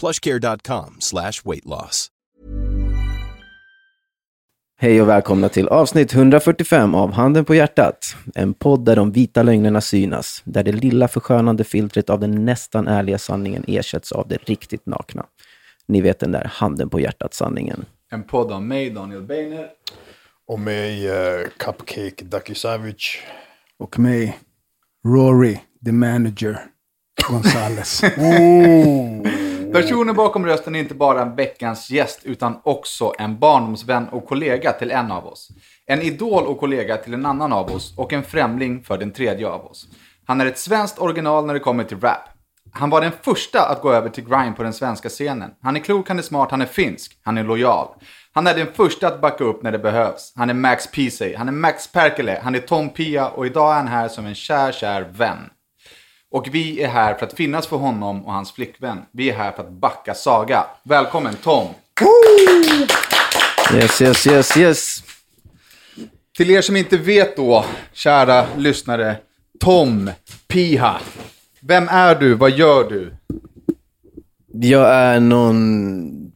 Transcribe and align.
plushcare.com 0.00 0.96
slash 0.98 1.42
weight 1.44 1.64
loss. 1.64 2.10
Hej 4.76 5.02
och 5.02 5.08
välkomna 5.08 5.48
till 5.48 5.68
avsnitt 5.68 6.14
145 6.14 6.94
av 6.94 7.12
Handen 7.12 7.44
på 7.44 7.54
hjärtat. 7.54 8.16
En 8.34 8.54
podd 8.54 8.84
där 8.84 8.96
de 8.96 9.12
vita 9.12 9.42
lögnerna 9.42 9.80
synas, 9.80 10.42
där 10.44 10.62
det 10.62 10.72
lilla 10.72 11.08
förskönande 11.08 11.64
filtret 11.64 12.10
av 12.10 12.20
den 12.20 12.44
nästan 12.44 12.88
ärliga 12.88 13.18
sanningen 13.18 13.64
ersätts 13.66 14.12
av 14.12 14.28
det 14.28 14.36
riktigt 14.36 14.86
nakna. 14.86 15.26
Ni 15.86 16.00
vet 16.00 16.20
den 16.20 16.32
där 16.32 16.44
handen 16.44 16.90
på 16.90 17.00
hjärtat-sanningen. 17.00 17.84
En 18.10 18.22
podd 18.22 18.52
av 18.52 18.62
mig, 18.62 18.90
Daniel 18.90 19.22
Beiner. 19.22 19.68
Och 20.46 20.60
mig 20.60 21.10
uh, 21.10 21.48
Cupcake 21.58 22.24
Ducky 22.24 22.54
Savage. 22.54 23.22
Och 23.78 23.98
mig, 23.98 24.38
Rory, 25.06 25.60
the 25.84 25.92
manager, 25.92 26.58
Gonzales. 27.28 28.02
Personen 29.74 30.14
bakom 30.14 30.46
rösten 30.46 30.74
är 30.74 30.80
inte 30.80 30.94
bara 30.94 31.22
en 31.22 31.36
veckans 31.36 31.90
gäst 31.90 32.20
utan 32.22 32.60
också 32.62 33.12
en 33.18 33.38
barndomsvän 33.38 34.08
och 34.08 34.26
kollega 34.26 34.72
till 34.72 34.90
en 34.90 35.12
av 35.12 35.26
oss. 35.26 35.48
En 35.86 36.02
idol 36.02 36.46
och 36.46 36.60
kollega 36.60 36.96
till 36.96 37.14
en 37.14 37.26
annan 37.26 37.52
av 37.52 37.70
oss 37.70 37.94
och 37.98 38.12
en 38.12 38.22
främling 38.22 38.82
för 38.82 38.98
den 38.98 39.10
tredje 39.10 39.48
av 39.48 39.66
oss. 39.66 39.86
Han 40.26 40.40
är 40.40 40.46
ett 40.46 40.58
svenskt 40.58 40.98
original 40.98 41.46
när 41.46 41.54
det 41.54 41.60
kommer 41.60 41.84
till 41.84 42.00
rap. 42.00 42.28
Han 42.72 42.90
var 42.90 43.00
den 43.00 43.12
första 43.22 43.68
att 43.68 43.82
gå 43.82 43.92
över 43.92 44.08
till 44.08 44.24
grind 44.28 44.56
på 44.56 44.62
den 44.62 44.72
svenska 44.72 45.08
scenen. 45.08 45.50
Han 45.62 45.76
är 45.76 45.80
klok, 45.80 46.08
han 46.08 46.18
är 46.18 46.22
smart, 46.22 46.50
han 46.50 46.62
är 46.62 46.66
finsk, 46.66 47.18
han 47.22 47.38
är 47.38 47.44
lojal. 47.44 47.88
Han 48.32 48.46
är 48.46 48.54
den 48.54 48.72
första 48.72 49.08
att 49.08 49.20
backa 49.20 49.44
upp 49.44 49.62
när 49.62 49.72
det 49.72 49.78
behövs. 49.78 50.32
Han 50.36 50.50
är 50.50 50.54
Max 50.54 50.90
Peasy, 50.90 51.34
han 51.36 51.48
är 51.48 51.52
Max 51.52 51.92
Perkele, 51.92 52.40
han 52.42 52.54
är 52.54 52.60
Tom 52.60 52.88
Pia 52.88 53.28
och 53.28 53.46
idag 53.46 53.72
är 53.72 53.76
han 53.76 53.88
här 53.88 54.08
som 54.08 54.26
en 54.26 54.34
kär, 54.34 54.72
kär 54.72 55.02
vän. 55.02 55.38
Och 56.34 56.48
vi 56.52 56.82
är 56.82 56.88
här 56.88 57.14
för 57.14 57.26
att 57.26 57.32
finnas 57.32 57.66
för 57.66 57.76
honom 57.76 58.26
och 58.26 58.32
hans 58.32 58.52
flickvän. 58.52 58.98
Vi 59.10 59.30
är 59.30 59.34
här 59.34 59.52
för 59.52 59.62
att 59.62 59.70
backa 59.70 60.14
Saga. 60.14 60.66
Välkommen 60.82 61.34
Tom! 61.34 61.66
Yes, 63.74 64.02
yes, 64.02 64.26
yes, 64.26 64.56
yes. 64.56 65.02
Till 66.36 66.50
er 66.50 66.60
som 66.60 66.76
inte 66.76 66.96
vet 66.96 67.36
då, 67.36 67.64
kära 67.92 68.46
lyssnare, 68.56 69.16
Tom 69.60 70.10
Piha. 70.48 71.00
Vem 71.60 71.88
är 71.88 72.14
du? 72.14 72.34
Vad 72.34 72.50
gör 72.50 72.88
du? 72.90 73.14
Jag 74.52 74.94
är 74.94 75.20
någon 75.20 76.32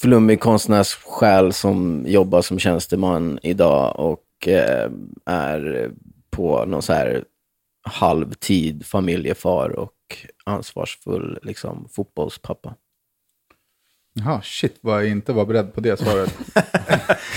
flummig 0.00 0.40
konstnärssjäl 0.40 1.52
som 1.52 2.04
jobbar 2.06 2.42
som 2.42 2.58
tjänsteman 2.58 3.38
idag 3.42 3.94
och 3.96 4.48
eh, 4.48 4.90
är 5.26 5.90
på 6.30 6.64
någon 6.64 6.82
så 6.82 6.92
här 6.92 7.24
halvtid 7.84 8.86
familjefar 8.86 9.70
och 9.70 9.92
ansvarsfull 10.44 11.38
liksom, 11.42 11.88
fotbollspappa. 11.90 12.74
Jaha, 14.12 14.40
shit 14.42 14.78
vad 14.80 15.02
jag 15.02 15.10
inte 15.10 15.32
var 15.32 15.46
beredd 15.46 15.74
på 15.74 15.80
det 15.80 15.96
svaret. 15.96 16.38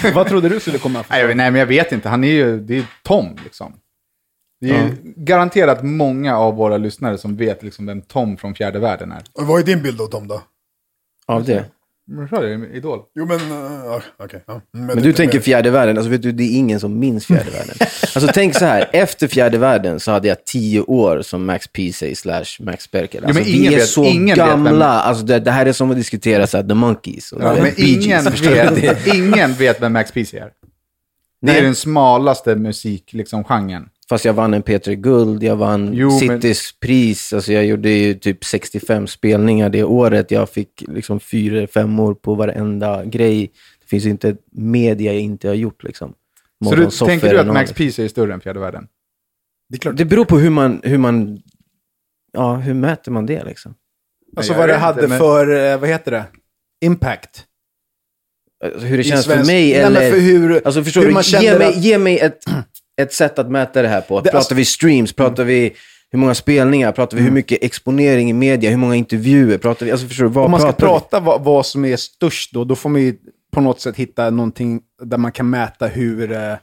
Vad 0.15 0.27
trodde 0.27 0.49
du 0.49 0.59
skulle 0.59 0.77
komma? 0.77 1.03
nej, 1.09 1.27
nej, 1.27 1.51
men 1.51 1.55
jag 1.55 1.65
vet 1.65 1.91
inte. 1.91 2.09
Han 2.09 2.23
är 2.23 2.31
ju, 2.31 2.59
det 2.59 2.77
är 2.77 2.85
Tom 3.03 3.37
liksom. 3.43 3.73
Det 4.59 4.69
är 4.69 4.87
ju 4.87 4.95
garanterat 5.03 5.83
många 5.83 6.37
av 6.37 6.55
våra 6.55 6.77
lyssnare 6.77 7.17
som 7.17 7.35
vet 7.35 7.63
liksom 7.63 7.85
vem 7.85 8.01
Tom 8.01 8.37
från 8.37 8.55
fjärde 8.55 8.79
världen 8.79 9.11
är. 9.11 9.23
Och 9.33 9.47
vad 9.47 9.61
är 9.61 9.65
din 9.65 9.83
bild 9.83 9.97
då 9.97 10.07
Tom 10.07 10.27
då? 10.27 10.41
Av 11.25 11.43
det. 11.43 11.65
Men 12.09 12.27
sa 12.27 12.39
det, 12.41 12.69
Idol? 12.77 12.99
Jo 13.15 13.25
men, 13.25 13.39
uh, 13.51 14.01
okej. 14.19 14.43
ja. 14.47 14.61
Men 14.73 14.87
du 14.87 15.03
lite 15.03 15.17
tänker 15.17 15.37
mer- 15.37 15.43
fjärde 15.43 15.69
världen, 15.71 15.97
alltså 15.97 16.11
vet 16.11 16.21
du, 16.21 16.31
det 16.31 16.43
är 16.43 16.57
ingen 16.57 16.79
som 16.79 16.99
minns 16.99 17.25
fjärde 17.25 17.51
världen. 17.51 17.75
Alltså 18.15 18.27
tänk 18.33 18.55
så 18.55 18.65
här, 18.65 18.89
efter 18.93 19.27
fjärde 19.27 19.57
världen 19.57 19.99
så 19.99 20.11
hade 20.11 20.27
jag 20.27 20.45
tio 20.45 20.81
år 20.81 21.21
som 21.21 21.45
Max 21.45 21.67
Peasy 21.67 22.15
slash 22.15 22.45
Max 22.59 22.87
Perkel. 22.87 23.25
Alltså, 23.25 23.41
men 23.41 23.49
ingen 23.49 23.61
vi 23.69 23.75
är 23.75 23.79
vet- 23.79 23.87
så 23.87 24.05
ingen 24.05 24.25
vet 24.25 24.37
vem- 24.37 24.63
gamla, 24.63 24.87
alltså 24.87 25.25
det, 25.25 25.39
det 25.39 25.51
här 25.51 25.65
är 25.65 25.73
som 25.73 25.91
att 25.91 25.97
diskutera 25.97 26.47
så 26.47 26.57
här, 26.57 26.63
The 26.63 26.73
Monkeys. 26.73 27.31
Och 27.31 27.41
Ja, 27.43 27.55
men 27.61 27.71
ingen 27.77 28.25
du? 28.25 28.49
Vet, 28.81 29.07
ingen 29.07 29.53
vet 29.53 29.81
vem 29.81 29.93
Max 29.93 30.11
Peasy 30.11 30.37
är. 30.37 30.51
Det 31.41 31.51
är 31.51 31.53
Nej. 31.53 31.61
den 31.61 31.75
smalaste 31.75 32.55
musik, 32.55 33.13
liksom, 33.13 33.43
genren. 33.43 33.89
Fast 34.09 34.25
jag 34.25 34.33
vann 34.33 34.53
en 34.53 34.61
Peter 34.61 34.93
Guld, 34.93 35.43
jag 35.43 35.55
vann 35.55 35.93
Jo, 35.93 36.09
men- 36.09 36.41
Citys 36.41 36.79
pris, 36.79 37.33
alltså 37.33 37.53
jag 37.53 37.65
gjorde 37.65 37.89
ju 37.89 38.13
typ 38.13 38.45
65 38.45 39.07
spelningar 39.07 39.69
det 39.69 39.83
året. 39.83 40.31
Jag 40.31 40.49
fick 40.49 40.83
liksom 40.87 41.19
fyra 41.19 41.67
femmor 41.67 42.13
på 42.13 42.35
varenda 42.35 43.05
grej. 43.05 43.51
Det 43.81 43.87
finns 43.87 44.05
inte 44.05 44.29
ett 44.29 44.41
media 44.51 45.13
jag 45.13 45.21
inte 45.21 45.47
har 45.47 45.55
gjort 45.55 45.83
liksom. 45.83 46.13
Så 46.69 46.75
du, 46.75 46.89
tänker 46.89 47.29
du 47.33 47.39
att 47.39 47.47
Max. 47.47 47.73
Peasy 47.73 48.03
är 48.03 48.07
större 48.07 48.33
än 48.33 48.41
fjärde 48.41 48.59
världen? 48.59 48.87
Det 49.69 49.75
är 49.75 49.79
klart. 49.79 49.97
Det 49.97 50.05
beror 50.05 50.25
på 50.25 50.37
hur 50.39 50.49
man, 50.49 50.81
hur 50.83 50.97
man, 50.97 51.41
ja 52.33 52.55
hur 52.55 52.73
mäter 52.73 53.11
man 53.11 53.25
det 53.25 53.43
liksom? 53.43 53.75
Alltså 54.37 54.53
vad 54.53 54.69
det 54.69 54.75
hade 54.75 54.99
inte, 54.99 55.07
men- 55.09 55.19
för, 55.19 55.71
eh, 55.73 55.77
vad 55.79 55.89
heter 55.89 56.11
det? 56.11 56.23
Impact. 56.85 57.43
Alltså, 58.65 58.79
hur 58.79 58.97
det 58.97 59.03
känns 59.03 59.25
för 59.25 59.33
svensk- 59.33 59.47
mig 59.47 59.71
Nej, 59.71 59.73
eller... 59.73 60.01
men 60.01 60.11
för 60.11 60.19
hur- 60.19 60.61
alltså 60.65 60.83
förstår 60.83 61.01
hur 61.01 61.07
du, 61.07 61.13
man 61.13 61.23
ge 61.23 61.57
mig, 61.57 61.67
att- 61.67 61.83
ge 61.83 61.97
mig 61.97 62.19
ett, 62.19 62.43
ett 63.01 63.13
sätt 63.13 63.39
att 63.39 63.51
mäta 63.51 63.81
det 63.81 63.87
här 63.87 64.01
på. 64.01 64.17
Det- 64.19 64.23
pratar 64.23 64.37
alltså- 64.37 64.55
vi 64.55 64.65
streams, 64.65 65.13
pratar 65.13 65.43
vi 65.43 65.73
hur 66.11 66.19
många 66.19 66.35
spelningar, 66.35 66.91
pratar 66.91 67.17
vi 67.17 67.23
hur 67.23 67.31
mycket 67.31 67.63
exponering 67.63 68.29
i 68.29 68.33
media, 68.33 68.69
hur 68.69 68.77
många 68.77 68.95
intervjuer, 68.95 69.57
pratar 69.57 69.85
vi, 69.85 69.91
alltså 69.91 70.07
förstår 70.07 70.23
du, 70.23 70.29
vad 70.31 70.45
Om 70.45 70.51
man 70.51 70.59
ska 70.61 70.71
prata 70.71 71.19
vad, 71.19 71.43
vad 71.43 71.65
som 71.65 71.85
är 71.85 71.95
störst 71.97 72.53
då, 72.53 72.63
då 72.63 72.75
får 72.75 72.89
man 72.89 73.01
ju 73.01 73.15
på 73.53 73.61
något 73.61 73.81
sätt 73.81 73.95
hitta 73.95 74.29
någonting 74.29 74.81
där 75.03 75.17
man 75.17 75.31
kan 75.31 75.49
mäta 75.49 75.87
hur 75.87 76.31
eh, 76.31 76.51
eh, 76.51 76.57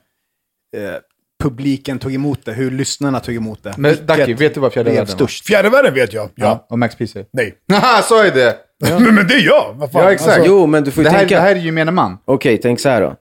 publiken 1.42 1.98
tog 1.98 2.14
emot 2.14 2.44
det, 2.44 2.52
hur 2.52 2.70
lyssnarna 2.70 3.20
tog 3.20 3.34
emot 3.34 3.62
det. 3.62 3.74
Men 3.76 3.96
Ducky, 4.06 4.34
vet 4.34 4.54
du 4.54 4.60
vad 4.60 4.72
fjärde 4.72 4.90
världen 4.90 5.06
störst? 5.06 5.46
Fjärde 5.46 5.70
världen 5.70 5.94
vet 5.94 6.12
jag. 6.12 6.30
Ja. 6.34 6.66
Och 6.70 6.78
Max 6.78 6.96
Peasy? 6.96 7.24
Nej. 7.32 7.54
Haha, 7.72 8.02
sa 8.02 8.24
jag 8.24 8.34
det? 8.34 8.56
men, 8.80 9.14
men 9.14 9.26
det 9.26 9.34
är 9.34 9.46
jag. 9.46 9.74
Vad 9.76 9.92
fan? 9.92 10.02
Ja, 10.02 10.12
exakt. 10.12 10.30
Alltså, 10.30 10.46
Jo, 10.50 10.66
men 10.66 10.84
du 10.84 10.90
får 10.90 11.04
ju 11.04 11.04
Det 11.04 11.10
här, 11.10 11.18
tänka... 11.18 11.34
det 11.34 11.40
här 11.40 11.50
är 11.50 11.56
ju 11.56 11.66
gemene 11.66 11.90
man. 11.90 12.18
Okej, 12.24 12.58
tänk 12.62 12.80
så 12.80 12.88
här 12.88 13.00
då. 13.00 13.16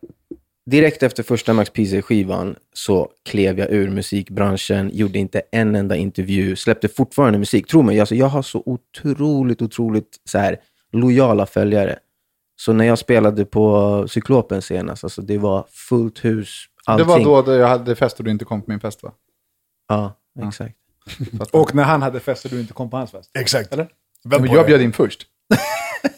Direkt 0.66 1.04
efter 1.04 1.24
första 1.24 1.54
Max 1.54 1.70
Peasy-skivan 1.70 2.56
så 2.74 3.10
klev 3.26 3.60
jag 3.60 3.72
ur 3.72 3.90
musikbranschen, 3.90 4.90
gjorde 4.94 5.20
inte 5.20 5.42
en 5.52 5.76
enda 5.76 5.96
intervju, 5.96 6.56
släppte 6.56 6.88
fortfarande 6.88 7.40
musik. 7.40 7.68
Tro 7.68 7.82
mig, 7.82 8.00
alltså, 8.00 8.16
jag 8.16 8.26
har 8.26 8.42
så 8.42 8.64
otroligt, 8.66 9.62
otroligt 9.62 10.20
så 10.26 10.38
här, 10.38 10.58
lojala 10.92 11.46
följare. 11.46 12.00
Så 12.56 12.74
när 12.74 12.86
jag 12.86 13.00
spelade 13.00 13.46
på 13.46 14.08
Cyklopen 14.08 14.62
senast, 14.62 15.04
alltså, 15.04 15.22
det 15.22 15.38
var 15.38 15.66
fullt 15.70 16.26
hus, 16.26 16.66
allting. 16.86 17.08
Det 17.08 17.26
var 17.26 17.44
då, 17.44 17.54
jag 17.54 17.68
hade 17.68 17.96
fest 17.96 18.20
och 18.20 18.26
du 18.26 18.32
inte 18.32 18.46
kom 18.46 18.62
på 18.62 18.72
min 18.72 18.80
fest 18.80 19.04
va? 19.04 19.12
Ja, 19.88 20.20
exakt. 20.48 20.76
Och 21.52 21.76
när 21.76 21.84
han 21.84 22.02
hade 22.02 22.20
fest 22.20 22.46
och 22.46 22.52
du 22.52 22.60
inte 22.60 22.74
kom 22.74 22.90
på 22.90 22.98
hans 22.98 23.12
fest. 23.12 23.32
Exakt. 23.40 23.74
Eller? 23.74 23.86
På 24.30 24.48
jag 24.56 24.66
bjöd 24.66 24.82
in 24.82 24.94
först. 24.94 25.28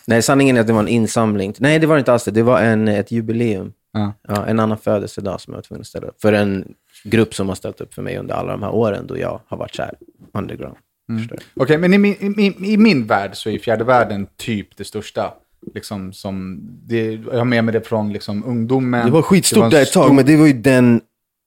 Nej, 0.06 0.22
sanningen 0.22 0.58
är 0.58 0.62
att 0.62 0.68
det 0.68 0.74
var 0.74 0.80
en 0.80 0.88
insamling. 0.88 1.54
Nej, 1.58 1.80
det 1.80 1.88
var 1.88 1.98
inte 1.98 2.14
alls 2.14 2.24
det. 2.24 2.32
Det 2.32 2.44
var 2.44 2.62
en, 2.62 2.88
ett 2.88 3.12
jubileum. 3.12 3.74
Ja. 3.94 4.14
Ja, 4.28 4.46
en 4.46 4.60
annan 4.60 4.78
födelsedag 4.78 5.42
som 5.42 5.54
jag 5.54 5.58
var 5.58 5.62
tvungen 5.62 5.82
att 5.82 5.88
ställa 5.88 6.08
upp. 6.08 6.22
För 6.22 6.34
en 6.34 6.74
grupp 7.04 7.36
som 7.36 7.48
har 7.48 7.56
ställt 7.56 7.82
upp 7.82 7.94
för 7.94 8.02
mig 8.02 8.18
under 8.18 8.36
alla 8.36 8.52
de 8.52 8.64
här 8.64 8.72
åren 8.72 9.08
då 9.08 9.18
jag 9.18 9.40
har 9.48 9.58
varit 9.58 9.76
så 9.76 9.82
här 9.82 9.94
underground. 10.34 10.76
Du? 11.08 11.38
Okej, 11.54 11.78
men 11.78 11.94
i 11.94 11.98
min, 11.98 12.40
i, 12.40 12.74
i 12.74 12.78
min 12.78 13.08
värld 13.08 13.32
så 13.34 13.50
är 13.50 13.60
fjärde 13.60 13.84
världen 13.84 14.28
typ 14.38 14.78
det 14.78 14.84
största. 14.84 15.34
Liksom 15.74 16.14
som, 16.14 16.60
det, 16.62 17.12
jag 17.12 17.38
har 17.38 17.46
med 17.46 17.64
mig 17.64 17.74
det 17.74 17.82
från 17.82 18.14
liksom 18.14 18.46
ungdomen. 18.46 19.06
Det 19.06 19.12
var 19.12 19.22
skitstort 19.22 19.72
där 19.72 19.82
ett 19.82 19.94
tag, 19.94 20.14
men 20.14 20.26
det 20.26 20.38
var 20.38 20.48
ju 20.48 20.54
den 20.54 21.02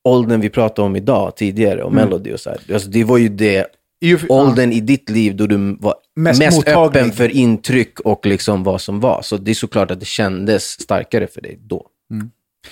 åldern 0.05 0.41
vi 0.41 0.51
pratade 0.51 0.87
om 0.87 0.97
idag, 0.97 1.37
tidigare, 1.37 1.83
och 1.83 1.93
Melody 1.93 2.33
och 2.33 2.41
så 2.41 2.51
här. 2.51 2.61
Alltså, 2.73 2.89
det 2.89 3.05
var 3.05 3.19
ju 3.19 3.29
det 3.29 3.67
Ju- 4.01 4.19
åldern 4.29 4.73
i 4.73 4.81
ditt 4.81 5.11
liv 5.11 5.37
då 5.37 5.47
du 5.47 5.77
var 5.81 5.95
Mest 6.17 6.41
mest, 6.41 6.69
öppen 6.69 7.13
för 7.13 7.29
intryck 7.29 8.01
och 8.01 8.27
liksom 8.27 8.63
vad 8.65 8.81
som 8.81 9.01
var. 9.01 9.23
Så 9.23 9.37
det 9.37 9.51
är 9.51 9.55
såklart 9.55 9.91
att 9.91 10.01
det 10.01 10.07
kändes 10.07 10.81
starkare 10.81 11.27
för 11.27 11.41
dig 11.41 11.59
då. 11.63 11.87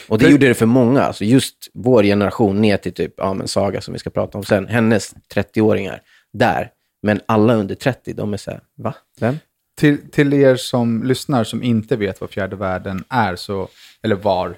Och 0.09 0.19
det 0.19 0.25
För- 0.25 0.33
gjorde 0.33 0.49
det 0.49 0.55
för 0.55 0.67
många. 0.67 1.03
Alltså 1.03 1.25
just 1.25 1.57
vår 1.75 2.03
generation 2.03 2.61
ner 2.61 2.77
till 2.77 2.93
typ, 2.93 3.15
ja 3.17 3.35
men 3.35 3.49
Saga 3.49 3.81
som 3.81 3.93
vi 3.93 3.99
ska 3.99 4.11
prata 4.11 4.39
om 4.39 4.45
sen, 4.45 4.67
hennes 4.67 5.15
30-åringar, 5.35 6.03
där. 6.33 6.71
Men 7.03 7.21
alla 7.27 7.55
under 7.55 7.75
30, 7.75 8.13
de 8.13 8.33
är 8.33 8.37
så 8.37 8.51
här, 8.51 8.61
va? 8.77 8.95
Vem? 9.21 9.39
Till, 9.79 10.11
till 10.11 10.33
er 10.35 10.57
som 10.57 11.03
lyssnar 11.03 11.45
som 11.45 11.63
inte 11.63 11.97
vet 11.97 12.21
vad 12.21 12.31
fjärde 12.31 12.57
världen 12.57 13.05
är, 13.09 13.37
så, 13.37 13.69
eller 14.03 14.17
var, 14.17 14.57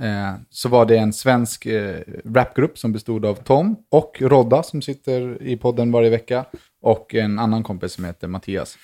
eh, 0.00 0.34
så 0.50 0.68
var 0.68 0.86
det 0.86 0.96
en 0.96 1.12
svensk 1.12 1.66
eh, 1.66 2.00
rapgrupp 2.24 2.78
som 2.78 2.92
bestod 2.92 3.24
av 3.24 3.34
Tom 3.34 3.76
och 3.90 4.16
Rodda 4.20 4.62
som 4.62 4.82
sitter 4.82 5.42
i 5.42 5.56
podden 5.56 5.92
varje 5.92 6.10
vecka 6.10 6.44
och 6.82 7.14
en 7.14 7.38
annan 7.38 7.62
kompis 7.62 7.92
som 7.92 8.04
heter 8.04 8.28
Mattias. 8.28 8.78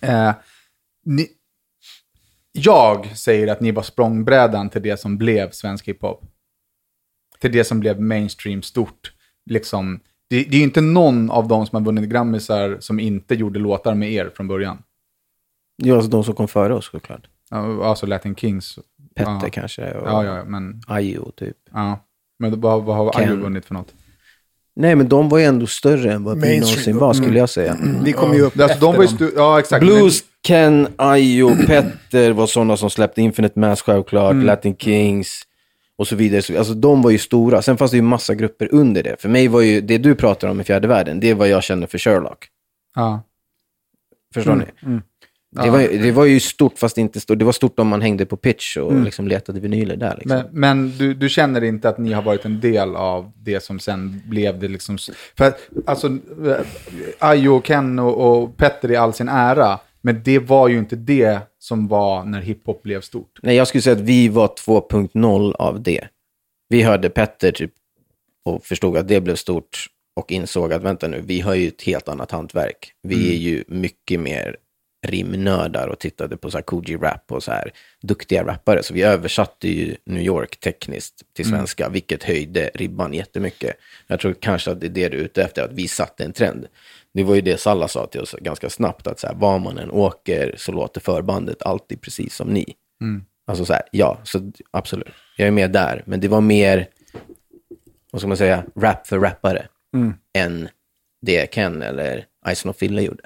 Eh, 0.00 0.32
ni, 1.04 1.28
jag 2.52 3.16
säger 3.16 3.48
att 3.48 3.60
ni 3.60 3.70
var 3.70 3.82
språngbrädan 3.82 4.70
till 4.70 4.82
det 4.82 5.00
som 5.00 5.18
blev 5.18 5.50
svensk 5.50 5.88
hiphop. 5.88 6.24
Till 7.38 7.52
det 7.52 7.64
som 7.64 7.80
blev 7.80 8.00
mainstream 8.00 8.62
stort. 8.62 9.12
Liksom, 9.50 10.00
det, 10.30 10.42
det 10.44 10.56
är 10.56 10.58
ju 10.58 10.64
inte 10.64 10.80
någon 10.80 11.30
av 11.30 11.48
de 11.48 11.66
som 11.66 11.76
har 11.76 11.92
vunnit 11.92 12.10
Grammisar 12.10 12.76
som 12.80 13.00
inte 13.00 13.34
gjorde 13.34 13.58
låtar 13.58 13.94
med 13.94 14.12
er 14.12 14.30
från 14.36 14.48
början. 14.48 14.82
Ja, 15.76 15.94
alltså 15.94 16.10
de 16.10 16.24
som 16.24 16.34
kom 16.34 16.48
före 16.48 16.74
oss 16.74 16.90
såklart. 16.90 17.28
Alltså 17.50 18.06
Latin 18.06 18.36
Kings. 18.36 18.78
Petter 19.24 19.46
ja. 19.46 19.50
kanske 19.52 19.92
och 19.92 20.08
Ja, 20.08 20.24
ja, 20.24 20.44
men, 20.44 20.80
Ayo 20.86 21.30
typ. 21.36 21.56
ja. 21.72 22.04
men 22.38 22.60
vad, 22.60 22.82
vad 22.84 22.96
har 22.96 23.12
Ken. 23.12 23.28
Ayo 23.28 23.36
vunnit 23.36 23.64
för 23.64 23.74
något? 23.74 23.94
Nej, 24.76 24.94
men 24.96 25.08
de 25.08 25.28
var 25.28 25.38
ju 25.38 25.44
ändå 25.44 25.66
större 25.66 26.12
än 26.12 26.24
vad 26.24 26.40
vi 26.40 26.60
någonsin 26.60 26.98
var, 26.98 27.14
skulle 27.14 27.38
jag 27.38 27.50
säga. 27.50 27.76
Vi 28.04 28.12
kom 28.12 28.34
ju 28.34 28.40
upp 28.42 28.60
Alltså, 28.60 28.78
de 28.78 28.96
var 28.96 29.04
ju 29.04 29.32
ja, 29.36 29.58
exakt. 29.60 29.80
Blues, 29.80 30.20
Ken, 30.46 30.88
Ayo, 30.96 31.50
Petter 31.66 32.32
var 32.32 32.46
sådana 32.46 32.76
som 32.76 32.90
släppte 32.90 33.22
Infinite 33.22 33.58
Mass 33.58 33.82
självklart, 33.82 34.36
Latin 34.36 34.76
Kings 34.76 35.42
och 35.96 36.08
så 36.08 36.16
vidare. 36.16 36.42
Så- 36.42 36.58
Alltså 36.58 36.74
de 36.74 37.02
var 37.02 37.10
ju 37.10 37.18
stora. 37.18 37.62
Sen 37.62 37.76
fanns 37.76 37.90
det 37.90 37.96
ju 37.96 38.02
massa 38.02 38.34
grupper 38.34 38.68
under 38.74 39.02
det. 39.02 39.16
För 39.20 39.28
mig 39.28 39.48
var 39.48 39.60
ju, 39.60 39.80
det 39.80 39.98
du 39.98 40.14
pratar 40.14 40.48
om 40.48 40.60
i 40.60 40.64
fjärde 40.64 40.88
världen, 40.88 41.20
det 41.20 41.30
är 41.30 41.34
vad 41.34 41.48
jag 41.48 41.62
känner 41.62 41.86
för 41.86 41.98
Sherlock. 41.98 42.48
Ja. 42.94 43.22
Förstår 44.34 44.54
ni? 44.54 44.64
Det, 45.52 45.70
var, 45.70 45.78
det 45.78 46.12
var 46.12 46.24
ju 46.24 46.40
stort 46.40 46.78
fast 46.78 46.98
inte 46.98 47.20
stort. 47.20 47.38
Det 47.38 47.44
var 47.44 47.52
stort 47.52 47.78
om 47.78 47.88
man 47.88 48.02
hängde 48.02 48.26
på 48.26 48.36
pitch 48.36 48.76
och 48.76 49.00
liksom 49.00 49.28
letade 49.28 49.60
vinyler 49.60 49.96
där. 49.96 50.16
Liksom. 50.16 50.36
Men, 50.36 50.48
men 50.52 50.98
du, 50.98 51.14
du 51.14 51.28
känner 51.28 51.64
inte 51.64 51.88
att 51.88 51.98
ni 51.98 52.12
har 52.12 52.22
varit 52.22 52.44
en 52.44 52.60
del 52.60 52.96
av 52.96 53.32
det 53.36 53.60
som 53.60 53.78
sen 53.78 54.22
blev 54.26 54.58
det 54.58 54.68
liksom... 54.68 54.98
För 55.38 55.44
att, 55.44 55.60
alltså, 55.86 56.18
Ayo, 57.18 57.50
och 57.50 57.64
Ken 57.64 57.98
och, 57.98 58.42
och 58.42 58.56
Petter 58.56 58.90
i 58.90 58.96
all 58.96 59.12
sin 59.12 59.28
ära, 59.28 59.78
men 60.00 60.22
det 60.22 60.38
var 60.38 60.68
ju 60.68 60.78
inte 60.78 60.96
det 60.96 61.40
som 61.58 61.88
var 61.88 62.24
när 62.24 62.40
hiphop 62.40 62.82
blev 62.82 63.00
stort. 63.00 63.38
Nej, 63.42 63.56
jag 63.56 63.68
skulle 63.68 63.82
säga 63.82 63.96
att 63.96 64.02
vi 64.02 64.28
var 64.28 64.46
2.0 64.46 65.54
av 65.54 65.82
det. 65.82 66.04
Vi 66.68 66.82
hörde 66.82 67.10
Petter 67.10 67.52
typ 67.52 67.72
och 68.44 68.64
förstod 68.64 68.96
att 68.96 69.08
det 69.08 69.20
blev 69.20 69.36
stort 69.36 69.86
och 70.16 70.32
insåg 70.32 70.72
att 70.72 70.82
vänta 70.82 71.08
nu, 71.08 71.22
vi 71.26 71.40
har 71.40 71.54
ju 71.54 71.68
ett 71.68 71.82
helt 71.82 72.08
annat 72.08 72.30
hantverk. 72.30 72.92
Vi 73.02 73.34
är 73.34 73.38
ju 73.38 73.64
mycket 73.68 74.20
mer 74.20 74.56
rimnördar 75.06 75.88
och 75.88 75.98
tittade 75.98 76.36
på 76.36 76.50
så 76.50 76.58
här 76.58 76.62
Koji 76.62 76.96
rap 76.96 77.32
och 77.32 77.42
så 77.42 77.50
här 77.50 77.72
duktiga 78.02 78.44
rappare. 78.44 78.82
Så 78.82 78.94
vi 78.94 79.02
översatte 79.02 79.68
ju 79.68 79.96
New 80.06 80.22
York 80.22 80.60
tekniskt 80.60 81.22
till 81.34 81.48
svenska, 81.48 81.88
vilket 81.88 82.24
höjde 82.24 82.70
ribban 82.74 83.14
jättemycket. 83.14 83.76
Jag 84.06 84.20
tror 84.20 84.34
kanske 84.40 84.70
att 84.70 84.80
det 84.80 84.86
är 84.86 84.90
det 84.90 85.08
du 85.08 85.18
är 85.18 85.22
ute 85.24 85.42
efter, 85.42 85.62
att 85.62 85.72
vi 85.72 85.88
satte 85.88 86.24
en 86.24 86.32
trend. 86.32 86.66
Det 87.14 87.22
var 87.22 87.34
ju 87.34 87.40
det 87.40 87.60
Salla 87.60 87.88
sa 87.88 88.06
till 88.06 88.20
oss 88.20 88.34
ganska 88.40 88.70
snabbt, 88.70 89.06
att 89.06 89.20
så 89.20 89.26
här, 89.26 89.34
var 89.34 89.58
man 89.58 89.78
än 89.78 89.90
åker 89.90 90.54
så 90.56 90.72
låter 90.72 91.00
förbandet 91.00 91.62
alltid 91.62 92.00
precis 92.00 92.34
som 92.34 92.48
ni. 92.48 92.74
Alltså 93.46 93.64
så 93.64 93.72
här, 93.72 93.82
ja, 93.92 94.20
så 94.24 94.52
absolut. 94.70 95.08
Jag 95.36 95.48
är 95.48 95.52
med 95.52 95.72
där. 95.72 96.02
Men 96.06 96.20
det 96.20 96.28
var 96.28 96.40
mer, 96.40 96.88
vad 98.10 98.20
ska 98.20 98.28
man 98.28 98.36
säga, 98.36 98.64
rap 98.76 99.06
för 99.06 99.18
rappare 99.18 99.68
än 100.38 100.68
det 101.22 101.54
Ken 101.54 101.82
eller 101.82 102.26
Ison 102.50 102.70
och 102.70 102.76
Fille 102.76 103.02
gjorde. 103.02 103.22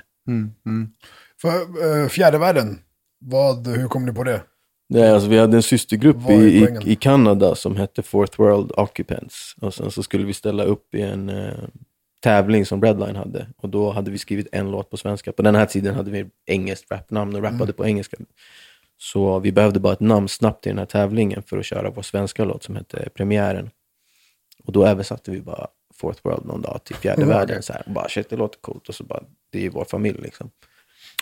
För 1.45 2.03
eh, 2.03 2.09
fjärde 2.09 2.39
världen, 2.39 2.79
vad, 3.19 3.67
hur 3.67 3.89
kom 3.89 4.07
ni 4.07 4.13
på 4.13 4.25
det? 4.25 4.43
Nej, 4.89 5.11
alltså 5.11 5.29
vi 5.29 5.39
hade 5.39 5.57
en 5.57 5.63
systergrupp 5.63 6.31
i, 6.31 6.35
i, 6.35 6.79
i 6.85 6.97
Kanada 6.97 7.55
som 7.55 7.77
hette 7.77 8.03
Fourth 8.03 8.39
World 8.41 8.73
Occupants. 8.77 9.55
Och 9.61 9.75
sen 9.75 9.91
så 9.91 10.03
skulle 10.03 10.25
vi 10.25 10.33
ställa 10.33 10.65
upp 10.65 10.95
i 10.95 11.01
en 11.03 11.29
eh, 11.29 11.53
tävling 12.23 12.67
som 12.67 12.83
Redline 12.83 13.17
hade. 13.17 13.47
Och 13.57 13.69
då 13.69 13.91
hade 13.91 14.11
vi 14.11 14.19
skrivit 14.19 14.49
en 14.53 14.71
låt 14.71 14.91
på 14.91 14.97
svenska. 14.97 15.33
På 15.33 15.43
den 15.43 15.55
här 15.55 15.67
tiden 15.67 15.95
hade 15.95 16.11
vi 16.11 16.27
engelskt 16.47 16.91
rapnamn 16.91 17.37
och 17.37 17.43
rappade 17.43 17.63
Mm. 17.65 17.75
på 17.75 17.87
engelska. 17.87 18.17
Så 18.99 19.39
vi 19.39 19.53
behövde 19.53 19.81
bara 19.81 19.93
ett 19.93 20.01
namn 20.01 20.29
snabbt 20.29 20.63
till 20.63 20.71
den 20.71 20.79
här 20.79 20.87
tävlingen 20.87 21.43
för 21.43 21.59
att 21.59 21.65
köra 21.65 21.91
vår 21.91 22.03
svenska 22.03 22.45
låt 22.45 22.63
som 22.63 22.77
hette 22.77 23.09
Premiären. 23.15 23.71
Och 24.65 24.73
då 24.73 24.87
översatte 24.87 25.31
vi 25.31 25.41
bara 25.41 25.67
Fourth 25.95 26.21
World 26.23 26.47
någon 26.47 26.63
dag 26.63 26.81
till 26.85 26.97
fjärde 26.97 27.23
Mm, 27.23 27.37
världen. 27.37 27.63
Så 27.63 27.73
här, 27.73 27.83
och 27.87 27.93
bara 27.93 28.09
shit, 28.09 28.31
det 28.31 28.37
låter 28.37 28.59
coolt. 28.61 28.89
Och 28.89 28.95
så 28.95 29.05
bara, 29.05 29.23
det 29.53 29.59
är 29.59 29.63
ju 29.63 29.69
vår 29.69 29.85
familj 29.85 30.19
liksom. 30.23 30.51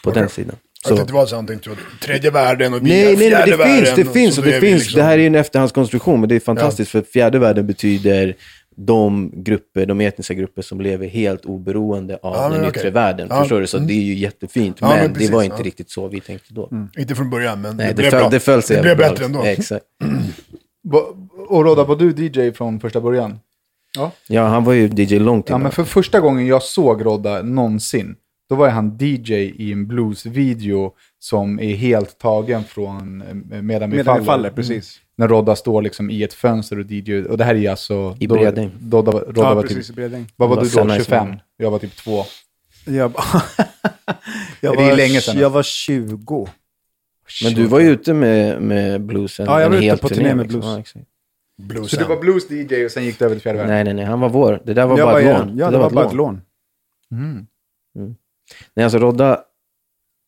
På 0.05 0.11
den 0.11 0.29
sidan. 0.29 0.57
Jag 0.85 0.97
tänkte 0.97 1.13
det 1.13 1.17
var 1.19 1.27
så, 1.27 1.43
tänkte 1.43 1.71
att 1.71 1.79
tredje 2.03 2.31
världen 2.31 2.75
och 2.75 2.87
vi 2.87 2.91
Nej, 2.91 3.05
nej, 3.17 3.29
fjärde 3.31 3.51
det 3.51 3.57
världen. 3.57 3.77
finns, 3.85 3.95
det 3.97 4.05
och 4.09 4.13
finns, 4.13 4.35
så 4.35 4.41
och 4.41 4.47
det 4.47 4.61
vi 4.61 4.67
finns. 4.69 4.81
liksom- 4.83 4.99
Det 4.99 5.05
här 5.05 5.13
är 5.13 5.19
ju 5.19 5.27
en 5.27 5.35
efterhandskonstruktion, 5.35 6.21
men 6.21 6.29
det 6.29 6.35
är 6.35 6.41
fantastiskt, 6.41 6.91
för 6.91 7.03
fjärde 7.03 7.39
världen 7.39 7.67
betyder 7.67 8.35
de 8.77 9.31
grupper, 9.35 9.87
de 9.87 10.01
etniska 10.01 10.35
grupper 10.35 10.63
som 10.63 10.81
lever 10.81 11.07
helt 11.09 11.45
oberoende 11.45 12.19
av 12.23 12.35
Ja, 12.37 12.49
den 12.49 12.61
okej. 12.69 12.81
yttre 12.81 12.91
världen. 12.91 13.27
Ja, 13.31 13.41
Förstår 13.41 13.61
du? 13.61 13.67
Så 13.67 13.79
det 13.79 13.93
är 13.93 14.03
ju 14.03 14.15
jättefint, 14.15 14.77
Ja, 14.81 14.89
men, 14.89 14.99
men 14.99 15.13
precis, 15.13 15.29
det 15.29 15.35
var 15.35 15.43
inte 15.43 15.53
ja. 15.55 15.57
Mm. 15.57 15.65
riktigt 15.65 15.91
så 15.91 16.09
vi 16.09 16.21
tänkte 16.21 16.55
då. 16.55 16.71
Inte 16.99 17.15
från 17.15 17.31
början, 17.31 17.61
men 17.61 17.77
Nej, 17.77 17.87
det, 17.87 17.93
det, 17.93 17.97
blev 17.97 18.11
föll, 18.11 18.21
bra. 18.21 18.29
det 18.29 18.41
föll 18.41 18.63
sig 18.63 18.77
Det 18.77 18.83
blev 18.83 18.97
bättre 18.97 19.25
ändå. 19.25 19.43
Exakt. 19.45 19.85
Och 21.49 21.65
Rodda, 21.65 21.85
var 21.85 21.97
du 21.97 22.11
DJ 22.11 22.53
från 22.53 22.81
första 22.81 23.01
början? 23.01 23.39
Ja, 24.29 24.43
han 24.47 24.65
var 24.65 24.73
ju 24.73 24.87
DJ 24.97 25.19
långt 25.19 25.49
Ja, 25.49 25.53
innan. 25.53 25.63
men 25.63 25.73
för 25.73 25.85
första 25.85 26.21
gången 26.21 26.47
jag 26.47 26.63
såg 26.63 27.07
Rodda 27.07 27.43
någonsin, 27.43 28.15
då 28.53 28.57
var 28.57 28.69
han 28.69 28.97
DJ 29.01 29.33
i 29.35 29.73
en 29.73 29.87
bluesvideo 29.87 30.95
som 31.19 31.61
är 31.61 31.75
helt 31.75 32.19
tagen 32.19 32.65
från 32.65 33.23
eh, 33.23 33.35
Medan 33.35 33.63
vi 33.63 33.63
Medan 33.63 33.91
vi 33.97 34.05
faller. 34.05 34.25
faller, 34.25 34.51
precis. 34.51 35.01
När 35.17 35.29
Rodda 35.29 35.57
står 35.57 35.83
liksom 35.83 36.11
i 36.11 36.23
ett 36.23 36.35
fönster 36.35 36.79
och 36.79 36.87
DJ, 36.91 37.23
och 37.23 37.39
det 37.39 37.45
här 37.45 37.55
är 37.55 37.71
alltså... 37.71 38.17
I 38.21 38.27
då- 38.27 38.35
Bredäng. 38.35 38.71
Rodda, 38.91 39.13
Rodda 39.13 39.41
Ja, 39.43 39.55
var 39.55 39.63
precis, 39.63 39.79
i 39.79 39.83
typ, 39.87 39.97
Bredäng. 39.97 40.27
vad 40.37 40.49
var 40.49 40.57
Det 40.57 40.63
du 40.63 40.69
var 40.69 40.83
då? 40.85 40.89
sen 40.91 40.99
25? 40.99 41.29
nice. 41.31 41.41
Jag 41.57 41.71
var 41.71 41.79
typ 41.79 41.97
två. 41.97 42.25
Jag, 42.87 42.95
jag, 44.61 44.77
Det 44.77 44.83
är 44.83 44.89
var, 44.91 44.97
länge 44.97 45.21
sedan. 45.21 45.39
jag 45.39 45.51
var 45.51 45.63
20. 45.63 46.47
Men 47.45 47.55
du 47.55 47.67
var 47.67 47.81
ju 47.81 47.91
ute 47.91 48.15
med, 48.15 48.63
med 48.63 49.01
bluesen 49.01 49.47
Ja, 49.47 49.61
jag 49.61 49.71
var 49.71 49.77
ute 49.77 49.97
på 49.97 50.09
turné 50.09 50.35
med 50.35 50.43
liksom. 50.53 50.61
blues. 50.61 50.79
Exakt. 50.79 51.07
Bluesen. 51.63 51.89
Så 51.89 51.97
du 51.97 52.05
var 52.15 52.23
blues-DJ 52.23 52.85
och 52.85 52.91
sen 52.91 53.05
gick 53.05 53.19
du 53.19 53.25
över 53.25 53.35
till 53.35 53.43
fjärde 53.43 53.59
världen? 53.59 53.75
Nej, 53.75 53.85
nej, 53.85 53.95
nej, 53.95 54.05
han 54.05 54.21
var 54.21 54.29
vår. 54.29 54.63
Det 54.65 54.75
där 54.75 54.87
var 54.87 54.99
Jag 54.99 55.07
bara 55.07 55.13
var 55.13 55.21
ett 55.21 55.25
igen. 55.27 55.47
lån. 55.49 55.57
Ja, 55.59 55.71
det, 55.71 55.79
var 55.79 55.91
bara 55.91 56.07
ett 56.07 56.15
lån. 56.15 56.41
Nej, 58.75 58.85
alltså 58.85 58.99
Rodda... 58.99 59.41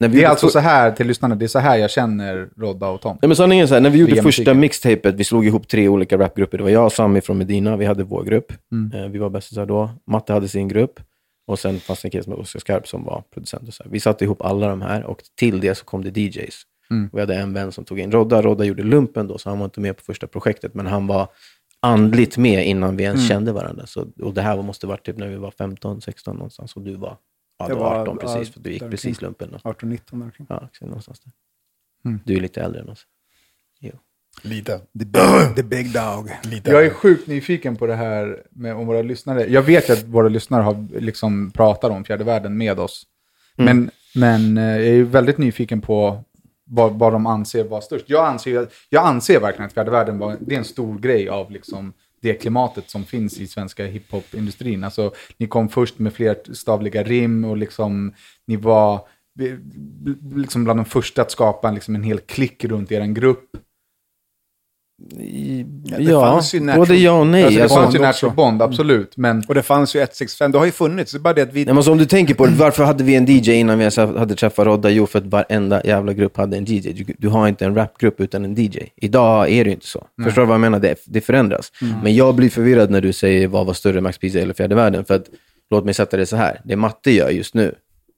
När 0.01 0.09
vi 0.09 0.15
Det 0.15 0.19
är 0.19 0.23
gjorde 0.23 0.31
alltså 0.31 0.47
för- 0.47 0.53
så 0.53 0.59
här, 0.59 0.91
till 0.93 1.07
lyssnarna, 1.07 1.35
det 1.35 1.45
är 1.45 1.49
så 1.49 1.59
här 1.59 1.77
jag 1.77 1.91
känner 1.91 2.49
Rodda 2.57 2.89
och 2.89 3.01
Tom. 3.01 3.19
Nej, 3.23 3.29
men 3.29 3.37
sanningen 3.37 3.63
är 3.63 3.67
så 3.67 3.75
här, 3.75 3.81
när 3.81 3.91
vi 3.91 3.99
gjorde 3.99 4.13
Via 4.13 4.23
första 4.23 4.41
musiken. 4.43 4.61
mixtapet, 4.61 5.15
vi 5.15 5.25
slog 5.25 5.47
ihop 5.47 5.69
tre 5.69 5.89
olika 5.89 6.19
rapgrupper. 6.19 6.59
Det 6.59 6.65
var 6.65 6.71
jag 6.71 6.85
och 6.85 6.93
Sami 6.93 7.21
från 7.21 7.39
Medina, 7.39 7.77
vi 7.77 7.85
hade 7.85 8.05
vår 8.05 8.25
grupp. 8.25 8.53
Mm. 8.73 9.03
Eh, 9.05 9.11
vi 9.11 9.19
var 9.19 9.31
bästisar 9.31 9.67
då. 9.67 9.91
Matte 10.07 10.33
hade 10.33 10.49
sin 10.49 10.69
grupp. 10.69 11.01
Och 11.47 11.59
sen 11.59 11.81
fanns 11.81 12.03
det 12.03 12.07
en 12.07 12.11
kille 12.11 12.25
som 12.25 12.33
hette 12.33 12.43
Oskar 12.43 12.61
Skarp 12.61 12.89
som 12.89 13.05
var 13.05 13.23
producent. 13.35 13.69
Och 13.69 13.75
så 13.75 13.83
här. 13.83 13.91
Vi 13.91 14.01
satte 14.01 14.25
ihop 14.25 14.43
alla 14.43 14.69
de 14.69 14.83
här 14.83 15.05
och 15.05 15.23
till 15.39 15.61
det 15.61 15.75
så 15.75 15.85
kom 15.85 16.05
det 16.05 16.21
DJs. 16.21 16.63
Mm. 16.91 17.09
Och 17.13 17.19
vi 17.19 17.21
hade 17.23 17.35
en 17.35 17.53
vän 17.53 17.73
som 17.73 17.85
tog 17.85 18.01
in 18.01 18.13
Rodda. 18.13 18.43
Rodda 18.43 18.65
gjorde 18.65 18.83
lumpen 18.83 19.27
då, 19.29 19.39
så 19.39 19.49
han 19.49 19.59
var 19.59 19.65
inte 19.65 19.81
med 19.81 19.97
på 19.97 20.03
första 20.03 20.27
projektet. 20.27 20.75
Men 20.75 20.87
han 20.87 21.07
var 21.07 21.29
andligt 21.83 22.37
med 22.37 22.67
innan 22.67 22.97
vi 22.97 23.05
ens 23.05 23.19
Mm. 23.19 23.29
kände 23.29 23.53
varandra. 23.53 23.87
Så, 23.87 24.07
och 24.23 24.35
det 24.35 24.43
här 24.43 24.63
måste 24.63 24.87
varit 24.87 25.07
typ 25.07 25.17
när 25.19 25.29
vi 25.29 25.37
var 25.37 25.51
15, 25.51 26.01
16 26.01 26.37
någonstans. 26.37 26.77
Och 26.77 26.83
du 26.83 26.95
var, 26.97 27.17
ja, 27.69 27.75
du 27.75 27.81
var 27.81 27.91
var, 27.91 28.01
18 28.01 28.19
precis, 28.19 28.55
för 28.55 28.61
du 28.61 28.73
gick 28.73 28.91
precis 28.91 29.23
lumpen. 29.23 29.51
Då. 29.51 29.71
18-19 29.71 29.99
där 30.11 30.23
omkring. 30.23 30.47
Ja, 30.51 30.57
exakt, 30.57 30.81
någonstans 30.81 31.21
där. 31.21 31.33
Mm. 32.05 32.21
Du 32.25 32.37
är 32.37 32.41
lite 32.41 32.63
äldre 32.63 32.81
än 32.81 32.89
oss. 32.89 33.07
Jo. 33.81 33.93
Lite. 34.43 34.79
The 34.79 35.05
big, 35.05 35.57
the 35.57 35.63
big 35.63 35.93
dog. 35.93 36.31
Lite. 36.43 36.71
Jag 36.71 36.87
är 36.87 36.91
sjukt 36.91 37.27
nyfiken 37.27 37.77
på 37.77 37.87
det 37.87 37.95
här 37.95 38.43
med 38.51 38.75
om 38.75 38.87
våra 38.87 39.03
lyssnare. 39.03 39.47
Jag 39.47 39.63
vet 39.63 39.89
ju 39.89 39.93
att 39.93 40.05
våra 40.05 40.29
lyssnare 40.29 40.63
har 40.63 41.01
liksom 41.01 41.51
pratat 41.51 41.91
om 41.91 42.05
fjärde 42.05 42.25
världen 42.25 42.57
med 42.57 42.81
oss. 42.81 43.07
Mm. 43.57 43.77
Men 43.77 43.91
Men 44.15 44.59
eh, 44.59 44.65
jag 44.65 44.87
är 44.87 44.95
ju 44.95 45.05
väldigt 45.05 45.39
nyfiken 45.39 45.81
på 45.81 46.25
vad, 46.65 46.99
vad 46.99 47.13
de 47.13 47.27
anser 47.27 47.65
vara 47.65 47.81
störst. 47.81 48.05
Jag 48.09 48.27
anser, 48.27 48.69
jag 48.89 49.07
anser 49.07 49.41
verkligen 49.41 49.67
att 49.67 49.73
fjärde 49.73 49.91
världen 49.91 50.19
var, 50.19 50.37
det 50.41 50.55
är 50.55 50.59
en 50.59 50.65
stor 50.65 50.99
grej 50.99 51.29
av 51.29 51.51
liksom 51.51 51.93
det 52.25 52.35
klimatet 52.35 52.91
som 52.91 53.05
finns 53.05 53.41
i 53.41 53.47
svenska 53.47 53.87
hiphop-industrin. 53.87 54.85
Alltså, 54.85 55.13
ni 55.37 55.47
kom 55.47 55.69
först 55.69 55.99
med 55.99 56.13
flerstavliga 56.13 57.03
rim 57.03 57.45
och 57.45 57.57
liksom, 57.57 58.15
ni 58.47 58.57
var 58.57 59.09
liksom 60.35 60.65
bland 60.65 60.79
de 60.79 60.85
första 60.85 61.23
att 61.23 61.31
skapa 61.31 61.71
liksom 61.71 61.95
en 61.95 62.03
hel 62.03 62.19
klick 62.19 62.65
runt 62.65 62.93
er 62.93 63.07
grupp 63.07 63.57
det 64.99 65.65
Ja, 65.99 66.35
natural- 66.37 66.77
både 66.77 66.97
ja 66.97 67.13
och 67.21 67.27
nej. 67.27 67.45
Alltså, 67.45 67.57
det 67.59 67.63
Alltså, 67.63 67.77
fanns 67.79 67.95
ju 67.95 67.99
också. 67.99 68.07
Natural 68.07 68.35
Bond, 68.35 68.63
absolut. 68.63 69.17
Men 69.17 69.43
Och 69.49 69.55
det 69.55 69.63
fanns 69.63 69.97
ju 69.97 69.99
165, 69.99 70.53
det 70.53 70.59
har 70.59 70.65
ju 70.65 70.71
funnits. 70.73 71.13
Det 71.13 71.19
är 71.19 71.21
bara 71.21 71.35
det 71.35 71.43
att 71.43 71.53
vi... 71.53 71.65
Nej, 71.65 71.75
men 71.75 71.89
om 71.89 71.99
du 71.99 72.07
tänker 72.07 72.35
på 72.35 72.47
det, 72.47 72.53
varför 72.53 72.85
hade 72.85 73.05
vi 73.05 73.15
en 73.15 73.27
DJ 73.27 73.51
innan 73.53 73.79
vi 73.79 73.91
hade 73.97 74.35
träffat 74.35 74.67
Rodda? 74.67 74.91
Jo, 74.91 75.07
för 75.07 75.19
att 75.19 75.27
varenda 75.27 75.83
jävla 75.85 76.13
grupp 76.13 76.37
hade 76.37 76.57
en 76.57 76.65
DJ. 76.65 76.81
Du, 76.93 77.15
du 77.19 77.29
har 77.29 77.49
inte 77.49 77.65
en 77.65 77.75
rapgrupp 77.75 78.21
utan 78.21 78.45
en 78.45 78.55
DJ. 78.55 78.79
Idag 78.97 79.51
är 79.51 79.65
det 79.65 79.69
ju 79.71 79.75
inte 79.75 79.87
så. 79.87 80.07
Förstår 80.25 80.43
du 80.43 80.47
vad 80.47 80.55
jag 80.55 80.61
menar? 80.61 80.79
Det, 80.79 80.95
det 81.07 81.21
förändras. 81.21 81.73
Mm. 81.83 81.95
Men 82.03 82.15
jag 82.15 82.35
blir 82.35 82.51
förvirrad 82.51 82.91
när 82.91 83.01
du 83.01 83.13
säger 83.13 83.49
vad 83.49 83.67
var 83.67 83.75
större, 83.75 84.01
Max 84.01 84.19
Pizza 84.19 84.39
eller 84.39 84.55
Fjärde 84.55 84.75
Världen? 84.75 85.05
För 85.05 85.15
att, 85.15 85.25
låt 85.71 85.85
mig 85.85 85.95
sätta 85.95 86.17
det 86.17 86.27
så 86.27 86.37
här. 86.37 86.61
Det 86.65 86.77
Matte 86.77 87.11
gör 87.11 87.31
just 87.31 87.55
nu, 87.55 87.75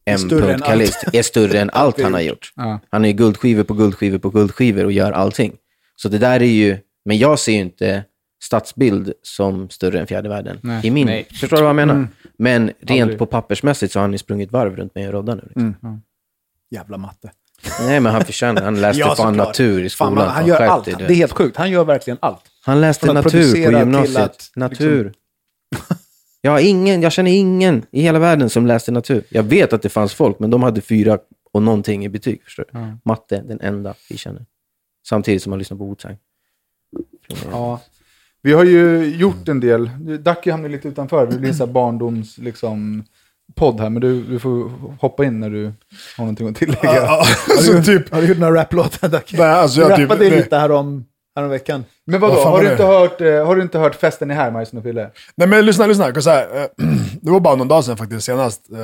M. 0.06 0.18
Kalist, 0.64 1.04
är 1.12 1.22
större 1.22 1.60
än 1.60 1.70
allt 1.72 2.02
han 2.02 2.14
har 2.14 2.20
gjort. 2.20 2.52
Ja. 2.56 2.80
Han 2.90 3.04
är 3.04 3.12
guldskivor 3.12 3.62
på 3.64 3.74
guldskivor 3.74 4.18
på 4.18 4.30
guldskivor 4.30 4.84
och 4.84 4.92
gör 4.92 5.12
allting. 5.12 5.52
Så 5.96 6.08
det 6.08 6.18
där 6.18 6.42
är 6.42 6.46
ju, 6.46 6.78
men 7.04 7.18
jag 7.18 7.38
ser 7.38 7.52
ju 7.52 7.58
inte 7.58 8.04
stadsbild 8.42 9.12
som 9.22 9.70
större 9.70 10.00
än 10.00 10.06
fjärde 10.06 10.28
världen. 10.28 10.58
Nej. 10.62 10.86
I 10.86 10.90
min, 10.90 11.06
Nej. 11.06 11.24
Förstår 11.30 11.56
du 11.56 11.62
vad 11.62 11.68
jag 11.68 11.76
menar? 11.76 12.08
Men 12.38 12.72
rent 12.80 13.02
Aldrig. 13.02 13.18
på 13.18 13.26
pappersmässigt 13.26 13.92
så 13.92 13.98
har 13.98 14.02
han 14.02 14.12
ju 14.12 14.18
sprungit 14.18 14.52
varv 14.52 14.76
runt 14.76 14.94
mig 14.94 15.06
och 15.06 15.12
Rodda 15.12 15.34
nu. 15.34 15.42
Liksom. 15.42 16.02
Jävla 16.70 16.96
matte. 16.98 17.30
Nej, 17.80 18.00
men 18.00 18.12
han 18.12 18.24
förtjänar, 18.24 18.62
han 18.62 18.80
läste 18.80 19.00
Ja, 19.08 19.14
fan 19.14 19.36
natur 19.36 19.78
i 19.80 19.82
Fan, 19.82 19.90
skolan. 19.90 20.14
man, 20.14 20.26
han 20.26 20.34
Fan, 20.34 20.48
gör 20.48 20.60
allt. 20.60 20.84
Det 20.84 20.92
är 21.04 21.14
helt 21.14 21.32
sjukt. 21.32 21.56
Han 21.56 21.70
gör 21.70 21.84
verkligen 21.84 22.18
allt. 22.22 22.42
Han 22.62 22.80
läste 22.80 23.12
natur 23.12 23.52
på 23.70 23.78
gymnasiet. 23.78 24.16
att, 24.16 24.32
liksom- 24.32 24.60
natur. 24.60 25.12
Jag, 26.40 26.50
har 26.50 26.58
ingen, 26.60 27.02
jag 27.02 27.12
känner 27.12 27.30
ingen 27.30 27.86
i 27.90 28.02
hela 28.02 28.18
världen 28.18 28.50
som 28.50 28.66
läste 28.66 28.92
natur. 28.92 29.24
Jag 29.28 29.42
vet 29.42 29.72
att 29.72 29.82
det 29.82 29.88
fanns 29.88 30.14
folk, 30.14 30.38
men 30.38 30.50
de 30.50 30.62
hade 30.62 30.80
fyra 30.80 31.18
och 31.52 31.62
någonting 31.62 32.04
i 32.04 32.08
betyg. 32.08 32.42
Förstår 32.44 32.64
du? 32.72 32.78
Matte, 33.04 33.42
den 33.48 33.60
enda 33.60 33.94
vi 34.10 34.16
känner. 34.16 34.42
Samtidigt 35.08 35.42
som 35.42 35.50
man 35.50 35.58
lyssnar 35.58 35.76
på 35.78 35.84
Wu-Tang. 35.94 36.16
Ja. 37.50 37.80
Vi 38.42 38.52
har 38.52 38.64
ju 38.64 39.04
gjort 39.16 39.48
en 39.48 39.60
del. 39.60 39.90
Ducky 40.20 40.50
hamnar 40.50 40.68
lite 40.68 40.88
utanför. 40.88 41.26
Vi 41.26 41.38
blir 41.38 41.48
en 41.50 41.54
sån 41.56 41.66
här 41.68 41.72
barndoms 41.74 42.38
liksom, 42.38 43.04
podd 43.54 43.80
här. 43.80 43.90
Men 43.90 44.02
du, 44.02 44.22
du 44.22 44.38
får 44.38 44.70
hoppa 45.00 45.24
in 45.24 45.40
när 45.40 45.50
du 45.50 45.64
har 46.16 46.24
någonting 46.24 46.48
att 46.48 46.56
tillägga. 46.56 46.94
Ja, 46.94 47.24
alltså 47.50 47.82
typ... 47.82 48.12
Har 48.12 48.20
du 48.22 48.26
gjort 48.28 48.38
några 48.38 48.60
raplåtar 48.60 49.08
Ducky? 49.08 49.36
Nej, 49.38 49.46
alltså, 49.46 49.80
Du 49.80 49.86
jag 49.88 49.96
typ- 49.96 50.10
rappade 50.10 50.28
nej. 50.30 50.38
lite 50.38 50.56
härom, 50.56 51.04
härom 51.36 51.50
veckan. 51.50 51.84
Men 52.04 52.20
vadå, 52.20 52.34
Vad 52.34 52.44
har, 52.44 52.58
du 52.60 52.66
det? 52.66 52.72
inte 52.72 52.84
hört, 52.84 53.20
eh, 53.20 53.46
har 53.46 53.56
du 53.56 53.62
inte 53.62 53.78
hört 53.78 53.94
Festen 53.94 54.30
är 54.30 54.34
här, 54.34 54.50
Majsen 54.50 54.78
och 54.78 54.84
Fille? 54.84 55.10
Nej 55.36 55.48
men 55.48 55.66
lyssna, 55.66 55.86
lyssna. 55.86 56.20
Så 56.20 56.30
här, 56.30 56.56
eh, 56.62 56.66
det 57.22 57.30
var 57.30 57.40
bara 57.40 57.54
någon 57.56 57.68
dag 57.68 57.84
sedan 57.84 57.96
faktiskt, 57.96 58.24
senast. 58.26 58.70
eh, 58.72 58.78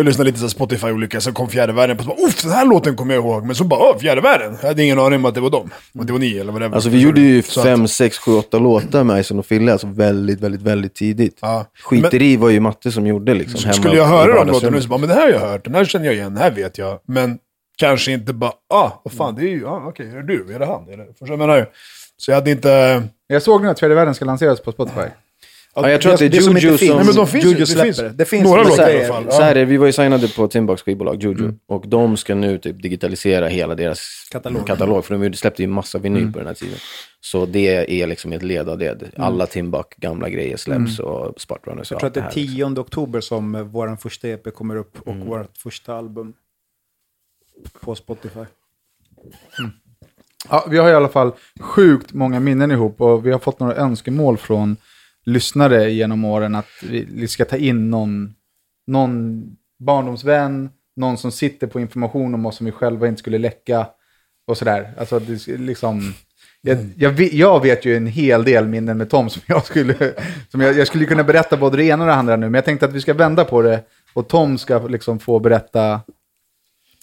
Jag 0.00 0.04
lyssnade 0.06 0.30
lite 0.30 0.42
på 0.42 0.48
Spotify-olika, 0.48 1.20
så 1.20 1.32
kom 1.32 1.48
Fjärde 1.48 1.72
Världen 1.72 1.96
på. 1.96 2.02
Så 2.02 2.08
bara, 2.08 2.26
Uff, 2.26 2.42
den 2.42 2.52
här 2.52 2.64
låten 2.66 2.96
kommer 2.96 3.14
jag 3.14 3.24
ihåg. 3.24 3.46
Men 3.46 3.54
så 3.54 3.64
bara, 3.64 3.98
Fjärde 3.98 4.20
Världen. 4.20 4.56
Jag 4.60 4.68
hade 4.68 4.82
ingen 4.82 4.98
aning 4.98 5.18
om 5.18 5.24
att 5.24 5.34
det 5.34 5.40
var 5.40 5.50
dem. 5.50 5.70
Och 5.98 6.06
det 6.06 6.12
var 6.12 6.20
ni 6.20 6.38
eller 6.38 6.52
vad 6.52 6.60
det 6.62 6.68
var. 6.68 6.74
Alltså 6.74 6.90
vi 6.90 7.00
gjorde 7.00 7.20
ju 7.20 7.42
Så 7.42 7.60
att- 7.60 7.66
fem, 7.66 7.88
sex, 7.88 8.18
sju, 8.18 8.32
åtta 8.32 8.58
låtar 8.58 9.04
med 9.04 9.20
Ison 9.20 9.38
och 9.38 9.46
Fille, 9.46 9.72
alltså 9.72 9.86
väldigt, 9.86 10.40
väldigt, 10.40 10.62
väldigt 10.62 10.94
tidigt. 10.94 11.38
Ja. 11.40 11.66
Skiteri 11.82 12.36
var 12.36 12.50
ju 12.50 12.60
Matte 12.60 12.92
som 12.92 13.06
gjorde 13.06 13.34
liksom. 13.34 13.60
hemma 13.60 13.72
Skulle 13.72 13.96
jag 13.96 14.06
höra 14.06 14.44
de 14.44 14.52
låtarna 14.52 14.76
nu 14.76 14.82
så 14.82 14.88
bara, 14.88 14.98
men 14.98 15.08
det 15.08 15.14
här 15.14 15.22
har 15.22 15.28
jag 15.30 15.40
hört, 15.40 15.64
den 15.64 15.74
här 15.74 15.84
känner 15.84 16.06
jag 16.06 16.14
igen, 16.14 16.34
den 16.34 16.42
här 16.42 16.50
vet 16.50 16.78
jag. 16.78 16.98
Men 17.06 17.38
kanske 17.78 18.12
inte 18.12 18.32
bara, 18.32 18.52
ah, 18.74 18.90
vad 19.04 19.12
fan, 19.14 19.34
det 19.34 19.42
är 19.42 19.48
ju, 19.48 19.66
ah, 19.66 19.82
okej, 19.88 20.10
är 20.10 20.16
det 20.16 20.26
du, 20.26 20.54
är 20.54 20.58
det 20.58 20.66
han? 20.66 20.88
Är 20.88 20.96
det? 20.96 21.06
Förstår 21.06 21.26
du 21.26 21.36
vad 21.36 21.40
jag 21.40 21.48
menar? 21.48 21.66
Så 22.16 22.30
jag 22.30 22.36
hade 22.36 22.50
inte... 22.50 23.02
Jag 23.26 23.42
såg 23.42 23.62
nu 23.62 23.68
att 23.68 23.78
Fjärde 23.80 23.94
Världen 23.94 24.14
ska 24.14 24.24
lanseras 24.24 24.60
på 24.60 24.72
Spotify. 24.72 25.00
Ja, 25.74 25.90
jag 25.90 26.00
tror 26.00 26.12
att 26.12 26.18
det 26.18 26.26
är 26.26 26.40
som 26.40 26.56
inte 26.56 26.66
Juju 26.66 26.78
finns. 26.78 26.88
som- 26.90 26.96
Nej, 26.96 27.06
men 27.06 27.14
de 27.14 27.26
finns 27.26 27.44
ju, 27.44 27.48
Juju 27.48 27.60
det 27.60 27.66
släpper 27.66 27.84
finns- 27.84 27.96
det. 27.98 28.08
Det 28.08 28.24
finns 28.24 28.44
några 28.44 28.62
låtar 28.62 28.90
i 28.90 29.04
alla 29.04 29.14
fall. 29.14 29.32
Så 29.32 29.42
här 29.42 29.50
är 29.50 29.54
det, 29.54 29.64
vi 29.64 29.76
var 29.76 29.86
ju 29.86 29.92
signade 29.92 30.28
på 30.28 30.48
Timbaks 30.48 30.82
skivbolag 30.82 31.22
Juju 31.22 31.44
Mm. 31.44 31.58
och 31.66 31.88
de 31.88 32.16
ska 32.16 32.34
nu 32.34 32.58
typ 32.58 32.82
digitalisera 32.82 33.48
hela 33.48 33.74
deras 33.74 34.00
Katalog. 34.30 34.66
katalog 34.66 35.04
för 35.04 35.18
de 35.18 35.32
släppte 35.36 35.62
ju 35.62 35.68
massa 35.68 35.98
vinyl 35.98 36.20
Mm. 36.22 36.32
på 36.32 36.38
den 36.38 36.48
här 36.48 36.54
tiden. 36.54 36.78
Så 37.20 37.46
det 37.46 38.02
är 38.02 38.06
liksom 38.06 38.32
ett 38.32 38.42
led 38.42 38.68
av 38.68 38.78
det. 38.78 39.02
Alla 39.16 39.46
Timbuk 39.46 39.96
gamla 39.96 40.28
grejer 40.28 40.56
släpps 40.56 40.98
Mm. 40.98 41.10
och 41.12 41.40
Spartrunners 41.40 41.90
Jag 41.90 42.00
tror 42.00 42.06
att 42.08 42.14
det 42.14 42.20
är 42.20 42.24
här. 42.24 42.32
liksom. 42.34 42.54
10 42.74 42.80
oktober 42.80 43.20
som 43.20 43.54
eh, 43.54 43.62
vår 43.62 43.96
första 43.96 44.28
EP 44.28 44.50
kommer 44.50 44.76
upp 44.76 45.00
och 45.00 45.12
Mm. 45.14 45.26
vårt 45.28 45.56
första 45.56 45.94
album 45.94 46.32
på 47.80 47.94
Spotify. 47.94 48.44
Ja, 50.48 50.66
vi 50.70 50.78
har 50.78 50.88
i 50.90 50.94
alla 50.94 51.08
fall 51.08 51.32
sjukt 51.60 52.12
många 52.12 52.40
minnen 52.40 52.70
ihop 52.70 53.00
och 53.00 53.26
vi 53.26 53.32
har 53.32 53.38
fått 53.38 53.60
några 53.60 53.74
önskemål 53.74 54.36
från 54.38 54.76
lyssnare 55.32 55.90
genom 55.90 56.24
åren 56.24 56.54
att 56.54 56.68
vi 57.08 57.28
ska 57.28 57.44
ta 57.44 57.56
in 57.56 57.90
någon, 57.90 58.34
någon 58.86 59.42
barndomsvän, 59.78 60.70
någon 60.96 61.18
som 61.18 61.32
sitter 61.32 61.66
på 61.66 61.80
information 61.80 62.34
om 62.34 62.46
oss 62.46 62.56
som 62.56 62.66
vi 62.66 62.72
själva 62.72 63.08
inte 63.08 63.18
skulle 63.18 63.38
läcka 63.38 63.86
och 64.46 64.56
sådär. 64.58 64.92
Alltså, 64.98 65.18
det, 65.18 65.46
liksom, 65.58 66.14
jag, 66.60 66.78
jag, 66.96 67.10
vet- 67.10 67.32
jag 67.32 67.62
vet 67.62 67.84
ju 67.84 67.96
en 67.96 68.06
hel 68.06 68.44
del 68.44 68.66
minnen 68.68 68.98
med 68.98 69.10
Tom 69.10 69.30
som 69.30 69.42
jag 69.46 69.64
skulle, 69.66 70.12
som 70.48 70.60
jag, 70.60 70.78
jag 70.78 70.86
skulle 70.86 71.04
kunna 71.04 71.24
berätta 71.24 71.56
både 71.56 71.76
det 71.76 71.84
ena 71.84 72.02
och 72.02 72.08
det 72.08 72.14
andra 72.14 72.36
nu, 72.36 72.46
men 72.46 72.54
jag 72.54 72.64
tänkte 72.64 72.86
att 72.86 72.92
vi 72.92 73.00
ska 73.00 73.14
vända 73.14 73.44
på 73.44 73.62
det 73.62 73.82
och 74.14 74.28
Tom 74.28 74.58
ska 74.58 74.86
liksom 74.86 75.18
få 75.18 75.38
berätta 75.38 76.00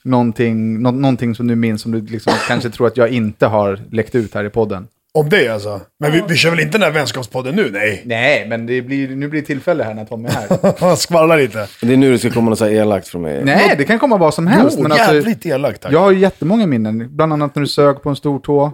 någonting, 0.03 0.81
nå, 0.81 0.91
någonting 0.91 1.35
som 1.35 1.47
du 1.47 1.55
minns 1.55 1.81
som 1.81 1.91
du 1.91 2.01
liksom 2.01 2.33
kanske 2.47 2.69
tror 2.69 2.87
att 2.87 2.97
jag 2.97 3.09
inte 3.09 3.47
har 3.47 3.79
läckt 3.91 4.15
ut 4.15 4.33
här 4.33 4.43
i 4.45 4.49
podden. 4.49 4.87
Om 5.17 5.29
det 5.29 5.47
alltså. 5.47 5.81
Men 5.99 6.11
vi, 6.11 6.23
vi 6.27 6.35
kör 6.35 6.49
väl 6.49 6.59
inte 6.59 6.77
den 6.77 6.81
här 6.81 6.91
vänskapspodden 6.91 7.55
nu? 7.55 7.71
Nej. 7.71 8.01
Nej, 8.05 8.47
men 8.49 8.65
det 8.65 8.81
blir, 8.81 9.07
nu 9.15 9.27
blir 9.27 9.41
det 9.41 9.47
tillfälle 9.47 9.83
här 9.83 9.93
när 9.93 10.05
Tom 10.05 10.25
är 10.25 10.29
här. 10.29 10.95
Skvallra 10.95 11.35
lite. 11.35 11.67
Det 11.81 11.93
är 11.93 11.97
nu 11.97 12.11
det 12.11 12.19
ska 12.19 12.29
komma 12.29 12.49
något 12.49 12.59
så 12.59 12.65
här 12.65 12.71
elakt 12.71 13.07
från 13.07 13.21
mig. 13.21 13.43
Nej, 13.43 13.75
det 13.77 13.83
kan 13.83 13.99
komma 13.99 14.17
vad 14.17 14.33
som 14.33 14.47
helst. 14.47 14.75
Jo, 14.77 14.83
men 14.83 14.91
alltså, 14.91 15.13
jävligt 15.13 15.45
elakt 15.45 15.81
tack. 15.81 15.93
jag 15.93 15.99
har 15.99 16.11
ju 16.11 16.19
jättemånga 16.19 16.67
minnen, 16.67 17.15
bland 17.15 17.33
annat 17.33 17.55
när 17.55 17.61
du 17.61 17.67
sög 17.67 18.01
på 18.01 18.09
en 18.09 18.15
stor 18.15 18.39
tå. 18.39 18.73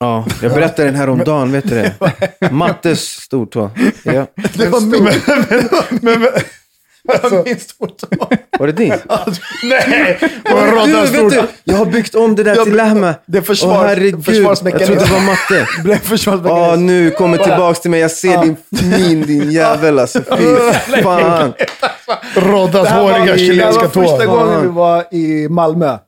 Ja, 0.00 0.26
jag 0.42 0.52
berättade 0.52 0.88
den 0.88 0.94
här 0.94 1.08
om 1.08 1.18
dagen, 1.18 1.52
vet 1.52 1.68
du 1.68 1.74
det? 1.74 1.94
Mattes 2.50 3.00
stortå. 3.00 3.70
Ja. 4.04 4.26
Det 4.54 4.68
var 4.68 4.80
men, 4.80 5.04
men, 6.02 6.20
men, 6.20 6.30
alltså, 7.08 7.42
Min 7.46 7.58
stortå. 7.60 8.06
Var 8.58 8.66
det 8.66 8.72
din? 8.72 8.94
nej! 9.64 10.18
Och 10.44 10.86
Du, 10.88 10.92
vet 11.06 11.30
du, 11.30 11.42
jag 11.64 11.76
har 11.76 11.86
byggt 11.86 12.14
om 12.14 12.34
det 12.34 12.42
där 12.42 12.56
Ja, 12.56 12.64
till 12.64 12.76
Lähme. 12.76 13.14
det 13.26 13.38
är 13.38 13.42
försvar- 13.42 13.70
Åh, 13.70 13.82
herregud, 13.86 14.24
jag 14.28 14.86
trodde 14.86 14.94
det 15.04 15.12
var 15.12 15.20
matte. 15.20 15.66
Det 15.76 15.82
blev 15.84 15.98
försvarsmekanism. 15.98 16.56
Ja, 16.70 16.76
nu 16.76 17.10
kommer 17.10 17.38
tillbaks 17.38 17.80
till 17.80 17.90
mig. 17.90 18.00
Jag 18.00 18.10
ser 18.10 18.42
din 18.42 18.56
min, 18.98 19.22
din 19.22 19.50
jävel 19.52 19.98
alltså. 19.98 20.18
Fy 20.38 21.02
fan. 21.02 21.52
Roddas 22.34 22.88
Det 22.88 22.94
håriga 22.94 23.18
det 23.18 23.30
här 23.30 23.38
chilenska 23.38 23.82
var 23.82 23.88
första 23.88 24.18
tå. 24.24 24.30
gången 24.36 24.62
vi 24.62 24.68
var 24.68 25.04
i 25.14 25.48
Malmö. 25.48 25.98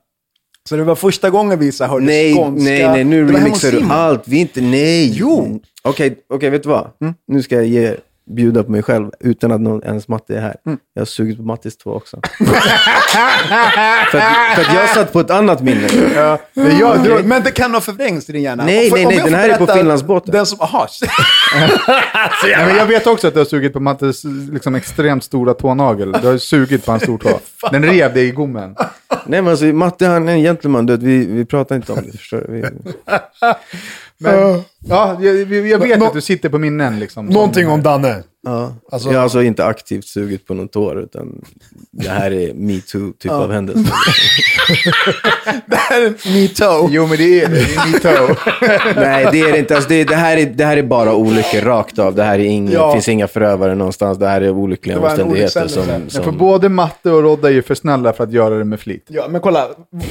Så 0.68 0.76
det 0.76 0.84
var 0.84 0.94
första 0.94 1.30
gången 1.30 1.58
vi 1.58 1.72
så 1.72 1.84
hörde 1.84 2.04
Nej, 2.06 2.34
skånska. 2.34 2.64
nej, 2.70 2.88
nej, 2.88 3.04
nu 3.04 3.24
Det 3.26 3.32
remixar 3.32 3.70
du 3.72 3.84
allt. 3.90 4.22
Vi 4.26 4.36
är 4.36 4.40
inte, 4.40 4.60
nej. 4.60 5.10
Jo. 5.14 5.60
Okej, 5.82 6.16
okej, 6.34 6.50
vet 6.50 6.62
du 6.62 6.68
vad? 6.68 6.90
Nu 7.28 7.42
ska 7.42 7.54
jag 7.54 7.66
ge, 7.66 7.94
bjuda 8.26 8.64
på 8.64 8.70
mig 8.70 8.82
själv 8.82 9.10
utan 9.20 9.52
att 9.52 9.60
någon, 9.60 9.82
ens 9.82 10.08
Matte 10.08 10.36
är 10.36 10.40
här. 10.40 10.56
Jag 10.94 11.00
har 11.00 11.06
sugit 11.06 11.36
på 11.36 11.42
Mattis 11.42 11.76
två 11.76 11.90
också. 11.90 12.20
för, 12.38 14.18
att, 14.18 14.54
för 14.54 14.62
att 14.62 14.74
jag 14.74 14.88
satt 14.88 15.12
på 15.12 15.20
ett 15.20 15.30
annat 15.30 15.62
minne. 15.62 15.88
Ja, 16.14 16.38
men, 16.54 16.78
jag, 16.78 17.04
du, 17.04 17.22
men 17.24 17.42
det 17.42 17.50
kan 17.50 17.74
ha 17.74 17.80
förvrängts 17.80 18.28
i 18.28 18.32
din 18.32 18.42
hjärna. 18.42 18.64
Nej, 18.64 18.90
För- 18.90 18.96
nej, 18.96 19.06
nej, 19.06 19.20
den 19.24 19.34
här 19.34 19.48
är 19.48 19.56
på 19.56 19.66
Finlandsbåten. 19.66 20.32
Den 20.32 20.46
som, 20.46 20.60
aha, 20.60 20.88
Ja, 22.48 22.66
men 22.66 22.76
jag 22.76 22.86
vet 22.86 23.06
också 23.06 23.28
att 23.28 23.34
du 23.34 23.40
har 23.40 23.44
sugit 23.44 23.72
på 23.72 23.80
Mattes 23.80 24.22
liksom, 24.52 24.74
extremt 24.74 25.24
stora 25.24 25.54
tånagel. 25.54 26.12
Du 26.12 26.28
har 26.28 26.38
sugit 26.38 26.84
på 26.84 26.90
hans 26.90 27.02
stortå. 27.02 27.40
Den 27.70 27.84
rev 27.84 28.14
dig 28.14 28.28
i 28.28 28.30
gommen. 28.30 28.76
Nej, 29.26 29.42
men 29.42 29.48
alltså, 29.48 29.64
Matte 29.64 30.06
han 30.06 30.28
är 30.28 30.32
en 30.32 30.42
gentleman. 30.42 30.86
Du 30.86 30.96
vi, 30.96 31.26
vi 31.26 31.44
pratar 31.44 31.76
inte 31.76 31.92
om 31.92 31.98
det, 32.06 32.18
förstår 32.18 32.44
du? 32.48 32.52
Vi, 32.52 32.64
Men, 34.18 34.62
ja, 34.88 35.16
jag, 35.20 35.52
jag 35.66 35.78
vet 35.78 36.02
att 36.02 36.12
du 36.12 36.20
sitter 36.20 36.48
på 36.48 36.58
minnen. 36.58 36.98
Liksom, 36.98 37.26
som- 37.26 37.34
Någonting 37.34 37.68
om 37.68 37.82
Danne. 37.82 38.22
ja. 38.46 38.72
Alltså- 38.92 39.08
jag 39.08 39.16
har 39.16 39.22
alltså 39.22 39.42
inte 39.42 39.64
aktivt 39.64 40.04
sugit 40.04 40.46
på 40.46 40.54
någon 40.54 40.68
tår, 40.68 41.00
utan 41.00 41.44
det 41.90 42.08
här 42.08 42.30
är 42.32 42.54
metoo 42.54 43.12
typ 43.18 43.30
av 43.32 43.52
händelse. 43.52 43.92
det 45.66 45.76
här 45.76 46.02
är 46.02 46.10
me 46.42 46.48
too. 46.48 46.88
Jo, 46.90 47.06
men 47.06 47.16
det 47.18 47.40
är 47.42 47.48
det. 47.48 47.54
Det 47.56 48.08
är 48.08 48.16
toe. 48.26 48.36
Nej, 49.00 49.28
det 49.32 49.40
är 49.40 49.52
det 49.52 49.58
inte. 49.58 49.74
Alltså, 49.74 49.88
det, 49.88 50.04
det, 50.04 50.16
här 50.16 50.36
är, 50.36 50.46
det 50.46 50.64
här 50.64 50.76
är 50.76 50.82
bara 50.82 51.14
olyckor 51.14 51.60
rakt 51.60 51.98
av. 51.98 52.14
Det 52.14 52.22
här 52.22 52.38
är 52.38 52.44
ingen, 52.44 52.72
Ja. 52.72 52.92
finns 52.92 53.08
inga 53.08 53.28
förövare 53.28 53.74
någonstans. 53.74 54.18
Det 54.18 54.28
här 54.28 54.40
är 54.40 54.50
olyckliga 54.50 54.98
omständigheter. 55.00 55.68
Som. 55.68 55.86
Men 55.86 56.10
för 56.10 56.22
som, 56.22 56.38
både 56.38 56.68
Matte 56.68 57.10
och 57.10 57.22
Rodda 57.22 57.48
är 57.48 57.52
ju 57.52 57.62
för 57.62 57.74
snälla 57.74 58.12
för 58.12 58.24
att 58.24 58.32
göra 58.32 58.58
det 58.58 58.64
med 58.64 58.80
flit. 58.80 59.04
Ja, 59.08 59.26
men 59.30 59.40
kolla. 59.40 59.68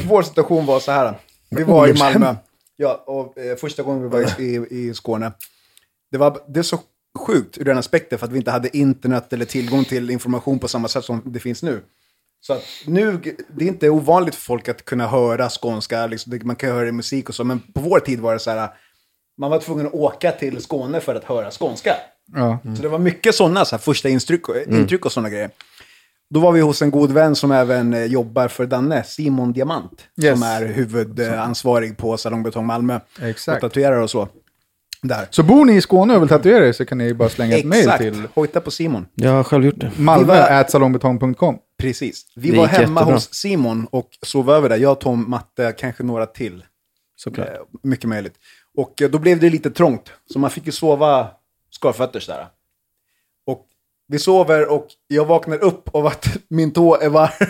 Vår 0.08 0.22
situation 0.22 0.66
var 0.66 0.80
så 0.80 0.92
här. 0.92 1.14
Vi 1.50 1.64
var 1.64 1.88
i 1.88 1.94
Malmö. 1.94 2.36
Ja, 2.76 3.04
och 3.08 3.38
eh, 3.38 3.56
första 3.56 3.84
gången 3.84 4.04
vi 4.04 4.10
var 4.10 4.42
i, 4.42 4.68
i, 4.70 4.94
Skåne. 4.94 5.32
Det, 6.12 6.18
var, 6.18 6.40
det 6.48 6.60
är 6.60 6.64
så 6.64 6.80
sjukt 7.20 7.58
ur 7.58 7.66
den 7.66 7.78
aspekten 7.78 8.20
för 8.20 8.26
att 8.26 8.32
vi 8.32 8.38
inte 8.38 8.52
hade 8.52 8.78
internet 8.78 9.34
eller 9.34 9.46
tillgång 9.46 9.86
till 9.86 10.10
information 10.10 10.60
på 10.60 10.68
samma 10.68 10.88
sätt 10.88 11.06
som 11.06 11.22
det 11.26 11.40
finns 11.40 11.64
nu. 11.64 11.82
Så 12.42 12.54
att 12.54 12.64
nu, 12.88 13.18
det 13.50 13.64
är 13.66 13.68
inte 13.68 13.90
ovanligt 13.90 14.36
för 14.36 14.42
folk 14.42 14.70
att 14.70 14.86
kunna 14.86 15.08
höra 15.08 15.50
skånska, 15.50 16.08
liksom, 16.08 16.40
man 16.44 16.56
kan 16.56 16.70
höra 16.70 16.82
det 16.82 16.90
i 16.90 16.92
musik 16.92 17.30
och 17.30 17.36
så, 17.36 17.44
men 17.44 17.60
på 17.60 17.82
vår 17.82 18.00
tid 18.00 18.20
var 18.20 18.34
det 18.34 18.40
så 18.40 18.52
här, 18.52 18.70
man 19.38 19.52
var 19.52 19.60
tvungen 19.60 19.88
att 19.88 19.94
åka 19.94 20.32
till 20.32 20.62
Skåne 20.62 21.00
för 21.00 21.16
att 21.16 21.24
höra 21.24 21.52
skånska. 21.52 21.96
Ja. 22.34 22.60
Så 22.76 22.82
det 22.82 22.88
var 22.88 23.00
mycket 23.00 23.36
sådana 23.36 23.66
så 23.66 23.76
här, 23.76 23.82
första 23.82 24.10
intryck, 24.10 24.50
och- 24.50 24.56
intryck 24.68 25.06
och 25.06 25.12
sådana 25.12 25.30
grejer. 25.30 25.50
Då 26.34 26.40
var 26.40 26.52
vi 26.52 26.62
hos 26.62 26.82
en 26.82 26.92
god 26.92 27.12
vän 27.12 27.36
som 27.36 27.52
även 27.52 27.94
eh, 27.94 28.06
jobbar 28.06 28.48
för 28.48 28.66
Danne, 28.66 29.04
Simon 29.04 29.54
Diamant. 29.54 30.08
Yes. 30.22 30.40
Som 30.40 30.48
är 30.48 30.66
huvudansvarig 30.66 31.98
på 31.98 32.18
Salong 32.18 32.44
Betong 32.44 32.66
Malmö. 32.66 33.00
Exakt. 33.22 33.64
Och 33.64 33.72
tatuerar 33.72 33.98
och 34.02 34.10
så. 34.10 34.28
Där. 35.02 35.28
Så 35.30 35.44
bor 35.44 35.66
ni 35.66 35.76
i 35.76 35.82
Skåne 35.82 36.16
och 36.16 36.22
vill 36.22 36.30
tatuera 36.30 36.68
er 36.68 36.72
så 36.72 36.86
kan 36.86 36.98
ni 36.98 37.14
bara 37.14 37.30
slänga 37.30 37.58
ett 37.58 37.66
mejl 37.66 37.82
Exakt. 37.82 38.04
till 38.04 38.28
Hojta 38.34 38.62
på 38.62 38.72
Simon. 38.72 39.06
Jag 39.16 39.32
har 39.32 39.44
själv 39.44 39.66
gjort 39.66 39.80
det. 39.80 39.92
Malmö.salongbetong.com. 39.98 41.58
Precis. 41.78 42.26
Vi 42.36 42.52
Det 42.52 42.58
var 42.58 42.68
hemma 42.68 42.82
jättebra. 43.00 43.14
hos 43.16 43.34
Simon 43.34 43.88
och 43.92 44.10
sov 44.22 44.50
över 44.52 44.70
där. 44.70 44.78
Jag, 44.78 45.00
Tom, 45.00 45.30
Matte, 45.30 45.74
kanske 45.78 46.04
några 46.04 46.26
till. 46.26 46.64
Såklart. 47.16 47.48
Eh, 47.48 47.54
mycket 47.84 48.10
möjligt. 48.10 48.34
Och 48.78 49.02
eh, 49.02 49.10
då 49.10 49.20
blev 49.20 49.40
det 49.40 49.50
lite 49.50 49.72
trångt. 49.72 50.12
Så 50.34 50.40
man 50.40 50.50
fick 50.50 50.66
ju 50.66 50.72
sova 50.72 51.28
skarfötters 51.72 52.28
där. 52.28 52.48
Vi 54.14 54.20
sover 54.20 54.72
och 54.72 54.88
jag 55.08 55.26
vaknar 55.26 55.64
upp 55.64 55.96
av 55.96 56.08
att 56.08 56.28
min 56.48 56.72
tå 56.72 56.96
är 56.96 57.10
varm 57.10 57.50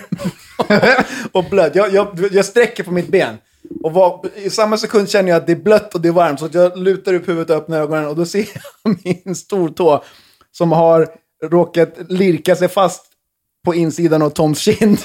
och 1.32 1.46
blöt. 1.50 1.76
Jag, 1.76 1.94
jag, 1.94 2.28
jag 2.32 2.46
sträcker 2.46 2.84
på 2.84 2.92
mitt 2.92 3.08
ben. 3.08 3.38
Och 3.84 3.94
var, 3.94 4.26
i 4.36 4.50
samma 4.50 4.78
sekund 4.78 5.10
känner 5.10 5.30
jag 5.30 5.38
att 5.38 5.48
det 5.48 5.54
är 5.54 5.64
blött 5.64 5.96
och 5.96 6.02
det 6.02 6.08
är 6.08 6.12
varmt. 6.12 6.40
Så 6.40 6.46
att 6.46 6.54
jag 6.54 6.78
lutar 6.78 7.14
upp 7.14 7.28
huvudet 7.28 7.50
och 7.50 7.56
öppnar 7.56 7.82
ögonen 7.82 8.08
och 8.08 8.16
då 8.16 8.26
ser 8.26 8.48
jag 8.84 8.98
min 9.26 9.36
stortå 9.36 10.04
som 10.52 10.72
har 10.72 11.08
råkat 11.44 11.96
lirka 12.10 12.56
sig 12.56 12.68
fast 12.68 13.06
på 13.66 13.76
insidan 13.76 14.22
av 14.22 14.30
Toms 14.30 14.60
kind. 14.60 15.00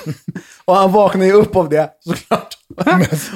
Och 0.65 0.75
han 0.75 0.93
vaknar 0.93 1.27
ju 1.27 1.33
upp 1.33 1.57
av 1.57 1.69
det, 1.69 1.91
såklart. 2.01 2.59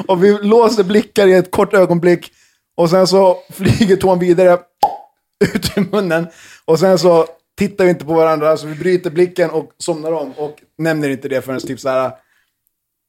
och 0.09 0.25
vi 0.25 0.39
låser 0.43 0.85
blickar 0.85 1.27
i 1.27 1.33
ett 1.33 1.51
kort 1.51 1.75
ögonblick. 1.75 2.33
Och 2.75 2.91
sen 2.91 3.07
så 3.07 3.39
flyger 3.51 3.97
tån 3.97 4.19
vidare 4.19 4.59
ut 5.55 5.77
ur 5.77 5.91
munnen. 5.93 6.27
Och 6.65 6.79
sen 6.79 6.99
så 6.99 7.27
tittar 7.59 7.85
vi 7.85 7.91
inte 7.91 8.05
på 8.05 8.15
varandra, 8.15 8.57
så 8.57 8.67
vi 8.67 8.75
bryter 8.75 9.11
blicken 9.11 9.51
och 9.51 9.73
somnar 9.79 10.13
om. 10.13 10.33
Och 10.33 10.63
nämner 10.79 11.09
inte 11.09 11.29
det 11.29 11.43
förrän 11.43 11.61
typ 11.61 11.81
så 11.81 11.89
här 11.89 12.13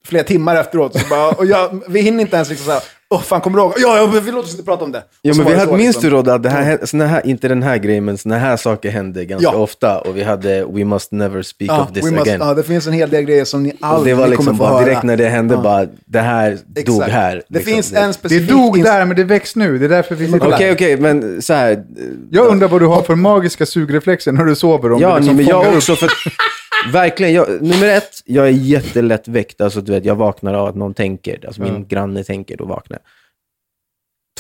flera 0.08 0.24
timmar 0.24 0.56
efteråt. 0.56 1.00
Så 1.00 1.08
bara, 1.10 1.30
och 1.30 1.46
jag, 1.46 1.84
vi 1.88 2.02
hinner 2.02 2.22
inte 2.22 2.36
ens 2.36 2.50
liksom 2.50 2.66
så 2.66 2.72
här, 2.72 2.82
åh 3.10 3.22
fan 3.22 3.42
kommer 3.42 3.58
du 3.58 3.64
ihåg? 3.64 3.74
Ja, 3.78 3.98
ja, 3.98 4.10
men 4.14 4.24
vi 4.26 4.32
låter 4.32 4.46
oss 4.48 4.52
inte 4.52 4.64
prata 4.66 4.84
om 4.86 4.92
det. 4.92 5.04
Ja, 5.22 5.34
men 5.34 5.38
var 5.38 5.46
vi 5.46 5.52
det 5.52 5.60
hade, 5.60 5.72
så, 5.72 5.78
minns 5.78 5.96
liksom. 5.96 6.10
du 6.10 6.16
Rodde 6.16 6.34
att 6.34 6.44
det 6.44 6.50
här, 6.50 6.80
såna 6.84 7.06
här, 7.08 7.28
inte 7.28 7.48
den 7.48 7.64
här 7.64 7.78
grejen, 7.78 8.06
men 8.06 8.18
såna 8.18 8.38
här 8.38 8.58
saker 8.58 8.90
hände 8.92 9.26
ganska 9.26 9.50
Ja. 9.54 9.58
ofta. 9.58 10.00
Och 10.00 10.18
vi 10.18 10.24
hade 10.24 10.66
We 10.66 10.86
must 10.86 11.12
never 11.12 11.42
speak 11.42 11.72
Ja, 11.72 11.82
of 11.84 11.94
this 11.94 12.04
must, 12.04 12.22
again. 12.22 12.40
ja, 12.42 12.54
det 12.54 12.64
finns 12.64 12.88
en 12.88 12.94
hel 12.94 13.10
del 13.10 13.24
grejer 13.24 13.46
som 13.46 13.64
ni 13.64 13.70
det 13.70 13.78
aldrig 13.82 14.16
var 14.18 14.28
liksom 14.28 14.46
kommer 14.46 14.58
få 14.58 14.64
bara 14.64 14.74
höra. 14.74 14.86
direkt 14.86 15.04
när 15.04 15.18
det 15.18 15.28
hände, 15.30 15.54
Ja. 15.56 15.62
bara 15.62 15.88
det 16.06 16.20
här 16.20 16.50
dog 16.66 16.78
Exakt. 16.96 17.12
här. 17.12 17.36
Det 17.36 17.58
liksom. 17.60 17.74
finns 17.74 17.94
en 17.94 18.08
Det 18.08 18.14
specifik... 18.14 18.50
dog 18.50 18.78
ins- 18.78 18.84
där, 18.84 19.06
men 19.06 19.16
det 19.18 19.24
väcks 19.24 19.56
nu. 19.56 19.78
Det 19.78 19.86
är 19.86 19.90
därför 19.90 20.16
vi 20.16 20.26
sitter. 20.32 20.54
Okej, 20.54 20.72
okej, 20.72 20.98
men 20.98 21.42
så 21.42 21.54
här. 21.54 21.84
Jag 22.32 22.48
undrar 22.48 22.68
vad 22.68 22.82
du 22.82 22.86
har 22.86 23.02
för 23.02 23.16
magiska 23.16 23.66
sugreflexer 23.66 24.32
när 24.32 24.46
du 24.46 24.56
sover. 24.56 24.92
Om 24.92 25.02
Ja, 25.02 25.10
du 25.14 25.16
liksom 25.20 25.36
men 25.36 25.46
jag 25.46 25.76
också. 25.76 25.96
För, 25.96 26.10
verkligen, 26.92 27.34
jag, 27.34 27.62
nummer 27.62 27.88
ett, 27.88 28.22
jag 28.26 28.48
är 28.48 28.52
jättelätt 28.52 29.28
väckt. 29.28 29.62
Alltså, 29.62 29.82
du 29.82 29.92
vet, 29.92 30.06
jag 30.06 30.16
vaknar 30.16 30.54
av 30.54 30.68
att 30.68 30.76
någon 30.76 30.94
tänker. 30.94 31.46
Alltså 31.46 31.62
min 31.62 31.88
granne 31.88 32.24
tänker, 32.24 32.58
då 32.58 32.66
vaknar 32.66 32.98
jag. 32.98 33.08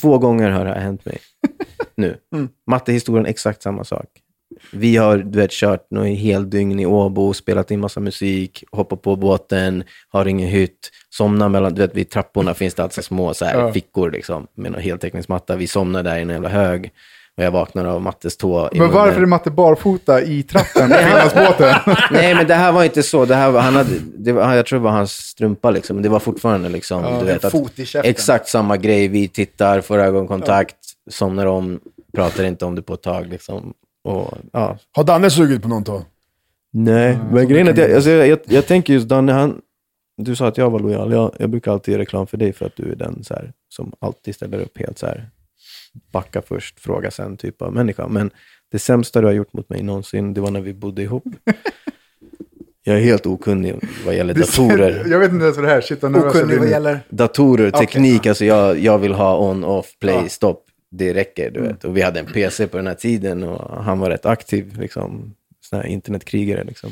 Två 0.01 0.17
gånger 0.17 0.49
har 0.49 0.65
det 0.65 0.71
här 0.71 0.79
hänt 0.81 1.05
mig 1.05 1.17
nu. 1.95 2.17
Mm. 2.35 2.49
Mattehistorien, 2.67 3.25
exakt 3.25 3.61
samma 3.61 3.83
sak. 3.83 4.05
Vi 4.71 4.95
har 4.97 5.17
du 5.17 5.39
vet, 5.39 5.51
kört 5.51 5.91
någon 5.91 6.05
hel 6.05 6.49
dygn 6.49 6.79
i 6.79 6.85
Åbo, 6.85 7.33
spelat 7.33 7.71
in 7.71 7.79
massa 7.79 7.99
musik, 7.99 8.63
hoppat 8.71 9.01
på 9.01 9.15
båten, 9.15 9.83
har 10.09 10.25
ingen 10.25 10.49
hytt, 10.49 10.91
somnar 11.09 11.49
mellan, 11.49 11.73
du 11.73 11.81
vet 11.81 11.95
vid 11.95 12.09
trapporna 12.09 12.53
finns 12.53 12.73
det 12.73 12.83
alltså 12.83 13.01
små 13.01 13.33
så 13.33 13.45
här, 13.45 13.59
Ja. 13.59 13.73
fickor 13.73 14.11
liksom, 14.11 14.47
med 14.55 14.71
någon 14.71 14.81
heltäckningsmatta. 14.81 15.55
Vi 15.55 15.67
somnar 15.67 16.03
där 16.03 16.17
i 16.17 16.21
en 16.21 16.29
jävla 16.29 16.49
hög 16.49 16.91
och 17.37 17.43
jag 17.43 17.51
vaknar 17.51 17.85
av 17.85 18.01
Mattes 18.01 18.37
tå 18.37 18.69
i 18.71 18.79
Men 18.79 18.91
varför 18.91 19.05
munnen. 19.05 19.23
är 19.23 19.27
Matte 19.27 19.51
barfota 19.51 20.21
i 20.21 20.43
trappen 20.43 20.89
på 20.89 20.95
Finlandsbåten? 20.95 21.75
Nej, 22.11 22.35
men 22.35 22.47
det 22.47 22.53
här 22.53 22.71
var 22.71 22.83
inte 22.83 23.03
så. 23.03 23.25
Det 23.25 23.35
här 23.35 23.51
var, 23.51 23.61
han 23.61 23.75
hade, 23.75 23.89
det 24.17 24.31
var, 24.31 24.53
jag 24.53 24.65
tror 24.65 24.79
det 24.79 24.83
var 24.83 24.91
hans 24.91 25.11
strumpa, 25.11 25.71
liksom. 25.71 25.95
men 25.95 26.03
det 26.03 26.09
var 26.09 26.19
fortfarande 26.19 26.69
liksom, 26.69 27.19
du 27.19 27.25
vet, 27.25 27.51
fot 27.51 27.79
i 27.79 27.85
käften. 27.85 28.11
exakt 28.11 28.47
samma 28.47 28.77
grej. 28.77 29.07
Vi 29.07 29.27
tittar, 29.27 29.81
får 29.81 29.99
ögonkontakt, 29.99 30.75
somnar 31.09 31.45
om, 31.45 31.79
pratar 32.13 32.43
inte 32.43 32.65
om 32.65 32.75
det 32.75 32.81
på 32.81 32.93
ett 32.93 33.01
tag. 33.01 33.27
Liksom. 33.27 33.73
Och, 34.03 34.37
ja. 34.51 34.77
Har 34.91 35.03
Danne 35.03 35.29
sugit 35.29 35.61
på 35.61 35.67
någon 35.67 35.83
tå? 35.83 36.01
Nej, 36.73 37.19
men 37.31 37.47
grejen 37.47 37.67
är 37.67 37.71
att 37.71 37.77
jag, 37.77 37.93
alltså, 37.93 38.09
jag, 38.09 38.27
jag, 38.27 38.39
jag 38.45 38.67
tänker 38.67 38.93
just 38.93 39.07
Danne, 39.07 39.31
han, 39.31 39.61
du 40.17 40.35
sa 40.35 40.47
att 40.47 40.57
jag 40.57 40.69
var 40.69 40.79
lojal. 40.79 41.11
Jag, 41.11 41.35
jag 41.39 41.49
brukar 41.49 41.71
alltid 41.71 41.91
göra 41.91 42.01
reklam 42.01 42.27
för 42.27 42.37
dig 42.37 42.53
för 42.53 42.65
att 42.65 42.75
du 42.75 42.91
är 42.91 42.95
den 42.95 43.23
så 43.23 43.33
här, 43.33 43.53
som 43.69 43.93
alltid 43.99 44.35
ställer 44.35 44.59
upp 44.59 44.77
helt 44.77 44.99
så 44.99 45.05
här, 45.05 45.29
backa 46.11 46.41
först, 46.41 46.79
fråga 46.79 47.11
sen 47.11 47.37
typ 47.37 47.61
av 47.61 47.73
människa. 47.73 48.07
Men 48.07 48.31
det 48.71 48.79
sämsta 48.79 49.21
du 49.21 49.27
har 49.27 49.33
gjort 49.33 49.53
mot 49.53 49.69
mig 49.69 49.83
någonsin, 49.83 50.33
det 50.33 50.41
var 50.41 50.51
när 50.51 50.61
vi 50.61 50.73
bodde 50.73 51.01
ihop. 51.01 51.23
Jag 52.85 52.95
är 52.95 53.01
helt 53.01 53.25
okunnig 53.25 53.75
vad 54.05 54.15
gäller 54.15 54.33
datorer. 54.33 55.05
Jag 55.07 55.19
vet 55.19 55.31
inte 55.31 55.43
ens 55.43 55.57
vad 55.57 55.65
det 55.65 55.71
här 55.71 55.81
Shit, 55.81 56.03
Okunnig 56.03 56.59
vad 56.59 56.69
gäller... 56.69 56.99
Datorer, 57.09 57.69
Okej, 57.73 57.87
teknik, 57.87 58.25
alltså 58.25 58.45
jag, 58.45 58.79
jag 58.79 58.97
vill 58.97 59.13
ha 59.13 59.37
on, 59.49 59.63
off, 59.63 59.99
play, 59.99 60.15
Ja. 60.15 60.29
stopp. 60.29 60.65
Det 60.91 61.13
räcker, 61.13 61.51
du 61.51 61.61
vet. 61.61 61.83
Och 61.83 61.97
vi 61.97 62.01
hade 62.01 62.19
en 62.19 62.25
PC 62.25 62.67
på 62.67 62.77
den 62.77 62.87
här 62.87 62.93
tiden 62.93 63.43
och 63.43 63.83
han 63.83 63.99
var 63.99 64.09
rätt 64.09 64.25
aktiv, 64.25 64.79
liksom, 64.79 65.35
sån 65.61 65.79
här 65.79 65.85
internetkrigare. 65.87 66.63
Liksom. 66.63 66.91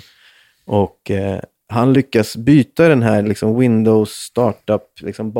Och 0.65 1.11
eh, 1.11 1.39
han 1.67 1.93
lyckas 1.93 2.35
byta 2.37 2.87
den 2.87 3.01
här 3.01 3.21
liksom, 3.21 3.59
Windows 3.59 4.09
startup 4.11 4.83
liksom, 5.01 5.31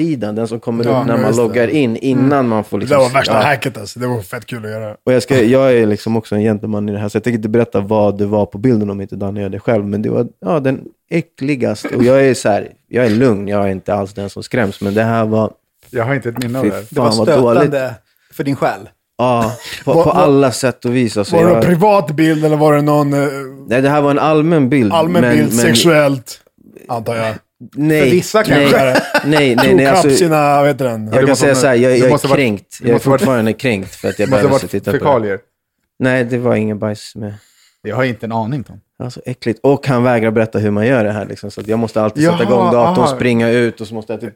baksidan, 0.00 0.34
den 0.34 0.48
som 0.48 0.60
kommer 0.60 0.84
Ja, 0.84 1.00
upp 1.00 1.06
när 1.06 1.16
man 1.16 1.26
just 1.26 1.36
det. 1.38 1.42
loggar 1.42 1.68
in, 1.68 1.96
innan 1.96 2.48
man 2.48 2.64
får 2.64 2.78
Det 2.78 2.80
liksom... 2.80 2.98
där 2.98 3.04
var 3.08 3.14
värsta 3.14 3.32
ja. 3.34 3.40
hacket 3.40 3.78
alltså. 3.78 4.00
Det 4.00 4.06
var 4.06 4.20
fett 4.22 4.46
kul 4.46 4.64
att 4.64 4.70
göra. 4.70 4.96
Och 5.06 5.12
jag, 5.12 5.22
ska, 5.22 5.42
jag 5.42 5.72
är 5.72 5.86
liksom 5.86 6.16
också 6.16 6.34
en 6.34 6.40
gentleman 6.42 6.88
i 6.88 6.92
det 6.92 6.98
här, 6.98 7.08
så 7.08 7.16
jag 7.16 7.24
tänker 7.24 7.36
inte 7.38 7.48
berätta 7.48 7.80
vad 7.80 8.18
det 8.18 8.26
var 8.26 8.46
på 8.46 8.58
bilden 8.58 8.90
om 8.90 9.00
inte 9.00 9.16
Danne 9.16 9.40
gör 9.40 9.48
det 9.48 9.60
själv. 9.60 9.84
Men 9.84 10.02
det 10.02 10.10
var 10.10 10.26
ja, 10.40 10.60
den 10.60 10.80
äckligaste. 11.10 11.88
Och 11.96 12.04
jag 12.04 12.26
är 12.26 12.34
så 12.34 12.48
här, 12.48 12.68
jag 12.88 13.06
är 13.06 13.10
lugn, 13.10 13.48
jag 13.48 13.64
är 13.64 13.68
inte 13.68 13.94
alls 13.94 14.12
den 14.12 14.30
som 14.30 14.42
skräms. 14.42 14.80
Men 14.80 14.94
det 14.94 15.02
här 15.02 15.24
var, 15.24 15.52
Jag 15.90 16.04
har 16.04 16.14
inte 16.14 16.28
ett 16.28 16.38
minne 16.42 16.58
av 16.58 16.64
det 16.64 16.72
här. 16.72 16.84
Det 16.90 17.00
var 17.00 17.08
fan 17.10 17.18
vad 17.26 17.28
dåligt. 17.40 17.60
stötande 17.62 17.94
för 18.32 18.44
din 18.44 18.56
själ. 18.56 18.88
Ja, 19.18 19.52
på, 19.84 19.92
Var- 19.92 20.02
på 20.04 20.08
var- 20.10 20.16
alla 20.16 20.52
sätt 20.52 20.84
och 20.84 20.96
vis. 20.96 21.16
Alltså, 21.16 21.36
Var 21.36 21.42
det 21.44 21.48
en 21.48 21.54
jag, 21.54 21.64
privat 21.64 22.10
bild 22.10 22.44
eller 22.44 22.56
var 22.56 22.72
det 22.74 22.82
någon 22.82 23.12
eh, 23.12 23.28
nej, 23.68 23.82
det 23.82 23.88
här 23.88 24.00
var 24.02 24.10
en 24.10 24.18
allmän 24.18 24.68
bild. 24.68 24.92
allmän 24.92 25.22
men, 25.22 25.36
bild, 25.36 25.48
men, 25.48 25.58
sexuellt? 25.58 26.40
Antar 26.88 27.16
jag. 27.16 27.34
Nej, 27.74 28.00
För 28.04 28.10
vissa 28.10 28.38
nej, 28.38 28.46
kanske. 28.48 28.84
nej, 28.84 29.02
nej, 29.24 29.56
nej, 29.56 29.86
Tog 29.86 29.96
alltså, 29.96 30.10
sina, 30.10 30.60
vad 30.60 30.68
heter 30.68 30.84
den? 30.84 31.10
Jag 31.12 31.26
kan 31.26 31.36
säga 31.36 31.54
så 31.54 31.66
här, 31.66 31.74
jag, 31.74 31.98
jag 31.98 32.06
är 32.06 32.10
måste 32.10 32.26
vara- 32.28 32.36
kränkt. 32.38 32.78
det 32.80 32.84
Jag 32.84 32.88
är 32.90 32.92
måste 32.94 33.08
vara- 33.08 33.18
fortfarande 33.18 33.52
kränkt 33.52 33.94
för 33.94 34.08
att 34.08 34.18
jag 34.18 34.28
Det 34.28 34.30
måste 34.30 34.44
bara 34.46 34.52
måste 34.52 34.66
varit 34.66 34.70
titta 34.70 34.84
på 34.90 34.92
det. 34.92 34.98
fekalier. 34.98 35.38
Nej, 35.98 36.24
det 36.24 36.38
var 36.38 36.54
ingen 36.54 36.78
bajs 36.78 37.12
med. 37.16 37.34
Jag 37.82 37.96
har 37.96 38.04
inte 38.04 38.26
en 38.26 38.32
aning 38.32 38.64
Tom. 38.64 38.80
Alltså 39.02 39.20
äckligt. 39.26 39.60
Och 39.62 39.86
han 39.86 40.02
vägrar 40.02 40.30
berätta 40.30 40.58
hur 40.58 40.70
man 40.70 40.86
gör 40.86 41.04
det 41.04 41.12
här. 41.12 41.26
Liksom. 41.26 41.50
Så 41.50 41.60
att 41.60 41.66
jag 41.68 41.78
måste 41.78 42.02
alltid 42.02 42.24
sätta 42.24 42.42
igång 42.42 42.72
datorn, 42.72 43.04
aha. 43.04 43.16
springa 43.16 43.48
ut 43.50 43.80
och 43.80 43.86
så 43.86 43.94
måste 43.94 44.12
jag 44.12 44.20
typ 44.20 44.34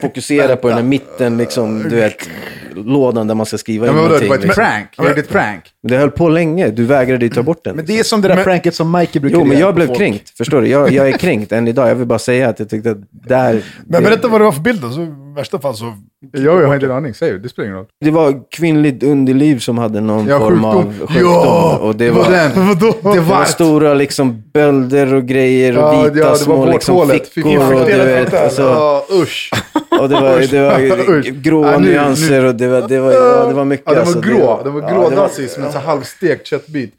fokusera 0.00 0.56
på 0.56 0.68
den 0.68 0.76
här 0.76 0.84
mitten, 0.84 1.36
liksom, 1.38 1.82
du 1.82 1.96
vet, 1.96 2.28
lådan 2.74 3.26
där 3.26 3.34
man 3.34 3.46
ska 3.46 3.58
skriva 3.58 3.86
Ja, 3.86 3.92
in 3.92 3.96
vadå, 3.96 4.08
det 4.08 4.12
någonting. 4.12 4.28
var 4.28 4.36
ett 4.36 4.42
liksom. 4.42 4.64
prank? 4.64 4.88
Jag 4.96 5.08
gjorde 5.08 5.20
ett 5.20 5.28
prank? 5.28 5.64
Men 5.86 5.92
det 5.94 5.98
höll 6.00 6.10
på 6.10 6.28
länge. 6.28 6.70
Du 6.70 6.84
vägrade 6.84 7.24
ju 7.24 7.30
ta 7.30 7.42
bort 7.42 7.64
den. 7.64 7.76
Men 7.76 7.86
det 7.86 7.98
är 7.98 8.02
som 8.02 8.20
det 8.20 8.28
där 8.28 8.44
pranket 8.44 8.74
som 8.74 8.92
Mikey 8.92 9.20
brukar 9.20 9.38
Jo, 9.38 9.44
men 9.44 9.52
göra 9.52 9.60
jag 9.68 9.74
blev 9.74 9.86
folk. 9.86 9.98
kränkt. 9.98 10.30
Förstår 10.38 10.60
du? 10.60 10.68
Jag, 10.68 10.90
jag 10.92 11.08
är 11.08 11.12
kränkt 11.18 11.52
än 11.52 11.68
idag. 11.68 11.88
Jag 11.90 11.94
vill 11.94 12.06
bara 12.06 12.18
säga 12.18 12.48
att 12.48 12.58
jag 12.58 12.68
tyckte 12.70 12.90
att 12.90 12.98
där... 13.10 13.62
Men 13.86 14.02
berätta 14.02 14.28
vad 14.28 14.40
det 14.40 14.44
var 14.44 14.52
för 14.52 14.60
bild 14.60 14.80
då. 14.82 14.90
Så 14.90 15.00
i 15.02 15.12
värsta 15.36 15.58
fall 15.58 15.74
så... 15.74 15.92
Jag, 16.32 16.62
jag 16.62 16.66
har 16.66 16.74
inte 16.74 16.86
en 16.86 16.92
aning. 16.92 17.14
Säg, 17.14 17.38
det 17.38 17.48
spelar 17.48 17.66
ingen 17.66 17.76
roll. 17.78 17.86
det 18.04 18.10
var 18.10 18.50
kvinnligt 18.50 19.02
underliv 19.02 19.58
som 19.58 19.78
hade 19.78 20.00
någon 20.00 20.26
Ja, 20.26 20.38
form 20.38 20.64
av 20.64 20.82
sjukdom. 20.98 21.16
Ja, 21.22 21.78
och 21.82 21.96
det 21.96 22.10
var 22.10 22.24
var... 22.24 22.30
den. 22.30 22.50
Vadå? 22.68 22.94
Det 23.02 23.12
Det 23.12 23.20
var 23.20 23.38
var 23.38 23.44
stora 23.44 23.94
liksom 23.94 24.42
bölder 24.54 25.14
och 25.14 25.26
grejer 25.26 25.76
och 25.78 25.82
Ja, 25.82 25.90
vita 26.02 26.18
ja, 26.18 26.24
det 26.24 26.30
var 26.30 26.34
små 26.36 26.66
liksom, 26.66 27.08
fickor. 27.34 27.74
Och, 27.74 27.86
du 27.86 27.96
vet, 27.96 28.34
alltså, 28.34 28.62
Ja, 28.62 29.06
usch. 29.22 29.50
Och 30.00 30.08
det 30.08 30.14
var, 30.14 30.38
det 30.50 30.60
var 30.62 31.30
gråa 31.30 31.72
Ja, 31.72 31.78
nu- 31.78 31.88
nyanser 31.88 32.44
och 32.44 32.54
det 32.54 32.66
var, 32.68 32.88
det 32.88 33.00
var, 33.00 33.12
ja, 33.12 33.46
det 33.48 33.54
var 33.54 33.64
mycket. 33.64 33.86
Ja, 33.86 33.92
den 33.94 34.04
var 34.04 34.06
alltså, 34.14 34.20
grå. 34.30 34.60
Den 34.64 34.74
var 34.74 34.82
ja, 34.82 35.08
det 35.10 35.16
var- 35.16 35.48
som 35.48 35.64
en 35.64 35.72
halvstekt 35.72 36.46
köttbit. 36.46 36.94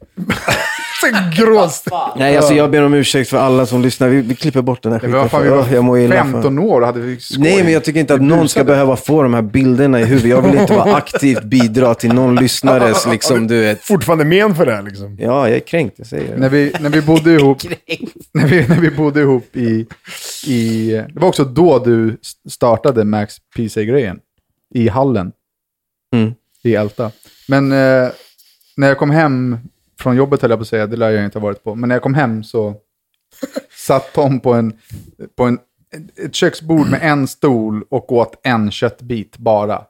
Gråst. 1.36 1.88
Nej, 2.16 2.36
alltså 2.36 2.54
jag 2.54 2.70
ber 2.70 2.82
om 2.82 2.94
ursäkt 2.94 3.30
för 3.30 3.36
alla 3.38 3.66
som 3.66 3.82
lyssnar. 3.82 4.08
Vi, 4.08 4.20
vi 4.20 4.34
klipper 4.34 4.62
bort 4.62 4.82
den 4.82 4.92
här 4.92 4.98
skiten. 4.98 5.12
vad 5.12 5.30
fan, 5.30 5.42
vi 5.42 5.50
Åh, 5.50 5.74
jag 5.74 5.84
mår 5.84 5.92
var 5.92 5.98
illa 5.98 6.24
för- 6.24 6.32
15 6.32 6.58
år 6.58 6.80
och 6.80 6.86
hade 6.86 7.00
vi 7.00 7.20
skoj. 7.20 7.38
Nej, 7.42 7.64
men 7.64 7.72
jag 7.72 7.84
tycker 7.84 8.00
inte 8.00 8.14
att 8.14 8.22
någon 8.22 8.48
ska 8.48 8.64
behöva 8.64 8.96
få 8.96 9.22
de 9.22 9.34
här 9.34 9.42
bilderna 9.42 10.00
i 10.00 10.04
huvudet. 10.04 10.30
Jag 10.30 10.42
vill 10.42 10.60
inte 10.60 10.72
vara 10.72 10.94
aktivt 10.94 11.42
bidra 11.44 11.94
till 11.94 12.12
någon 12.12 12.36
lyssnares, 12.36 13.06
liksom, 13.06 13.46
du 13.46 13.60
vet. 13.60 13.82
Fortfarande 13.84 14.24
men 14.24 14.54
för 14.54 14.66
det 14.66 14.72
här 14.72 14.82
liksom. 14.82 15.16
Ja, 15.20 15.48
jag 15.48 15.56
är 15.56 15.60
kränkt, 15.60 15.94
jag 15.98 16.06
säger 16.06 16.32
det. 16.34 16.40
När 16.40 16.48
vi, 16.48 16.72
när 16.80 16.90
vi 16.90 17.02
bodde 17.02 17.32
ihop, 17.32 17.58
när 18.34 18.46
vi, 18.46 18.68
när 18.68 18.80
vi 18.80 18.90
bodde 18.90 19.20
ihop 19.20 19.56
i, 19.56 19.86
i... 20.46 20.90
Det 21.14 21.20
var 21.20 21.28
också 21.28 21.44
då 21.44 21.78
du 21.78 22.16
startade 22.50 23.04
Max 23.04 23.34
PC-grejen. 23.56 24.18
I 24.74 24.88
hallen. 24.88 25.32
Mm. 26.14 26.32
I 26.62 26.74
Älta. 26.74 27.10
Men 27.48 27.72
eh, 27.72 28.08
när 28.76 28.88
jag 28.88 28.98
kom 28.98 29.10
hem 29.10 29.58
från 30.00 30.16
jobbet 30.16 30.42
höll 30.42 30.50
jag 30.50 30.58
på 30.58 30.62
att 30.62 30.68
säga, 30.68 30.86
det 30.86 30.96
lär 30.96 31.10
jag 31.10 31.24
inte 31.24 31.38
ha 31.38 31.42
varit 31.42 31.64
på. 31.64 31.74
Men 31.74 31.88
när 31.88 31.94
jag 31.94 32.02
kom 32.02 32.14
hem 32.14 32.44
så 32.44 32.74
satt 33.86 34.12
Tom 34.12 34.40
på, 34.40 34.52
en, 34.52 34.72
på 35.36 35.44
en, 35.44 35.58
ett 36.24 36.34
köksbord 36.34 36.90
med 36.90 37.00
en 37.02 37.26
stol 37.28 37.84
och 37.90 38.12
åt 38.12 38.40
en 38.42 38.70
köttbit 38.70 39.38
bara. 39.38 39.82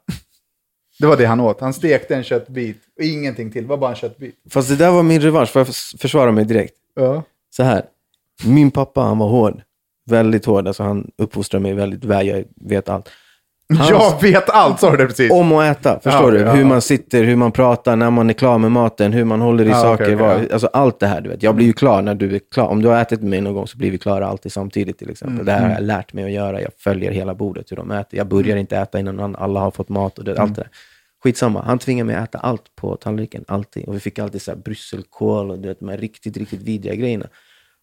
Det 1.01 1.07
var 1.07 1.16
det 1.16 1.25
han 1.27 1.40
åt. 1.40 1.61
Han 1.61 1.75
stekte 1.75 2.14
en 2.16 2.23
köttbit 2.25 2.77
och 2.99 3.05
ingenting 3.05 3.51
till. 3.51 3.62
Det 3.62 3.68
var 3.68 3.77
bara 3.77 3.90
en 3.90 3.97
köttbit. 3.97 4.35
Fast 4.51 4.68
det 4.68 4.77
där 4.77 4.90
var 4.90 5.03
min 5.03 5.21
revansch, 5.21 5.49
för 5.49 5.61
jag 5.61 5.66
förs- 5.66 5.94
försvara 6.01 6.33
mig 6.33 6.44
direkt. 6.44 6.75
Ja. 6.94 7.23
Så 7.57 7.62
här. 7.62 7.85
Min 8.44 8.71
pappa, 8.71 9.01
han 9.01 9.18
var 9.18 9.29
hård. 9.29 9.62
Väldigt 10.11 10.44
hård. 10.44 10.68
Alltså 10.68 10.83
han 10.83 11.11
uppfostrade 11.18 11.62
mig 11.62 11.75
väldigt 11.75 12.05
väl. 12.05 12.27
Jag 12.27 12.44
vet 12.57 12.88
allt. 12.88 13.09
Hans- 13.75 13.91
Jag 13.91 14.23
vet 14.23 14.51
allt, 14.51 14.81
sa 14.81 14.91
du 14.91 14.97
det 14.97 15.07
precis. 15.07 15.33
Om 15.33 15.53
att 15.53 15.77
äta, 15.79 16.01
förstår 16.01 16.25
Ja, 16.35 16.39
du? 16.39 16.47
ja, 16.47 16.53
hur 16.53 16.61
ja. 16.61 16.67
man 16.67 16.83
sitter, 16.83 17.25
hur 17.25 17.37
man 17.37 17.53
pratar, 17.53 17.97
när 17.97 18.11
man 18.11 18.31
är 18.31 18.35
klar 18.35 18.59
med 18.59 18.73
maten, 18.73 19.13
hur 19.13 19.25
man 19.25 19.41
håller 19.41 19.65
i 19.65 19.73
saker. 19.73 20.05
okej, 20.05 20.15
vad, 20.15 20.39
ja. 20.41 20.45
Alltså 20.53 20.67
allt 20.73 21.01
det 21.01 21.07
här, 21.07 21.21
du 21.21 21.29
vet. 21.29 21.43
Jag 21.43 21.55
blir 21.55 21.67
ju 21.67 21.73
klar 21.73 22.03
när 22.03 22.15
du 22.15 22.35
är 22.35 22.41
klar. 22.53 22.67
Om 22.69 22.83
du 22.83 22.89
har 22.89 23.01
ätit 23.03 23.21
med 23.21 23.31
mig 23.31 23.41
någon 23.41 23.55
gång 23.55 23.67
så 23.67 23.79
blir 23.79 23.91
vi 23.91 23.99
klara 23.99 24.27
alltid 24.27 24.53
samtidigt 24.53 24.99
till 24.99 25.11
exempel. 25.11 25.35
Mm, 25.35 25.47
Det 25.47 25.53
här 25.53 25.63
har 25.63 25.71
jag 25.75 25.83
lärt 25.83 26.13
mig 26.13 26.25
att 26.25 26.31
göra. 26.31 26.61
Jag 26.63 26.71
följer 26.79 27.11
hela 27.13 27.35
bordet, 27.35 27.73
hur 27.73 27.77
de 27.77 27.91
äter. 27.91 28.19
Jag 28.19 28.29
börjar 28.29 28.57
inte 28.57 28.77
äta 28.79 28.99
innan 29.01 29.37
alla 29.37 29.61
har 29.61 29.71
fått 29.71 29.89
mat 29.89 30.19
och 30.19 30.25
det, 30.25 30.31
Mm. 30.33 30.43
allt 30.43 30.55
det 30.55 30.63
där. 30.63 30.71
Skitsamma, 31.25 31.63
han 31.67 31.79
tvingade 31.79 32.07
mig 32.07 32.17
att 32.17 32.29
äta 32.29 32.39
allt 32.39 32.63
på 32.77 32.97
tallriken, 32.97 33.45
alltid. 33.49 33.85
Och 33.89 33.95
vi 33.95 34.01
fick 34.01 34.19
alltid 34.19 34.43
så 34.43 34.51
här 34.51 34.59
brysselkål 34.59 35.51
och 35.51 35.59
du 35.59 35.69
vet, 35.69 35.81
de 35.81 35.89
här 35.89 35.97
riktigt, 35.99 36.37
riktigt 36.37 36.63
vidriga 36.63 36.95
grejerna. 36.95 37.27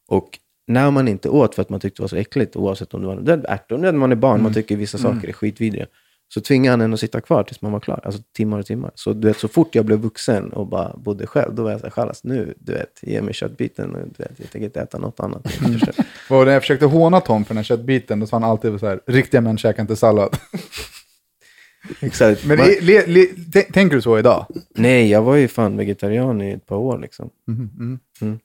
Och 0.08 0.30
när 0.67 0.91
man 0.91 1.08
inte 1.08 1.30
åt 1.30 1.56
för 1.56 1.62
att 1.62 1.69
man 1.69 1.80
tyckte 1.80 1.99
det 1.99 2.04
var 2.04 2.08
så 2.08 2.15
äckligt, 2.15 2.56
oavsett 2.56 2.93
om 2.93 3.01
det 3.01 3.08
var 3.08 3.45
ärtor, 3.47 3.78
när 3.78 3.91
man 3.91 4.12
är 4.12 4.15
barn, 4.15 4.32
Mm. 4.34 4.43
man 4.43 4.54
tycker 4.54 4.75
vissa 4.78 4.97
saker 4.97 5.28
är 5.28 5.34
skitvidriga. 5.34 5.86
Så 6.34 6.41
tvingade 6.41 6.71
han 6.71 6.82
en 6.82 6.93
att 6.93 6.99
sitta 6.99 7.21
kvar 7.21 7.43
tills 7.43 7.62
man 7.62 7.71
var 7.71 7.80
klar, 7.80 8.01
alltså 8.04 8.21
timmar 8.36 8.60
och 8.60 8.65
timmar. 8.65 8.91
Så 8.95 9.13
du 9.13 9.28
vet, 9.28 9.38
så 9.39 9.47
fort 9.47 9.75
jag 9.75 9.86
blev 9.86 9.99
vuxen 9.99 10.54
och 10.54 10.67
bara 10.67 10.97
bodde 10.97 11.28
själv, 11.28 11.56
då 11.56 11.63
var 11.63 11.71
jag 11.71 11.80
så 11.80 11.86
här, 11.86 11.91
"Chalas, 11.91 12.23
nu, 12.23 12.54
du 12.60 12.71
vet, 12.73 12.99
ge 13.01 13.21
mig 13.21 13.34
köttbiten, 13.34 13.95
och, 13.95 14.08
du 14.08 14.23
vet, 14.23 14.32
jag 14.38 14.51
tänker 14.51 14.65
inte 14.65 14.82
äta 14.82 14.97
något 14.97 15.19
annat. 15.19 15.43
Du? 15.60 16.36
Och 16.36 16.45
när 16.45 16.54
jag 16.54 16.62
försökte 16.62 16.86
håna 16.86 17.21
Tom 17.21 17.45
för 17.45 17.49
den 17.54 17.58
här 17.58 17.63
köttbiten, 17.63 18.19
då 18.19 18.28
sa 18.28 18.36
han 18.36 18.43
alltid 18.49 18.80
så 18.80 18.86
här, 18.88 18.99
riktiga 19.08 19.41
män 19.41 19.58
käkar 19.58 19.82
inte 19.82 19.95
sallad. 19.95 20.38
Exakt. 21.99 22.45
Men 22.45 22.58
Man- 22.58 22.67
le, 22.82 23.06
le, 23.08 23.25
tän- 23.25 23.71
tänker 23.73 23.95
du 23.95 24.01
så 24.01 24.19
idag? 24.19 24.45
Nej, 24.75 25.10
jag 25.10 25.21
var 25.21 25.36
ju 25.36 25.47
fan 25.47 25.78
vegetarian 25.78 26.41
i 26.41 26.51
ett 26.51 26.65
par 26.65 26.75
år 26.75 26.99
liksom. 26.99 27.30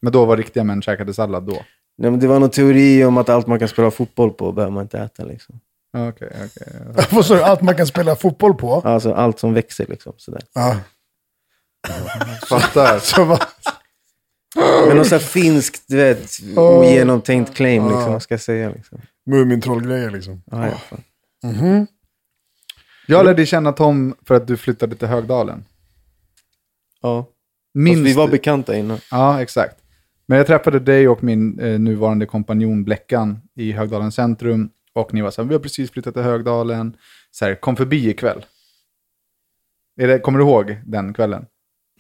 Men 0.00 0.12
då 0.12 0.24
var 0.24 0.37
riktiga 0.37 0.64
män 0.64 0.83
käkade 0.83 1.14
sallad 1.14 1.42
då? 1.42 1.62
Nej, 2.00 2.10
men 2.10 2.20
det 2.20 2.26
var 2.26 2.38
någon 2.40 2.50
teori 2.50 3.04
om 3.04 3.16
att 3.18 3.28
allt 3.28 3.46
man 3.46 3.58
kan 3.58 3.68
spela 3.68 3.90
fotboll 3.90 4.30
på 4.32 4.52
behöver 4.52 4.72
man 4.72 4.82
inte 4.82 4.98
äta. 4.98 5.24
Liksom. 5.24 5.60
Okej, 5.96 6.32
okej. 6.46 7.06
Vad 7.10 7.26
sa 7.26 7.34
du? 7.34 7.42
Allt 7.42 7.60
man 7.62 7.74
kan 7.76 7.86
spela 7.86 8.16
fotboll 8.16 8.54
på? 8.54 8.74
Alltså 8.74 9.12
allt 9.12 9.38
som 9.38 9.54
växer 9.54 9.86
liksom. 9.86 10.12
Sådär. 10.16 10.42
Ja. 10.54 10.76
Fattar. 12.48 12.98
Så 13.02 13.24
vad- 13.24 13.44
Men 14.86 14.96
någon 14.96 15.04
sån 15.04 15.18
här 15.18 15.24
finskt, 15.26 15.82
du 15.88 15.96
vet, 15.96 16.26
ogenomtänkt 16.56 17.54
claim 17.54 17.84
liksom. 17.88 18.12
Vad 18.12 18.22
ska 18.22 18.34
jag 18.34 18.40
säga 18.40 18.70
liksom? 18.70 19.00
Mumintrollgrejer 19.26 20.10
liksom. 20.10 20.42
Ah, 20.50 20.66
ja, 20.66 20.74
fan. 20.76 21.86
Jag 23.06 23.24
lärde 23.26 23.46
känna 23.46 23.72
Tom 23.72 24.14
för 24.26 24.34
att 24.34 24.46
du 24.46 24.56
flyttade 24.56 24.96
till 24.96 25.08
Högdalen. 25.08 25.64
ja. 27.02 27.26
Minns 27.74 27.98
Fast 27.98 28.06
vi 28.06 28.12
var 28.12 28.28
bekanta 28.28 28.76
innan. 28.76 28.98
Ja, 29.10 29.42
exakt. 29.42 29.76
Men 30.30 30.38
jag 30.38 30.46
träffade 30.46 30.78
dig 30.80 31.08
och 31.08 31.24
min 31.24 31.58
eh, 31.58 31.78
nuvarande 31.78 32.26
kompanjon 32.26 32.84
Bleckan 32.84 33.38
i 33.56 33.72
Högdalens 33.72 34.14
centrum. 34.14 34.70
Och 34.92 35.14
ni 35.14 35.22
var 35.22 35.30
så 35.30 35.42
här, 35.42 35.48
vi 35.48 35.54
har 35.54 35.60
precis 35.60 35.90
flyttat 35.90 36.14
till 36.14 36.22
Högdalen. 36.22 36.96
Så 37.30 37.44
här, 37.44 37.54
kom 37.54 37.76
förbi 37.76 38.08
ikväll. 38.10 38.44
Är 40.00 40.08
det, 40.08 40.18
kommer 40.18 40.38
du 40.38 40.44
ihåg 40.44 40.76
den 40.86 41.14
kvällen? 41.14 41.46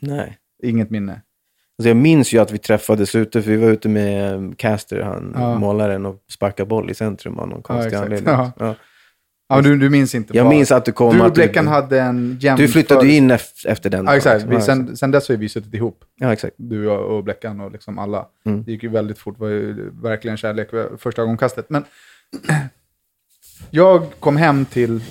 Nej. 0.00 0.38
Inget 0.62 0.90
minne. 0.90 1.12
Alltså 1.12 1.88
jag 1.88 1.96
minns 1.96 2.34
ju 2.34 2.38
att 2.38 2.52
vi 2.52 2.58
träffades 2.58 3.14
ute, 3.14 3.42
för 3.42 3.50
vi 3.50 3.56
var 3.56 3.70
ute 3.70 3.88
med 3.88 4.58
Caster, 4.58 5.00
han 5.00 5.32
Ja. 5.38 5.58
målaren, 5.58 6.06
och 6.06 6.24
sparkade 6.30 6.68
boll 6.68 6.90
i 6.90 6.94
centrum 6.94 7.38
av 7.38 7.48
någon 7.48 7.62
konstig 7.62 7.86
exakt. 7.86 8.04
anledning. 8.04 8.34
Ja. 8.58 8.74
Ja. 9.50 9.60
Du, 9.62 9.76
du 9.76 9.90
minns 9.90 10.14
inte? 10.14 10.36
Jag 10.36 10.46
bara. 10.46 10.54
minns 10.54 10.72
att 10.72 10.84
du 10.84 10.92
kom. 10.92 11.16
Du 11.16 11.22
och 11.24 11.32
Bleckan 11.32 11.66
hade 11.66 12.00
en 12.00 12.38
jämförelse. 12.40 12.62
Du 12.62 12.68
flyttade 12.68 13.06
ju 13.06 13.16
in 13.16 13.30
ef- 13.32 13.66
efter 13.66 13.90
den 13.90 14.04
Ja, 14.04 14.16
exakt. 14.16 14.44
Vi, 14.44 14.60
sen, 14.60 14.96
sen 14.96 15.10
dess 15.10 15.28
har 15.28 15.36
vi 15.36 15.48
suttit 15.48 15.74
ihop. 15.74 16.04
Ja, 16.16 16.32
exakt. 16.32 16.54
Du 16.58 16.88
och, 16.90 17.24
Bleckan 17.24 17.60
och 17.60 17.72
liksom 17.72 17.98
alla. 17.98 18.26
Mm. 18.46 18.64
Det 18.64 18.72
gick 18.72 18.82
ju 18.82 18.88
väldigt 18.88 19.18
fort. 19.18 19.34
Det 19.38 19.40
var 19.44 19.50
ju 19.50 19.90
verkligen 20.02 20.36
kärlek 20.36 20.68
första 20.98 21.22
ögonkastet. 21.22 21.70
Men 21.70 21.84
jag 23.70 24.06
kom 24.20 24.36
hem 24.36 24.64
till 24.64 25.02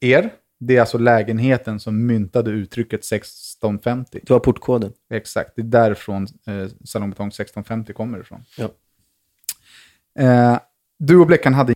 er. 0.00 0.30
Det 0.60 0.76
är 0.76 0.80
alltså 0.80 0.98
lägenheten 0.98 1.80
som 1.80 2.06
myntade 2.06 2.50
uttrycket 2.50 3.00
1650. 3.12 4.20
Du 4.22 4.32
har 4.32 4.40
portkoden. 4.40 4.92
Exakt, 5.14 5.50
det 5.56 5.62
är 5.62 5.66
därifrån 5.66 6.22
eh, 6.46 6.68
Salongbetong 6.84 7.28
1650 7.28 7.92
kommer 7.92 8.20
ifrån. 8.20 8.44
Ja. 8.58 8.68
Eh, 10.22 10.58
du 10.98 11.16
och 11.16 11.26
Bleckan 11.26 11.54
hade... 11.54 11.74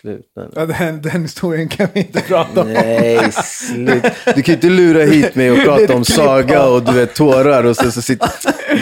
Sluta 0.00 0.40
nu. 0.40 0.48
Ja, 0.56 0.66
den, 0.66 1.02
den 1.02 1.22
historien 1.22 1.68
kan 1.68 1.88
vi 1.92 2.00
inte 2.00 2.20
prata 2.20 2.60
om. 2.60 2.72
Nej, 2.72 3.32
slut. 3.32 4.02
Du 4.24 4.32
kan 4.42 4.44
ju 4.44 4.52
inte 4.52 4.66
lura 4.66 5.02
hit 5.04 5.34
mig 5.34 5.50
och 5.50 5.58
prata 5.58 5.94
om 5.94 6.04
saga 6.04 6.62
och 6.66 6.82
du 6.82 6.92
vet 6.92 7.14
tårar 7.14 7.64
och 7.64 7.76
så, 7.76 7.90
så 7.92 8.02
sitter 8.02 8.30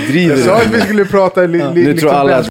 driver 0.08 0.36
Jag 0.36 0.44
sa 0.44 0.56
att 0.56 0.66
vi 0.74 0.80
skulle 0.80 1.04
prata 1.04 1.40
li, 1.40 1.58
li, 1.58 1.64
Nu 1.74 1.84
liksom 1.84 1.98
tror 2.08 2.12
alla 2.18 2.36
att 2.36 2.48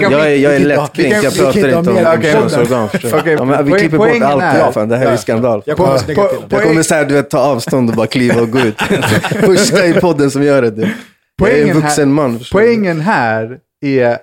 jag 0.00 0.12
är, 0.12 0.34
jag 0.36 0.54
är 0.54 0.58
vi 0.58 0.68
jag 0.68 1.34
pratar 1.36 1.68
inte 1.68 1.90
om 1.90 2.22
könsorgan. 2.22 2.84
Okej, 2.94 3.32
Ja, 3.38 3.44
Vi 3.62 3.70
poäng- 3.70 3.78
klipper 3.78 3.96
bort 3.98 4.22
allt. 4.22 4.42
är- 4.42 4.58
Ja, 4.58 4.72
fan, 4.72 4.88
det 4.88 4.96
här 4.96 5.06
är 5.06 5.16
skandal. 5.16 5.62
Jag 5.66 5.76
kommer 5.76 5.98
till 5.98 6.14
det. 6.16 6.28
Jag 6.50 6.62
kommer 6.62 6.82
så 6.82 6.94
här, 6.94 7.04
du 7.04 7.14
vet, 7.14 7.30
ta 7.30 7.38
avstånd 7.38 7.90
och 7.90 7.96
bara 7.96 8.06
kliva 8.06 8.40
och 8.42 8.50
gå 8.50 8.58
ut. 8.60 8.82
Första 9.40 9.86
i 9.86 9.92
podden 9.94 10.30
som 10.30 10.42
gör 10.42 10.62
det. 10.62 10.70
Du. 10.70 10.80
Jag 10.82 10.90
är 10.90 10.94
Poängen 11.38 11.68
en 11.76 11.82
vuxen 11.82 12.08
här- 12.08 12.14
man. 12.14 12.40
Poängen 12.52 13.00
här 13.00 13.58
är, 13.86 14.18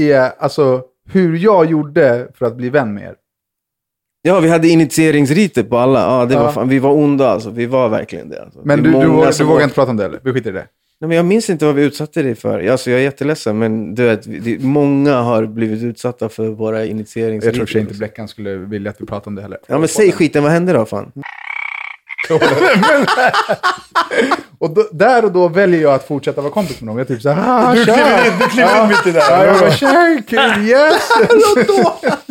är 0.00 0.32
alltså 0.38 0.82
hur 1.10 1.36
jag 1.38 1.66
gjorde 1.66 2.28
för 2.34 2.46
att 2.46 2.56
bli 2.56 2.70
vän 2.70 2.94
med 2.94 3.02
er. 3.04 3.14
Ja, 4.22 4.40
vi 4.40 4.48
hade 4.48 4.68
initieringsriter 4.68 5.62
på 5.62 5.78
alla. 5.78 6.00
Ja, 6.00 6.26
det 6.26 6.34
var 6.36 6.42
Ja. 6.44 6.52
fan, 6.52 6.68
vi 6.68 6.78
var 6.78 6.90
onda 6.92 7.28
alltså. 7.30 7.50
Vi 7.50 7.66
var 7.66 7.88
verkligen 7.88 8.28
det. 8.28 8.42
Alltså. 8.42 8.60
Men 8.64 8.82
Det 8.82 8.90
du, 8.90 9.00
du, 9.00 9.06
vågar, 9.06 9.32
du 9.38 9.44
vågar 9.44 9.54
var- 9.56 9.62
inte 9.62 9.74
prata 9.74 9.90
om 9.90 9.96
det 9.96 10.04
eller? 10.04 10.20
Vi 10.22 10.32
skiter 10.32 10.50
i 10.50 10.52
det. 10.52 10.66
Nej, 11.00 11.08
men 11.08 11.16
jag 11.16 11.26
minns 11.26 11.50
inte 11.50 11.66
vad 11.66 11.74
vi 11.74 11.82
utsatte 11.82 12.22
dig 12.22 12.34
för. 12.34 12.68
Alltså, 12.68 12.90
jag 12.90 13.00
är 13.00 13.04
jätteledsen, 13.04 13.58
men 13.58 13.94
du 13.94 14.04
vet, 14.04 14.26
många 14.62 15.14
har 15.16 15.46
blivit 15.46 15.82
utsatta 15.82 16.28
för 16.28 16.48
våra 16.48 16.84
initieringsriter. 16.84 17.58
Jag 17.58 17.68
tror 17.68 17.80
inte 17.80 17.94
Bleckan 17.94 18.28
skulle 18.28 18.54
vilja 18.56 18.90
att 18.90 19.00
vi 19.00 19.06
pratar 19.06 19.28
om 19.30 19.34
det 19.34 19.42
heller. 19.42 19.58
Ja, 19.66 19.78
men 19.78 19.88
säg 19.88 20.12
skiten, 20.12 20.42
vad 20.42 20.52
hände 20.52 20.72
då 20.72 20.84
fan? 20.84 21.12
Och 24.62 24.70
då, 24.70 24.88
där 24.92 25.24
och 25.24 25.32
då 25.32 25.48
väljer 25.48 25.82
jag 25.82 25.94
att 25.94 26.08
fortsätta 26.08 26.40
vara 26.40 26.52
kompis 26.52 26.80
med 26.80 26.88
dem. 26.88 26.98
Jag 26.98 27.10
är 27.10 27.14
typ 27.14 27.22
så 27.22 27.30
här, 27.30 27.70
ah, 27.70 27.74
Du 27.74 27.84
kliver 27.84 28.26
in, 28.26 28.32
du 28.38 28.48
kliver 28.48 28.82
in 28.82 28.88
mitt 28.88 29.06
i 29.06 29.12
det 29.12 29.18
Ja, 29.18 29.44
jag 29.46 29.60
bara, 29.60 29.70
tja, 29.70 30.22
kul, 30.28 30.68
yes! 30.68 31.10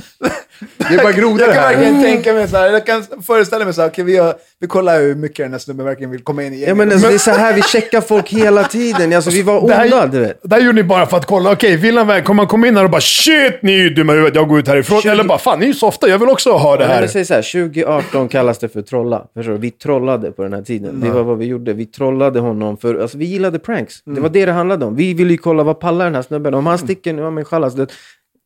Det 0.77 0.95
är 0.95 1.03
bara 1.03 1.11
grodor 1.11 1.39
Jag 1.41 1.53
kan 1.53 1.63
här. 1.63 1.69
verkligen 1.75 2.01
tänka 2.03 2.33
mig 2.33 2.47
så 2.47 2.57
här, 2.57 2.69
jag 2.71 2.85
kan 2.85 3.03
föreställa 3.27 3.65
mig 3.65 3.73
så 3.73 3.81
här, 3.81 3.89
okej 3.89 4.03
vi, 4.03 4.17
har- 4.17 4.33
vi 4.59 4.67
kollar 4.67 4.99
hur 4.99 5.15
mycket 5.15 5.37
den 5.45 5.51
här 5.51 5.59
snubben 5.59 5.85
verkligen 5.85 6.11
vill 6.11 6.23
komma 6.23 6.43
in 6.43 6.53
i 6.53 6.65
Ja, 6.67 6.75
men 6.75 6.91
alltså, 6.91 7.07
det 7.07 7.13
är 7.13 7.17
så 7.17 7.31
här, 7.31 7.53
vi 7.53 7.61
checkar 7.61 8.01
folk 8.01 8.29
hela 8.29 8.63
tiden. 8.63 9.13
Alltså, 9.13 9.31
vi 9.31 9.41
var 9.41 9.63
onda, 9.63 10.07
du 10.07 10.19
vet. 10.19 10.39
Det 10.43 10.55
här 10.55 10.61
gjorde 10.61 10.75
ni 10.75 10.83
bara 10.83 11.05
för 11.05 11.17
att 11.17 11.25
kolla. 11.25 11.51
Okej, 11.51 11.75
vill 11.75 11.97
han 11.97 12.07
väl? 12.07 12.21
Kommer 12.21 12.37
man 12.37 12.47
komma 12.47 12.67
in 12.67 12.77
här 12.77 12.83
och 12.83 12.89
bara 12.89 13.01
shit, 13.01 13.53
ni 13.61 13.71
är 13.73 13.77
ju 13.77 13.89
dumma 13.89 14.13
i 14.13 14.15
huvudet, 14.15 14.35
jag 14.35 14.47
går 14.47 14.59
ut 14.59 14.67
härifrån. 14.67 15.01
20 15.01 15.09
Eller 15.09 15.23
bara 15.23 15.37
fan, 15.37 15.59
ni 15.59 15.65
är 15.65 15.67
ju 15.67 15.73
softa, 15.73 16.07
jag 16.07 16.19
vill 16.19 16.29
också 16.29 16.51
ha 16.51 16.77
det 16.77 16.83
Ja, 16.83 16.89
här. 16.89 17.01
vi 17.01 17.07
säger 17.07 17.25
så 17.25 17.33
här, 17.33 17.41
2018 17.71 18.27
kallas 18.27 18.59
det 18.59 18.69
för 18.69 18.81
trolla. 18.81 19.25
Förstår 19.35 19.51
du? 19.53 19.57
Vi 19.59 19.71
trollade 19.71 20.31
på 20.31 20.43
den 20.43 20.53
här 20.53 20.61
tiden. 20.61 20.99
Det 21.01 21.09
var 21.09 21.23
vad 21.23 21.37
vi 21.37 21.45
gjorde. 21.45 21.73
Vi 21.73 21.85
trollade 21.85 22.39
honom 22.39 22.77
för, 22.77 22.95
alltså 23.01 23.17
vi 23.17 23.25
gillade 23.25 23.59
pranks. 23.59 23.95
Det 24.05 24.21
var 24.21 24.29
det 24.29 24.45
det 24.45 24.51
handlade 24.51 24.85
om. 24.85 24.95
Vi 24.95 25.13
ville 25.13 25.31
ju 25.31 25.37
kolla 25.37 25.63
vad 25.63 25.79
pallar 25.79 26.05
den 26.05 26.15
här 26.15 26.21
snubben. 26.21 26.53
Om 26.53 26.65
han 26.65 26.77
sticker 26.77 27.13
nu, 27.13 27.21
ja 27.21 27.31
men 27.31 27.45
chalas, 27.45 27.75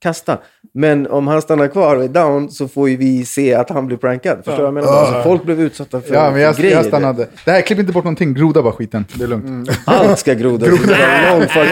kasta. 0.03 0.37
Men 0.73 1.07
om 1.07 1.27
han 1.27 1.41
stannar 1.41 1.67
kvar 1.67 1.95
och 1.95 2.03
är 2.03 2.07
down 2.07 2.51
så 2.51 2.67
får 2.67 2.89
ju 2.89 2.97
vi 2.97 3.25
se 3.25 3.53
att 3.53 3.69
han 3.69 3.87
blir 3.87 3.97
prankad. 3.97 4.37
Förstår 4.37 4.51
du 4.51 4.57
vad 4.57 4.67
jag 4.67 4.73
menar? 4.73 4.87
Alltså, 4.87 5.23
folk 5.23 5.43
blev 5.43 5.61
utsatta 5.61 6.01
för, 6.01 6.13
Ja, 6.15 6.31
men 6.31 6.41
jag, 6.41 6.55
för 6.55 6.61
grejer. 6.63 6.75
jag 6.77 6.85
stannade. 6.85 7.27
Det 7.45 7.51
här, 7.51 7.61
klipp 7.61 7.79
inte 7.79 7.91
bort 7.91 8.03
någonting. 8.03 8.33
Groda 8.33 8.61
bara 8.61 8.73
skiten. 8.73 9.05
Det 9.13 9.23
är 9.23 9.27
lugnt. 9.27 9.69
Allt 9.85 10.19
ska 10.19 10.33
groda. 10.33 10.67
groda. 10.67 10.97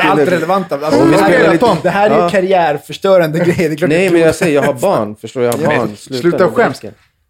Allt 0.04 0.20
relevant. 0.32 0.72
Alltså, 0.72 1.06
det, 1.06 1.18
här 1.18 1.32
är, 1.32 1.52
lite- 1.52 1.78
det 1.84 1.90
här 1.90 2.10
är 2.10 2.16
ju 2.16 2.22
Ja. 2.22 2.30
karriärförstörande 2.30 3.40
grejer. 3.40 3.88
Nej, 3.88 4.10
men 4.10 4.22
jag 4.22 4.36
säger, 4.36 4.56
jag 4.56 4.62
har 4.64 4.74
barn. 4.74 5.16
Förstår 5.22 5.40
du? 5.42 5.46
Jag 5.46 5.54
har 5.54 5.78
barn. 5.78 5.96
Sluta, 5.98 6.22
Sluta 6.22 6.50
skäms. 6.50 6.82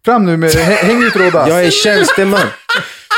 Fram 0.04 0.24
nu 0.26 0.36
med... 0.36 0.50
hä- 0.50 0.84
Häng 0.86 1.02
ut 1.02 1.16
Råda. 1.16 1.48
Jag 1.48 1.64
är 1.64 1.70
tjänsteman. 1.70 2.40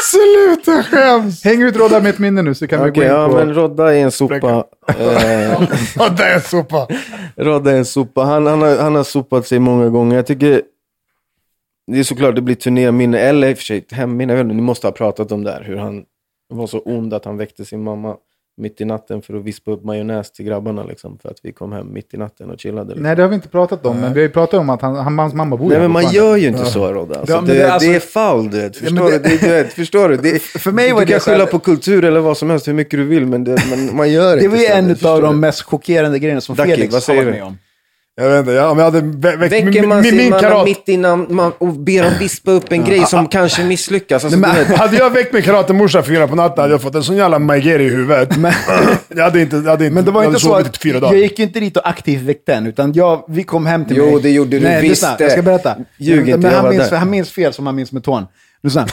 Sluta 0.03 0.83
skäms! 0.83 1.45
Häng 1.45 1.63
ut 1.63 1.77
Råda 1.77 2.01
med 2.01 2.11
ett 2.11 2.19
minne 2.19 2.43
nu 2.43 2.55
så 2.55 2.67
kan 2.67 2.85
vi 2.85 2.91
gå 2.91 2.93
Okej, 2.93 3.05
in 3.05 3.11
ja 3.11 3.29
på... 3.29 3.35
men 3.35 3.55
Rodda 3.55 3.95
är 3.95 3.99
en 3.99 4.11
sopa. 4.11 4.65
Eh, 4.89 4.97
Ja, 5.97 6.09
det 6.09 6.25
är 6.25 6.35
en 6.35 6.41
sopa. 6.41 6.89
Rodda 7.37 7.73
är 7.73 7.77
en 7.77 7.85
sopa. 7.85 8.25
Han, 8.25 8.47
han, 8.47 8.63
har, 8.63 8.77
han 8.77 8.95
har 8.95 9.05
sopat 9.05 9.47
sig 9.47 9.59
många 9.59 9.89
gånger. 9.89 10.17
Jag 10.17 10.27
tycker 10.27 10.63
det 11.87 11.99
är 11.99 12.03
såklart 12.03 12.35
det 12.35 12.43
blir 12.43 12.55
turnéminne, 12.55 13.19
eller 13.19 13.49
i 13.49 13.53
och 13.53 13.57
för 13.57 13.65
sig 13.65 13.87
hemminne. 13.91 14.33
Jag 14.33 14.37
vet 14.39 14.45
inte, 14.45 14.55
ni 14.55 14.63
måste 14.63 14.87
ha 14.87 14.93
pratat 14.93 15.33
om 15.33 15.45
det 15.45 15.53
här, 15.53 15.63
hur 15.63 15.77
han 15.77 16.05
var 16.49 16.67
så 16.67 16.79
ond 16.79 17.15
att 17.15 17.25
han 17.25 17.37
väckte 17.37 17.65
sin 17.65 17.83
mamma 17.83 18.17
mitt 18.59 18.81
i 18.81 18.85
natten 18.85 19.23
för 19.23 19.35
att 19.35 19.45
vispa 19.45 19.71
upp 19.71 19.85
majonnäs 19.85 20.33
till 20.33 20.45
grabbarna 20.45 20.85
liksom, 20.85 21.19
för 21.23 21.29
att 21.29 21.37
vi 21.43 21.53
kom 21.53 21.73
hem 21.73 21.93
mitt 21.93 22.15
i 22.15 22.17
natten 22.17 22.51
och 22.51 22.59
chillade. 22.61 22.89
Liksom. 22.89 23.03
Nej, 23.03 23.17
det 23.17 23.23
har 23.23 23.29
vi 23.29 23.35
inte 23.35 23.49
pratat 23.49 23.87
om, 23.87 23.97
men 24.01 24.13
vi 24.15 24.21
har 24.21 24.27
ju 24.27 24.33
pratat 24.33 24.61
om 24.61 24.71
att 24.71 24.83
han, 24.83 24.97
han, 24.97 25.19
hans 25.19 25.35
mamma 25.35 25.57
bor 25.57 25.69
Nej 25.69 25.79
men 25.79 25.91
man 25.91 26.11
gör 26.13 26.37
ju 26.37 26.49
inte 26.49 26.65
så 26.65 26.93
Rodda. 26.93 27.19
Alltså, 27.19 27.35
Ja, 27.35 27.41
det, 27.41 27.55
det 27.55 27.63
är 27.63 27.71
alltså- 27.71 27.89
det 27.89 27.97
är 27.97 28.01
foul 28.01 28.51
du 28.51 28.61
vet. 28.61 28.77
Ja, 28.83 28.89
Förstår, 28.89 29.11
det- 29.11 29.19
du? 29.19 29.29
Det, 29.29 29.37
du 29.47 29.49
vet, 29.53 29.73
förstår 29.73 30.09
du? 30.09 30.17
Det, 30.17 30.43
För 30.43 30.73
mig 30.73 30.93
var 30.93 31.01
du 31.01 31.07
det 31.07 31.13
kan 31.13 31.21
skylla 31.21 31.47
på 31.47 31.59
kultur 31.59 32.05
eller 32.05 32.21
vad 32.21 32.37
som 32.37 32.51
helst 32.51 32.69
hur 32.69 32.73
mycket 32.75 32.99
du 32.99 33.05
vill 33.05 33.27
men, 33.27 33.45
det, 33.45 33.57
men 33.71 33.97
man 33.97 34.13
gör 34.13 34.37
Det 34.37 34.45
inte 34.45 34.57
var 34.57 34.63
ju 34.63 34.67
en 34.67 34.91
av 35.15 35.23
de 35.23 35.41
mest 35.41 35.63
chockerande 35.63 36.19
grejerna 36.19 36.41
som 36.41 36.55
Ducky, 36.57 36.71
Felix 36.71 36.93
vad 36.95 37.03
säger 37.03 37.19
har 37.21 37.25
varit 37.25 37.35
du? 37.35 37.41
med 37.41 37.47
om. 37.49 37.59
Jag 38.19 38.31
vet 38.31 38.39
inte, 38.39 38.53
jag, 38.53 38.71
om 38.73 38.79
jag 38.79 38.85
hade 38.85 39.01
vä- 39.01 39.37
väckt 39.37 39.53
Väcker 39.53 39.87
man 39.87 40.01
min, 40.01 40.17
min 40.17 40.33
karat... 40.33 40.65
mitt 40.65 40.89
innan 40.89 41.27
man, 41.35 41.53
och 41.59 41.69
ber 41.69 42.03
dem 42.03 42.13
vispa 42.21 42.51
upp 42.51 42.73
en 42.73 42.85
grej 42.85 43.07
som 43.07 43.29
kanske 43.29 43.65
misslyckas. 43.65 44.25
Alltså, 44.25 44.39
Nej, 44.41 44.51
men, 44.55 44.69
vet, 44.69 44.79
hade 44.79 44.97
jag 44.97 45.11
väckt 45.11 45.33
min 45.33 45.43
karatemorsa 45.43 46.03
fyra 46.03 46.29
på 46.29 46.35
natten 46.35 46.61
hade 46.63 46.75
jag 46.75 46.83
fått 46.83 46.95
en 46.95 47.03
sån 47.05 47.17
jävla 47.17 47.39
Maigeri 47.39 47.85
i 47.85 47.89
huvudet. 47.89 48.37
Men, 48.37 48.53
jag 49.09 49.25
hade 49.25 49.41
inte, 49.41 49.57
jag 49.57 49.63
hade 49.65 49.85
inte, 49.85 49.95
Men 49.95 50.05
det 50.05 50.11
var 50.11 50.23
jag 50.23 50.31
inte 50.31 50.41
så 50.41 50.55
att 50.55 50.77
i 50.77 50.79
fyra 50.79 50.95
jag 50.95 51.03
dagar. 51.03 51.15
gick 51.17 51.39
ju 51.39 51.45
inte 51.45 51.61
dit 51.61 51.77
och 51.77 51.89
aktivt 51.89 52.23
väckte 52.23 52.53
den, 52.55 52.67
utan 52.67 52.93
jag, 52.93 53.25
vi 53.29 53.43
kom 53.43 53.67
hem 53.67 53.85
till 53.85 53.97
Jo, 53.97 54.05
mig. 54.13 54.23
det 54.23 54.31
gjorde 54.31 54.51
du 54.59 54.61
Nej, 54.61 54.81
visst 54.83 54.91
lyssna, 54.91 55.17
det. 55.19 55.25
Jag 55.25 55.33
ska 55.33 55.43
berätta. 55.43 55.77
Ljug 55.99 56.29
inte, 56.29 56.39
men 56.41 56.53
jag 56.53 56.61
han, 56.63 56.71
minns, 56.71 56.91
där. 56.91 56.97
han 56.97 57.11
minns 57.11 57.31
fel 57.31 57.53
som 57.53 57.67
han 57.67 57.75
minns 57.75 57.93
med 57.93 58.05
tån. 58.05 58.27
Lyssna. 58.63 58.87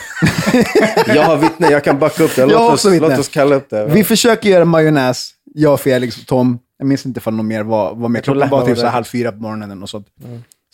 jag 1.08 1.24
har 1.24 1.38
vittne, 1.38 1.68
jag 1.72 1.84
kan 1.84 2.00
backa 2.00 2.24
upp 2.24 2.36
det. 2.36 2.42
Jag 2.42 2.50
Låt 2.52 2.74
oss, 2.74 2.86
låt 2.86 3.20
oss 3.20 3.28
kalla 3.28 3.56
upp 3.56 3.70
det. 3.70 3.86
Vi 3.86 4.04
försöker 4.04 4.50
göra 4.50 4.66
majonnäs, 4.66 5.30
jag, 5.54 5.80
Felix 5.80 6.18
och 6.18 6.26
Tom. 6.28 6.60
Jag 6.84 6.88
minns 6.88 7.06
inte 7.06 7.18
ifall 7.18 7.34
någon 7.34 7.48
mer 7.48 7.64
var, 7.64 7.96
var 7.96 8.10
med. 8.10 8.24
Klockan 8.24 8.50
var 8.50 8.62
typ 8.62 8.70
var 8.70 8.76
så 8.76 8.82
där. 8.82 8.90
halv 8.90 9.04
fyra 9.04 9.32
på 9.32 9.38
morgonen 9.38 9.84
och 9.84 9.90
sånt. 9.90 10.08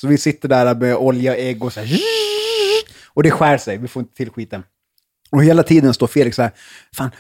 Så 0.02 0.08
vi 0.08 0.17
sitter 0.17 0.50
där 0.50 0.76
med 0.76 0.95
olja, 0.95 1.36
ägg 1.36 1.63
och 1.63 1.74
så 1.74 1.80
här. 1.80 2.00
Och 3.08 3.24
det 3.24 3.32
skär 3.32 3.58
sig, 3.58 3.78
vi 3.78 3.88
får 3.88 4.00
inte 4.00 4.15
till 4.15 4.30
skiten. 4.30 4.63
Och 5.32 5.44
hela 5.44 5.63
tiden 5.63 5.94
står 5.94 6.08
Felix 6.08 6.36
så 6.36 6.42
här, 6.42 6.52
fan, 6.96 7.12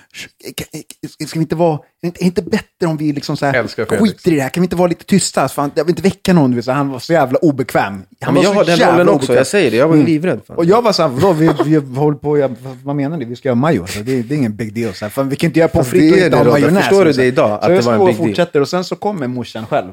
ska 1.27 1.39
vi 1.39 1.39
inte 1.39 1.55
vara, 1.55 1.79
är 2.01 2.11
det 2.11 2.21
inte, 2.21 2.41
bättre 2.41 2.87
om 2.87 2.97
vi 2.97 3.13
liksom 3.13 3.37
så 3.37 3.45
här, 3.45 3.67
skiter 3.97 4.31
i 4.31 4.35
det 4.35 4.41
här, 4.41 4.49
kan 4.49 4.61
vi 4.61 4.65
inte 4.65 4.75
vara 4.75 4.87
lite 4.87 5.05
tysta? 5.05 5.47
Fan, 5.47 5.71
jag 5.75 5.83
vill 5.83 5.91
inte 5.91 6.01
väcka 6.01 6.33
någon, 6.33 6.51
du 6.51 6.61
så 6.61 6.71
han 6.71 6.89
var 6.89 6.99
så 6.99 7.13
jävla 7.13 7.39
obekväm. 7.39 7.93
Han 7.93 8.05
Ja, 8.19 8.31
men 8.31 8.43
jag 8.43 8.51
så 8.51 8.59
har 8.59 8.65
den 8.65 8.79
rollen 8.79 9.09
också, 9.09 9.15
obekväm. 9.17 9.37
jag 9.37 9.47
säger 9.47 9.71
det. 9.71 9.77
Jag 9.77 9.87
var 9.87 9.95
ju 9.95 10.05
livrädd. 10.05 10.41
Fan. 10.47 10.57
Och 10.57 10.65
jag 10.65 10.81
var 10.81 10.91
så 10.91 11.01
här, 11.01 11.09
vadå, 11.09 11.33
vi, 11.33 11.49
vi 11.65 11.75
håller 11.99 12.17
på, 12.17 12.37
jag, 12.37 12.55
vad 12.83 12.95
menar 12.95 13.17
ni? 13.17 13.25
Vi 13.25 13.35
ska 13.35 13.47
göra 13.49 13.55
majo. 13.55 13.81
Alltså, 13.81 13.99
det, 13.99 14.21
det 14.21 14.35
är 14.35 14.37
ingen 14.37 14.55
big 14.55 14.73
deal. 14.73 14.93
Så 14.93 15.05
här, 15.05 15.09
fan, 15.09 15.29
vi 15.29 15.35
kan 15.35 15.47
inte 15.47 15.59
göra 15.59 15.69
pommes 15.69 15.87
frites 15.87 16.17
och 16.17 16.25
inte 16.25 16.37
ha 16.37 16.43
majonnäs. 16.43 16.83
Förstår 16.83 17.05
du 17.05 17.13
Så 17.13 17.19
det 17.21 17.27
idag, 17.27 17.51
att 17.51 17.61
så 17.63 17.69
det 17.69 17.75
jag 17.75 17.83
var 17.83 17.93
en 17.93 17.97
står 17.97 18.03
och 18.03 18.07
big 18.07 18.17
deal? 18.17 18.27
fortsätter 18.29 18.61
och 18.61 18.69
sen 18.69 18.83
så 18.83 18.95
kommer 18.95 19.27
morsan 19.27 19.65
själv. 19.65 19.91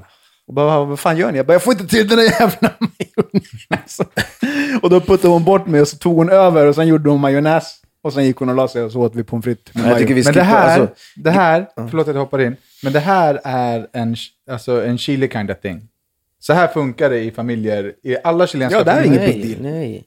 Och 0.49 0.55
bara, 0.55 0.85
vad 0.85 0.99
fan 1.01 1.17
gör 1.17 1.33
ni? 1.33 1.37
Jag 1.37 1.47
bara, 1.47 1.53
jag 1.53 1.63
får 1.63 1.73
inte 1.73 1.87
till 1.87 2.09
den 2.09 2.19
där 2.19 2.25
jävla 2.25 2.71
majonnäsen. 2.79 4.07
och 4.83 4.91
då 4.91 5.01
puttade 5.01 5.29
hon 5.29 5.45
bort 5.45 5.67
mig 5.67 5.81
och 5.81 5.89
så 5.89 5.97
tog 5.97 6.17
hon 6.17 6.31
över 6.31 6.67
och 6.67 6.75
sen 6.75 6.87
gjorde 6.87 7.11
hon 7.11 7.21
majonnäs. 7.21 7.75
Och 8.07 8.13
sen 8.13 8.25
gick 8.25 8.37
hon 8.37 8.49
och 8.49 8.55
la 8.55 8.69
sig 8.69 8.83
och 8.83 8.93
så 8.93 9.01
åt 9.01 9.15
vi 9.15 9.25
pommes 9.25 9.45
frites 9.45 9.75
med 9.75 9.91
jag 9.91 9.99
tycker 9.99 10.15
majo. 10.15 10.23
vi 10.23 10.25
Men 10.25 10.35
det 10.35 10.43
här, 10.43 10.81
alltså, 10.81 10.95
det 11.17 11.31
här 11.31 11.67
förlåt 11.75 12.09
att 12.09 12.15
jag 12.15 12.21
hoppar 12.23 12.41
in, 12.41 12.57
men 12.83 12.93
det 12.93 13.01
här 13.01 13.41
är 13.45 13.87
en, 13.93 14.17
alltså 14.51 14.85
en 14.87 14.99
chili 14.99 15.29
kind 15.29 15.51
of 15.51 15.61
thing. 15.61 15.89
Så 16.39 16.53
här 16.53 16.69
funkar 16.69 17.11
det 17.11 17.19
i 17.19 17.31
familjer, 17.31 17.95
i 18.03 18.17
alla 18.25 18.47
chilenska 18.47 18.79
Ja, 18.79 18.85
det 18.85 18.91
här 18.91 18.99
är 19.01 19.05
familjer. 19.05 19.29
inget 19.29 19.43
big 19.43 19.59
deal. 19.59 19.73
nej. 19.73 20.05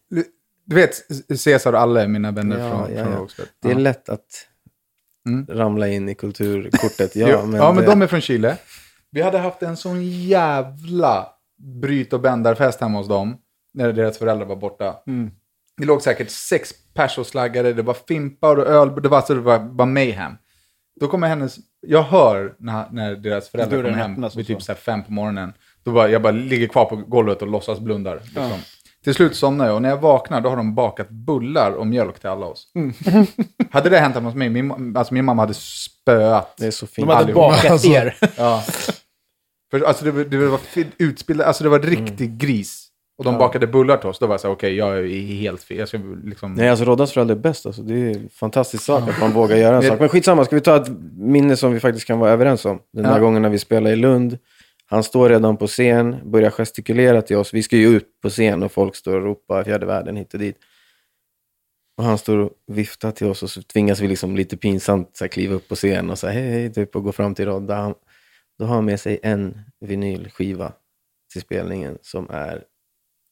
Du 0.66 0.76
vet, 0.76 0.96
Cesar 1.40 1.74
och 1.74 1.80
alla 1.80 2.08
mina 2.08 2.32
vänner 2.32 2.60
Ja, 2.60 2.70
från, 2.70 2.96
ja, 2.96 3.04
från 3.04 3.14
ja. 3.14 3.20
Rågsved. 3.20 3.48
Det 3.62 3.68
är 3.68 3.72
Ja. 3.74 3.78
lätt 3.80 4.10
att 4.10 4.26
Mm. 5.28 5.46
ramla 5.50 5.88
in 5.88 6.10
i 6.10 6.16
kulturkortet. 6.16 7.16
Ja, 7.16 7.30
Ja, 7.30 7.46
men, 7.46 7.56
ja, 7.62 7.72
men 7.74 7.84
det, 7.84 7.90
de 7.90 8.02
är 8.02 8.08
från 8.08 8.22
Chile. 8.22 8.58
Vi 9.12 9.22
hade 9.22 9.38
haft 9.38 9.64
en 9.64 9.78
sån 9.78 10.06
jävla 10.06 11.28
bryt 11.82 12.14
och 12.14 12.20
bändarfest 12.20 12.82
hemma 12.82 12.98
hos 12.98 13.08
dem. 13.08 13.38
När 13.74 13.94
deras 13.94 14.18
föräldrar 14.18 14.46
var 14.46 14.56
borta. 14.56 14.96
Mm. 15.08 15.32
Det 15.80 15.86
låg 15.86 16.02
säkert 16.02 16.30
sex 16.30 16.74
pers 16.94 17.18
och 17.18 17.28
slaggade, 17.28 17.74
det 17.74 17.82
var 17.82 17.94
fimpar 18.08 18.56
och 18.56 18.68
öl, 18.68 19.02
det 19.04 19.10
var, 19.10 19.22
så 19.22 19.34
det 19.34 19.40
var 19.42 19.60
bara 19.60 19.86
mayhem. 19.86 20.34
Då 21.00 21.08
kommer 21.08 21.28
hennes, 21.28 21.58
jag 21.88 22.04
hör 22.04 22.54
när, 22.60 22.86
när 22.92 23.16
deras 23.16 23.50
föräldrar 23.50 23.78
kommer 23.84 23.98
hem 23.98 24.26
vid 24.36 24.48
typ 24.48 24.62
så. 24.62 24.72
här 24.72 24.80
fem 24.80 25.04
på 25.04 25.12
morgonen. 25.12 25.54
Då 25.84 25.92
bara, 25.92 26.10
jag 26.10 26.22
bara 26.22 26.32
ligger 26.32 26.68
kvar 26.68 26.86
på 26.86 26.96
golvet 26.96 27.42
och 27.42 27.48
låtsas 27.48 27.80
blundar. 27.80 28.20
Liksom. 28.24 28.52
Till 29.04 29.14
slut 29.14 29.36
somnar 29.36 29.66
jag 29.66 29.76
och 29.76 29.82
när 29.82 29.90
jag 29.90 29.98
vaknar 29.98 30.42
då 30.42 30.50
har 30.50 30.58
de 30.58 30.76
bakat 30.76 31.10
bullar 31.10 31.72
och 31.72 31.88
mjölk 31.88 32.20
till 32.20 32.30
alla 32.30 32.46
oss. 32.46 32.68
Mm. 32.76 32.94
hade 33.72 33.90
det 33.90 33.98
hänt 34.00 34.16
hemma 34.16 34.28
hos 34.30 34.36
mig, 34.36 34.50
min, 34.50 34.98
alltså 34.98 35.14
min 35.14 35.26
mamma 35.26 35.42
hade 35.42 35.54
spöat. 35.54 36.58
det 36.58 36.68
är 36.68 36.72
så 36.72 36.88
fint. 36.88 37.08
De 37.08 37.14
hade 37.14 37.24
Allihopa. 37.24 37.50
bakat 37.50 37.72
Alltså. 37.72 37.88
er. 37.88 38.16
Ja. 38.38 38.64
För, 39.72 39.82
alltså 39.82 40.06
det, 40.06 40.12
var- 40.12 40.24
det 40.24 40.38
var 40.48 40.60
utbildat, 40.98 41.48
alltså 41.48 41.64
det 41.64 41.70
var 41.70 41.80
Mm. 41.80 41.90
riktig 41.90 42.38
gris. 42.38 42.89
Och 43.20 43.26
de 43.26 43.38
bakade 43.38 43.68
bullar 43.68 43.98
till 43.98 44.10
oss. 44.10 44.20
Då 44.20 44.28
var 44.28 44.34
jag 44.34 44.42
så 44.42 44.48
här, 44.48 44.56
okej, 44.56 44.76
jag 44.76 44.98
är 45.00 45.08
helt 45.22 45.64
fel. 45.64 45.78
Jag 45.78 45.88
ska 45.88 46.00
liksom... 46.24 46.54
Nej, 46.54 46.70
alltså 46.70 46.86
Roddas 46.86 47.12
föräldrar 47.12 47.36
är 47.36 47.40
bäst. 47.40 47.66
Alltså. 47.66 47.82
Det 47.82 47.94
är 47.94 48.16
en 48.16 48.30
fantastisk 48.30 48.84
sak 48.84 49.10
att 49.10 49.20
man 49.20 49.32
vågar 49.32 49.58
göra 49.58 49.76
en 49.78 49.84
sak. 49.84 50.00
Men 50.00 50.10
skitsamma, 50.10 50.46
ska 50.46 50.56
vi 50.56 50.62
ta 50.62 50.76
ett 50.76 50.90
minne 51.18 51.56
som 51.58 51.74
vi 51.74 51.80
faktiskt 51.80 52.08
kan 52.08 52.20
vara 52.20 52.32
överens 52.32 52.66
om? 52.66 52.80
Den 52.94 53.04
där 53.04 53.12
Ja. 53.12 53.20
gången 53.20 53.42
när 53.42 53.50
vi 53.50 53.60
spelade 53.60 53.94
i 53.94 53.96
Lund. 53.96 54.38
Han 54.86 55.04
står 55.04 55.30
redan 55.30 55.58
på 55.58 55.68
scen, 55.68 56.16
börjar 56.32 56.50
gestikulera 56.50 57.22
till 57.22 57.36
oss. 57.38 57.54
Vi 57.54 57.64
ska 57.64 57.76
ju 57.78 57.88
ut 57.88 58.22
på 58.22 58.30
scen 58.30 58.64
och 58.64 58.72
folk 58.72 58.96
står 58.96 59.16
och 59.16 59.24
ropar 59.24 59.64
fjärde 59.64 59.86
världen 59.86 60.16
hit 60.16 60.34
och 60.34 60.40
dit. 60.40 60.58
Och 61.98 62.04
han 62.04 62.18
står 62.18 62.38
och 62.38 62.52
viftar 62.68 63.12
till 63.12 63.28
oss 63.28 63.44
och 63.44 63.50
så 63.50 63.62
tvingas 63.62 64.00
vi 64.00 64.08
liksom 64.08 64.36
lite 64.36 64.58
pinsamt 64.58 65.18
så 65.18 65.24
här, 65.24 65.30
kliva 65.30 65.56
upp 65.56 65.68
på 65.68 65.76
scen 65.76 66.10
och 66.10 66.20
säga 66.20 66.34
hej, 66.34 66.50
hej, 66.52 66.74
typ 66.74 66.96
och 66.96 67.04
gå 67.04 67.12
fram 67.12 67.36
till 67.36 67.46
Rodda. 67.46 67.76
Han, 67.76 67.94
då 68.60 68.66
har 68.66 68.76
han 68.76 68.86
med 68.86 69.00
sig 69.00 69.20
en 69.24 69.62
vinylskiva 69.86 70.72
till 71.34 71.42
spelningen 71.42 71.98
som 72.02 72.30
är 72.30 72.64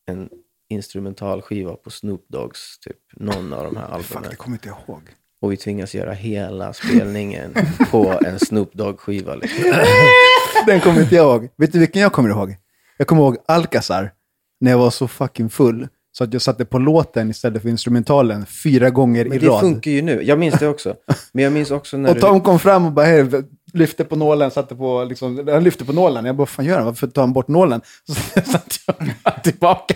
en 0.08 0.30
instrumentalskiva 0.70 1.74
på 1.76 1.90
Snoop 1.90 2.26
Dogs, 2.28 2.80
typ 2.80 2.98
någon 3.16 3.54
av 3.54 3.64
de 3.64 3.78
här 3.78 3.86
Fuck, 3.86 3.94
albumen. 4.16 4.30
det 4.30 4.36
kommer 4.36 4.56
inte 4.56 4.70
ihåg. 4.70 5.02
Och 5.42 5.52
vi 5.52 5.58
tvingas 5.58 5.96
göra 5.96 6.12
hela 6.14 6.74
spelningen 6.74 7.54
på 7.92 8.20
en 8.26 8.40
Snoop 8.40 8.74
Dogg-skiva. 8.74 9.36
Liksom. 9.36 9.64
Den 10.66 10.80
kommer 10.82 11.02
inte 11.02 11.16
jag 11.16 11.26
ihåg. 11.42 11.50
Vet 11.58 11.72
du 11.74 11.80
vilken 11.80 12.02
jag 12.02 12.12
kommer 12.14 12.30
ihåg? 12.30 12.56
Jag 12.98 13.08
kommer 13.08 13.22
ihåg 13.22 13.38
Alcazar, 13.46 14.12
när 14.60 14.72
jag 14.72 14.78
var 14.78 14.90
så 14.90 15.08
fucking 15.08 15.50
full. 15.50 15.88
Så 16.12 16.24
att 16.24 16.34
jag 16.34 16.42
satte 16.42 16.66
på 16.66 16.80
låten 16.80 17.30
istället 17.30 17.62
för 17.62 17.70
instrumentalen 17.70 18.46
fyra 18.46 18.90
gånger 18.90 19.26
i 19.26 19.30
Men 19.30 19.40
det 19.40 19.48
rad. 19.48 19.60
funkar 19.60 19.92
ju 19.92 20.02
nu. 20.02 20.22
Jag 20.24 20.40
minns 20.40 20.60
det 20.60 20.68
också. 20.68 20.96
Men 21.32 21.44
jag 21.44 21.54
minns 21.54 21.72
också 21.72 21.98
när 21.98 22.10
Och 22.10 22.16
du... 22.16 22.22
Tom 22.22 22.42
kom 22.42 22.60
fram 22.60 22.86
och 22.86 22.92
bara, 22.92 23.06
hej, 23.06 23.26
lyfte 23.74 24.04
på 24.04 24.16
nålen, 24.16 24.52
satte 24.52 24.76
på, 24.76 25.04
liksom, 25.04 25.48
han 25.52 25.64
lyfte 25.64 25.86
på 25.86 25.94
nålen. 25.94 26.26
Jag 26.26 26.36
bara, 26.36 26.40
vad 26.42 26.50
fan 26.50 26.66
gör 26.66 26.76
han? 26.78 26.86
Varför 26.86 27.08
tar 27.08 27.22
han 27.22 27.34
bort 27.34 27.48
nålen? 27.48 27.82
Så 28.08 28.14
satte 28.42 28.76
jag 29.24 29.44
tillbaka. 29.44 29.96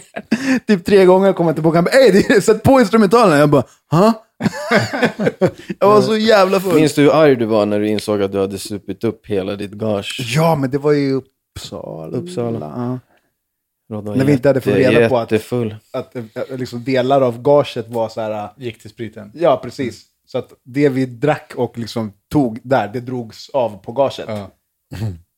typ 0.67 0.86
tre 0.86 1.05
gånger 1.05 1.34
kom 1.34 1.45
han 1.45 1.55
tillbaka. 1.55 1.77
Han 1.77 1.84
bara, 1.84 1.91
hej, 1.91 2.25
det- 2.29 2.41
sätt 2.41 2.63
på 2.63 2.79
instrumentalen. 2.79 3.39
Jag 3.39 3.49
bara, 3.49 3.63
ha? 3.91 4.13
jag 5.79 5.88
var 5.88 6.01
så 6.01 6.17
jävla 6.17 6.60
full. 6.60 6.75
Minns 6.75 6.93
du 6.93 7.01
hur 7.01 7.12
arg 7.15 7.36
du 7.36 7.45
var 7.45 7.65
när 7.65 7.79
du 7.79 7.88
insåg 7.88 8.21
att 8.21 8.31
du 8.31 8.39
hade 8.39 8.57
supit 8.57 9.03
upp 9.03 9.27
hela 9.27 9.55
ditt 9.55 9.71
gage? 9.71 10.31
Ja, 10.36 10.55
men 10.55 10.69
det 10.71 10.77
var 10.77 10.91
ju 10.91 11.21
Uppsala. 11.55 12.17
Uppsala. 12.17 12.73
Ja. 12.75 12.99
När 14.15 14.25
vi 14.25 14.31
inte 14.34 14.49
hade 14.49 14.62
fått 14.62 14.73
reda 14.73 15.10
på 15.10 15.17
att- 15.17 15.31
Jättefull. 15.31 15.75
Att 15.93 16.15
eh, 16.15 16.23
liksom 16.49 16.84
delar 16.84 17.21
av 17.21 17.41
gaget 17.41 17.88
var 17.89 18.10
så 18.10 18.21
här, 18.21 18.49
Gick 18.57 18.81
till 18.81 18.89
spriten. 18.89 19.31
ja 19.36 19.60
precis. 19.63 20.03
Så 20.32 20.38
att 20.38 20.54
det 20.63 20.89
vi 20.89 21.06
drack 21.06 21.54
och 21.56 21.78
liksom 21.78 22.13
tog 22.30 22.60
där, 22.63 22.88
det 22.88 23.00
drogs 23.00 23.50
av 23.50 23.84
på 23.84 23.91
gaget. 23.91 24.26
Ja. 24.28 24.52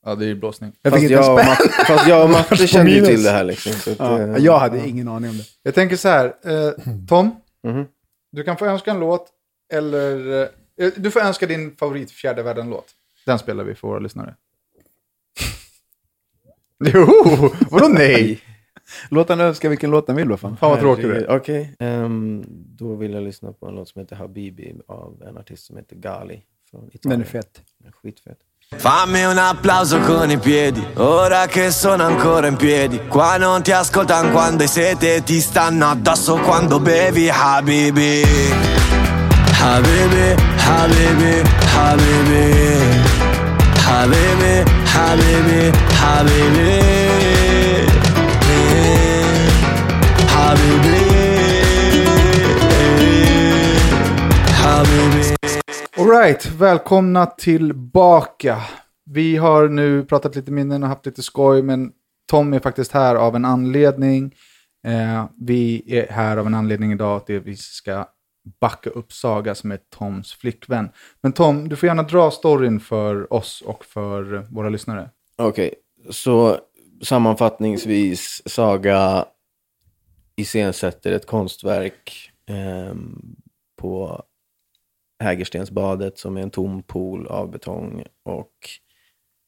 ja, 0.05 0.15
det 0.15 0.25
är 0.25 0.27
ju 0.27 0.35
blåsning. 0.35 0.73
Jag 0.81 0.93
Fast 0.93 1.03
inte 1.03 1.13
jag, 1.13 1.29
och. 1.29 1.45
Matte, 1.45 1.69
fast 1.87 2.07
jag 2.07 2.23
och 2.23 2.29
Matte 2.49 2.67
kände 2.67 2.91
ju 2.91 3.05
till 3.05 3.23
det 3.23 3.29
här. 3.31 3.43
Liksom, 3.43 3.73
så 3.73 3.91
att, 3.91 3.97
Ja, 3.99 4.19
eh, 4.19 4.37
jag 4.37 4.59
hade 4.59 4.87
ingen 4.87 5.07
aning 5.07 5.29
om 5.29 5.37
det. 5.37 5.43
Jag 5.63 5.75
tänker 5.75 5.95
så 5.95 6.07
här, 6.07 6.25
eh, 6.25 6.71
Tom. 7.07 7.35
Mhm. 7.67 7.85
Du 8.31 8.43
kan 8.43 8.57
få 8.57 8.65
önska 8.65 8.91
en 8.91 8.99
låt, 8.99 9.27
eller... 9.73 10.41
Eh, 10.41 10.91
du 10.95 11.11
får 11.11 11.19
önska 11.19 11.47
din 11.47 11.75
favorit 11.75 12.11
fjärde 12.11 12.43
världen-låt. 12.43 12.85
Den 13.25 13.39
spelar 13.39 13.63
vi 13.63 13.75
för 13.75 13.87
våra 13.87 13.99
lyssnare. 13.99 14.35
Jo, 16.93 17.05
vadå 17.69 17.87
nej? 17.87 18.41
Låt 19.09 19.29
han 19.29 19.41
önska 19.41 19.69
vilken 19.69 19.91
låt 19.91 20.07
han 20.07 20.15
vill 20.15 20.27
då 20.27 20.37
fan. 20.37 20.57
Fan 20.57 20.69
vad 20.69 20.79
tråkig 20.79 21.05
du 21.05 21.15
är. 21.15 21.29
Okej, 21.29 21.75
ehm, 21.79 22.43
då 22.49 22.95
vill 22.95 23.13
jag 23.13 23.23
lyssna 23.23 23.53
på 23.53 23.67
en 23.67 23.75
låt 23.75 23.89
som 23.89 24.01
heter 24.01 24.15
Habibi 24.15 24.75
av 24.87 25.23
en 25.27 25.37
artist 25.37 25.65
som 25.65 25.77
heter 25.77 25.95
Gali 25.95 26.41
från 26.71 26.89
Italien. 26.93 27.19
Den 27.19 27.21
är 27.21 27.25
fet. 27.25 27.61
Den 27.79 27.87
är 27.87 27.91
Skitfett. 27.91 28.37
Fammi 28.77 29.23
un 29.23 29.37
applauso 29.37 29.99
con 29.99 30.31
i 30.31 30.37
piedi, 30.37 30.83
ora 30.95 31.45
che 31.47 31.71
sono 31.71 32.03
ancora 32.03 32.47
in 32.47 32.55
piedi. 32.55 32.99
Qua 33.07 33.37
non 33.37 33.61
ti 33.61 33.71
ascoltano 33.71 34.31
quando 34.31 34.63
hai 34.63 34.69
sete, 34.69 35.21
ti 35.23 35.39
stanno 35.39 35.85
addosso 35.87 36.37
quando 36.37 36.79
bevi, 36.79 37.29
Habibi. 37.29 38.23
Habibi, 39.61 40.35
Habibi, 40.57 41.41
Habibi. 41.75 43.13
Habibi, 43.85 44.63
Habibi, 44.93 45.71
Habibi. 46.01 46.92
Alright, 55.97 56.45
välkomna 56.45 57.25
tillbaka. 57.25 58.61
Vi 59.05 59.37
har 59.37 59.67
nu 59.67 60.05
pratat 60.05 60.35
lite 60.35 60.51
minnen 60.51 60.83
och 60.83 60.89
haft 60.89 61.05
lite 61.05 61.23
skoj, 61.23 61.61
men 61.61 61.91
Tom 62.29 62.53
är 62.53 62.59
faktiskt 62.59 62.91
här 62.91 63.15
av 63.15 63.35
en 63.35 63.45
anledning. 63.45 64.35
Eh, 64.87 65.25
vi 65.39 65.83
är 65.87 66.13
här 66.13 66.37
av 66.37 66.47
en 66.47 66.53
anledning 66.53 66.91
idag 66.91 67.17
att 67.17 67.29
vi 67.29 67.55
ska 67.55 68.07
backa 68.61 68.89
upp 68.89 69.13
Saga 69.13 69.55
som 69.55 69.71
är 69.71 69.79
Toms 69.97 70.33
flickvän. 70.33 70.89
Men 71.21 71.31
Tom, 71.31 71.69
du 71.69 71.75
får 71.75 71.87
gärna 71.87 72.03
dra 72.03 72.31
storyn 72.31 72.79
för 72.79 73.33
oss 73.33 73.63
och 73.65 73.85
för 73.85 74.47
våra 74.51 74.69
lyssnare. 74.69 75.09
Okej, 75.37 75.73
så 76.09 76.57
sammanfattningsvis, 77.01 78.41
Saga 78.45 79.25
iscensätter 80.35 81.11
ett 81.11 81.25
konstverk 81.25 82.31
eh, 82.45 82.95
på 83.81 84.23
Hägerstensbadet 85.23 86.17
som 86.17 86.37
är 86.37 86.41
en 86.41 86.51
tom 86.51 86.83
pool 86.83 87.27
av 87.27 87.51
betong 87.51 88.05
och 88.23 88.53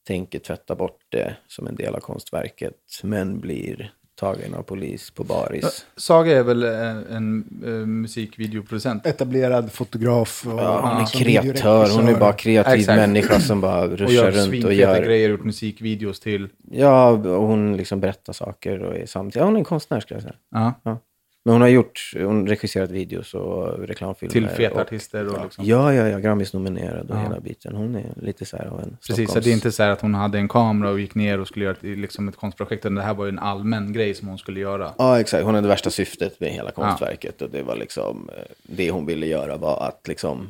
tänker 0.08 0.40
tvätta 0.40 0.76
bort 0.76 1.06
det 1.10 1.38
som 1.48 1.68
en 1.68 1.76
del 1.76 1.96
av 1.96 2.00
konstverket, 2.00 3.00
men 3.04 3.40
blir 3.40 3.94
tagen 4.16 4.54
av 4.56 4.64
polis 4.64 5.12
på 5.12 5.24
baris. 5.24 5.86
Saga 5.98 6.38
är 6.38 6.44
väl 6.44 6.64
eh, 6.64 7.16
en 7.16 7.46
eh, 7.66 7.72
musikvideoproducent? 7.72 9.06
Etablerad 9.06 9.72
fotograf. 9.72 10.48
Och, 10.48 10.60
Ja, 10.60 10.80
hon 10.82 11.02
är 11.02 11.06
kreatör, 11.06 11.90
hon 11.90 12.08
är 12.08 12.20
bara 12.20 12.34
kreativ 12.34 12.80
Exakt. 12.80 12.98
människa 12.98 13.40
som 13.40 13.62
bara 13.62 13.82
Och 13.84 13.98
ruschar 13.98 14.14
gör 14.14 14.32
runt 14.32 14.38
och 14.38 14.44
svinfeta 14.44 14.74
gör... 14.74 15.04
grejer, 15.06 15.30
gjort 15.30 15.44
musikvideos 15.44 16.20
till. 16.20 16.48
Ja, 16.72 17.10
och 17.10 17.48
hon 17.48 17.78
liksom 17.78 18.00
berättar 18.00 18.34
saker 18.34 18.84
och 18.84 18.96
är 18.96 19.06
samtidigt... 19.06 19.36
Ja, 19.36 19.44
hon 19.46 19.56
är 19.56 19.60
en 19.60 19.66
konstnär 19.66 20.00
skulle 20.00 20.16
jag 20.16 20.24
säga. 20.24 20.36
Ja, 20.84 21.00
Men 21.48 21.54
hon 21.54 21.62
har 21.62 21.68
gjort, 21.68 22.12
hon 22.16 22.48
regisserat 22.48 22.92
videos 22.92 23.34
och 23.34 23.80
reklamfilmer. 23.88 24.32
till 24.32 24.48
feta 24.48 24.76
och, 24.76 24.82
artister 24.82 25.28
och 25.28 25.44
liksom. 25.44 25.66
Ja, 25.66 25.94
ja, 25.94 26.08
ja, 26.08 26.20
Grammis-nominerad 26.20 27.12
och 27.12 27.16
Ja. 27.18 27.22
hela 27.22 27.40
biten. 27.40 27.76
Hon 27.76 27.96
är 27.96 28.14
lite 28.22 28.46
så 28.46 28.58
här 28.58 28.66
av 28.66 28.80
en 28.80 28.98
Precis, 29.08 29.32
så 29.32 29.40
det 29.40 29.50
är 29.50 29.54
inte 29.54 29.72
så 29.72 29.84
här 29.84 29.90
att 29.90 30.02
hon 30.02 30.14
hade 30.16 30.38
en 30.38 30.48
kamera 30.48 30.90
och 30.92 31.00
gick 31.00 31.16
ner 31.16 31.40
och 31.40 31.48
skulle 31.48 31.66
göra 31.66 31.76
ett, 31.76 31.84
liksom 31.84 32.28
ett 32.28 32.36
konstprojekt. 32.36 32.84
Det 32.84 33.02
här 33.02 33.14
var 33.14 33.26
ju 33.26 33.30
en 33.30 33.40
allmän 33.40 33.94
grej 33.94 34.14
som 34.14 34.28
hon 34.28 34.38
skulle 34.38 34.60
göra. 34.60 34.92
Ja, 34.98 35.20
exakt. 35.20 35.44
Hon 35.44 35.56
hade 35.56 35.68
värsta 35.68 35.90
syftet 35.90 36.40
med 36.40 36.50
hela 36.50 36.72
konstverket. 36.72 37.42
Och 37.42 37.50
det 37.50 37.64
var 37.64 37.76
liksom, 37.76 38.30
eh, 38.38 38.44
det 38.64 38.92
hon 38.92 39.06
ville 39.06 39.26
göra 39.26 39.58
var 39.58 39.88
att 39.88 40.08
liksom 40.08 40.48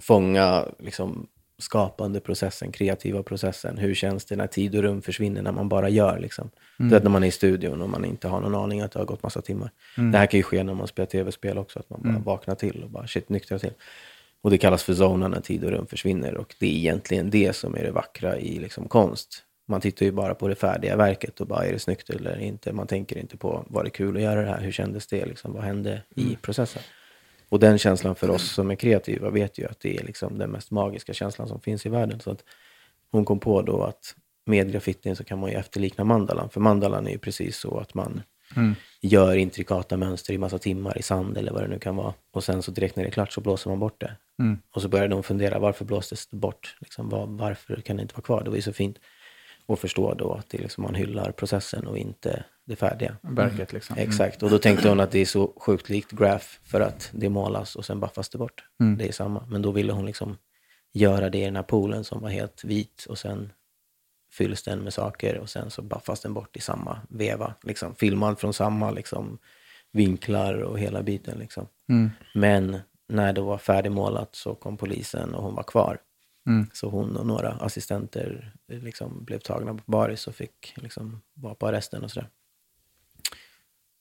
fånga 0.00 0.64
liksom 0.78 1.26
skapande 1.58 2.20
processen, 2.20 2.72
kreativa 2.72 3.22
processen. 3.22 3.78
Hur 3.78 3.94
känns 3.94 4.24
det 4.24 4.36
när 4.36 4.46
tid 4.46 4.74
och 4.76 4.82
rum 4.82 5.02
försvinner 5.02 5.42
när 5.42 5.52
man 5.52 5.68
bara 5.68 5.88
gör 5.88 6.18
liksom. 6.18 6.50
Du 6.76 6.88
vet 6.88 7.02
när 7.02 7.10
man 7.10 7.22
är 7.24 7.28
i 7.28 7.30
studion 7.30 7.82
och 7.82 7.88
man 7.88 8.04
inte 8.04 8.28
har 8.28 8.40
någon 8.40 8.54
aning 8.54 8.80
att 8.80 8.92
det 8.92 8.98
har 8.98 9.06
gått 9.06 9.22
massa 9.22 9.40
timmar. 9.40 9.70
Det 10.12 10.18
här 10.18 10.26
kan 10.26 10.38
ju 10.38 10.42
ske 10.42 10.62
när 10.62 10.74
man 10.74 10.86
spelar 10.86 11.06
tv-spel 11.06 11.58
också, 11.58 11.78
att 11.78 11.90
man 11.90 12.02
bara 12.02 12.18
vaknar 12.18 12.54
till 12.54 12.82
och 12.84 12.90
bara 12.90 13.06
shit, 13.06 13.28
nyktrar 13.28 13.58
till. 13.58 13.72
Och 14.42 14.50
det 14.50 14.58
kallas 14.58 14.82
för 14.82 14.94
zona 14.94 15.28
när 15.28 15.40
tid 15.40 15.64
och 15.64 15.70
rum 15.70 15.86
försvinner. 15.86 16.36
Och 16.36 16.54
det 16.60 16.66
är 16.66 16.76
egentligen 16.78 17.30
det 17.30 17.56
som 17.56 17.74
är 17.74 17.82
det 17.82 17.90
vackra 17.90 18.38
i 18.38 18.58
liksom 18.58 18.88
konst. 18.88 19.44
Man 19.68 19.80
tittar 19.80 20.06
ju 20.06 20.12
bara 20.12 20.34
på 20.34 20.48
det 20.48 20.54
färdiga 20.54 20.96
verket 20.96 21.40
och 21.40 21.46
bara, 21.46 21.66
är 21.66 21.72
det 21.72 21.78
snyggt 21.78 22.10
eller 22.10 22.38
inte? 22.38 22.72
Man 22.72 22.86
tänker 22.86 23.18
inte 23.18 23.36
på, 23.36 23.64
var 23.68 23.84
det 23.84 23.90
kul 23.90 24.16
att 24.16 24.22
göra 24.22 24.40
det 24.42 24.48
här? 24.48 24.60
Hur 24.60 24.72
kändes 24.72 25.06
det? 25.06 25.26
Liksom, 25.26 25.52
vad 25.52 25.64
hände 25.64 26.02
i 26.16 26.36
processen? 26.42 26.82
Och 27.48 27.58
den 27.58 27.78
känslan 27.78 28.14
för 28.14 28.30
oss 28.30 28.52
som 28.52 28.70
är 28.70 28.74
kreativa 28.74 29.30
vet 29.30 29.58
ju 29.58 29.66
att 29.66 29.80
det 29.80 29.96
är 29.96 30.04
liksom 30.04 30.38
den 30.38 30.50
mest 30.50 30.70
magiska 30.70 31.12
känslan 31.12 31.48
som 31.48 31.60
finns 31.60 31.86
i 31.86 31.88
världen. 31.88 32.20
Så 32.20 32.30
att 32.30 32.44
hon 33.10 33.24
kom 33.24 33.40
på 33.40 33.62
då 33.62 33.82
att 33.82 34.14
med 34.44 34.72
graffitin 34.72 35.16
så 35.16 35.24
kan 35.24 35.38
man 35.38 35.50
ju 35.50 35.56
efterlikna 35.56 36.04
mandalan. 36.04 36.50
För 36.50 36.60
mandalan 36.60 37.06
är 37.06 37.10
ju 37.10 37.18
precis 37.18 37.56
så 37.56 37.78
att 37.78 37.94
man 37.94 38.22
gör 39.00 39.36
intrikata 39.36 39.96
mönster 39.96 40.34
i 40.34 40.38
massa 40.38 40.58
timmar 40.58 40.98
i 40.98 41.02
sand 41.02 41.38
eller 41.38 41.52
vad 41.52 41.62
det 41.62 41.68
nu 41.68 41.78
kan 41.78 41.96
vara. 41.96 42.14
Och 42.32 42.44
sen 42.44 42.62
så 42.62 42.70
direkt 42.70 42.96
när 42.96 43.04
det 43.04 43.08
är 43.08 43.12
klart 43.12 43.32
så 43.32 43.40
blåser 43.40 43.70
man 43.70 43.78
bort 43.78 44.00
det. 44.00 44.16
Och 44.70 44.82
så 44.82 44.88
började 44.88 45.14
de 45.14 45.22
fundera, 45.22 45.58
varför 45.58 45.84
blåstes 45.84 46.26
det 46.26 46.36
bort? 46.36 46.76
Liksom, 46.80 47.08
var, 47.08 47.26
varför 47.26 47.76
kan 47.76 47.96
det 47.96 48.02
inte 48.02 48.14
vara 48.14 48.22
kvar? 48.22 48.44
Det 48.44 48.50
var 48.50 48.56
ju 48.56 48.62
så 48.62 48.72
fint. 48.72 48.98
Och 49.68 49.78
förstå 49.78 50.14
då 50.14 50.32
att 50.32 50.50
det 50.50 50.58
liksom, 50.58 50.82
man 50.84 50.94
hyllar 50.94 51.32
processen 51.32 51.86
och 51.86 51.98
inte 51.98 52.44
det 52.64 52.76
färdiga. 52.76 53.16
Verket 53.22 53.72
liksom. 53.72 53.96
Exakt, 53.98 54.42
och 54.42 54.50
då 54.50 54.58
tänkte 54.58 54.88
hon 54.88 55.00
att 55.00 55.10
det 55.10 55.18
är 55.18 55.26
så 55.26 55.52
sjukt 55.56 55.88
likt 55.88 56.10
graph 56.10 56.46
för 56.64 56.80
att 56.80 57.10
det 57.12 57.28
målas 57.28 57.76
och 57.76 57.84
sen 57.84 58.00
buffas 58.00 58.28
det 58.28 58.38
bort. 58.38 58.64
Det 58.98 59.08
är 59.08 59.12
samma, 59.12 59.46
men 59.48 59.62
då 59.62 59.70
ville 59.70 59.92
hon 59.92 60.06
liksom 60.06 60.36
göra 60.92 61.30
det 61.30 61.38
i 61.38 61.44
den 61.44 61.56
här 61.56 61.62
poolen 61.62 62.04
som 62.04 62.22
var 62.22 62.28
helt 62.28 62.64
vit 62.64 63.06
och 63.08 63.18
sen 63.18 63.52
fylls 64.32 64.62
den 64.62 64.78
med 64.78 64.92
saker 64.92 65.38
och 65.38 65.50
sen 65.50 65.70
så 65.70 65.82
buffas 65.82 66.20
den 66.20 66.34
bort 66.34 66.56
i 66.56 66.60
samma 66.60 67.00
veva. 67.08 67.54
Liksom, 67.62 67.94
filmad 67.94 68.38
från 68.38 68.54
samma 68.54 68.90
liksom, 68.90 69.38
vinklar 69.92 70.54
och 70.54 70.78
hela 70.78 71.02
biten. 71.02 71.38
Liksom. 71.38 71.66
Men 72.34 72.78
när 73.08 73.32
det 73.32 73.40
var 73.40 73.58
färdigmålat 73.58 74.34
så 74.34 74.54
kom 74.54 74.76
polisen 74.76 75.34
och 75.34 75.42
hon 75.42 75.54
var 75.54 75.62
kvar. 75.62 75.98
Så 76.72 76.88
hon 76.88 77.16
och 77.16 77.26
några 77.26 77.52
assistenter 77.52 78.52
liksom, 78.68 79.24
blev 79.24 79.38
tagna 79.38 79.74
på 79.74 79.82
baris 79.86 80.26
och 80.26 80.34
fick 80.34 80.74
liksom, 80.76 81.22
vara 81.34 81.54
på 81.54 81.66
arresten 81.66 82.04
och 82.04 82.10
sådär. 82.10 82.28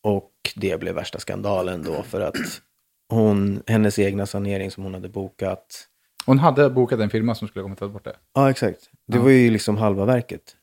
Och 0.03 0.31
det 0.55 0.79
blev 0.79 0.95
värsta 0.95 1.19
skandalen 1.19 1.83
då 1.83 2.03
för 2.03 2.21
att 2.21 2.61
hon, 3.09 3.63
hennes 3.67 3.99
egna 3.99 4.25
sanering 4.25 4.71
som 4.71 4.83
hon 4.83 4.93
hade 4.93 5.09
bokat. 5.09 5.87
Hon 6.25 6.39
hade 6.39 6.69
bokat 6.69 6.99
en 6.99 7.09
firma 7.09 7.35
som 7.35 7.47
skulle 7.47 7.63
komma 7.63 7.75
ta 7.75 7.87
bort 7.87 8.03
det. 8.03 8.15
Ja, 8.33 8.49
exakt. 8.49 8.89
Det 9.07 9.19
var 9.19 9.29
ju 9.29 9.51
liksom 9.51 9.77
halva 9.77 10.05
verket. 10.05 10.56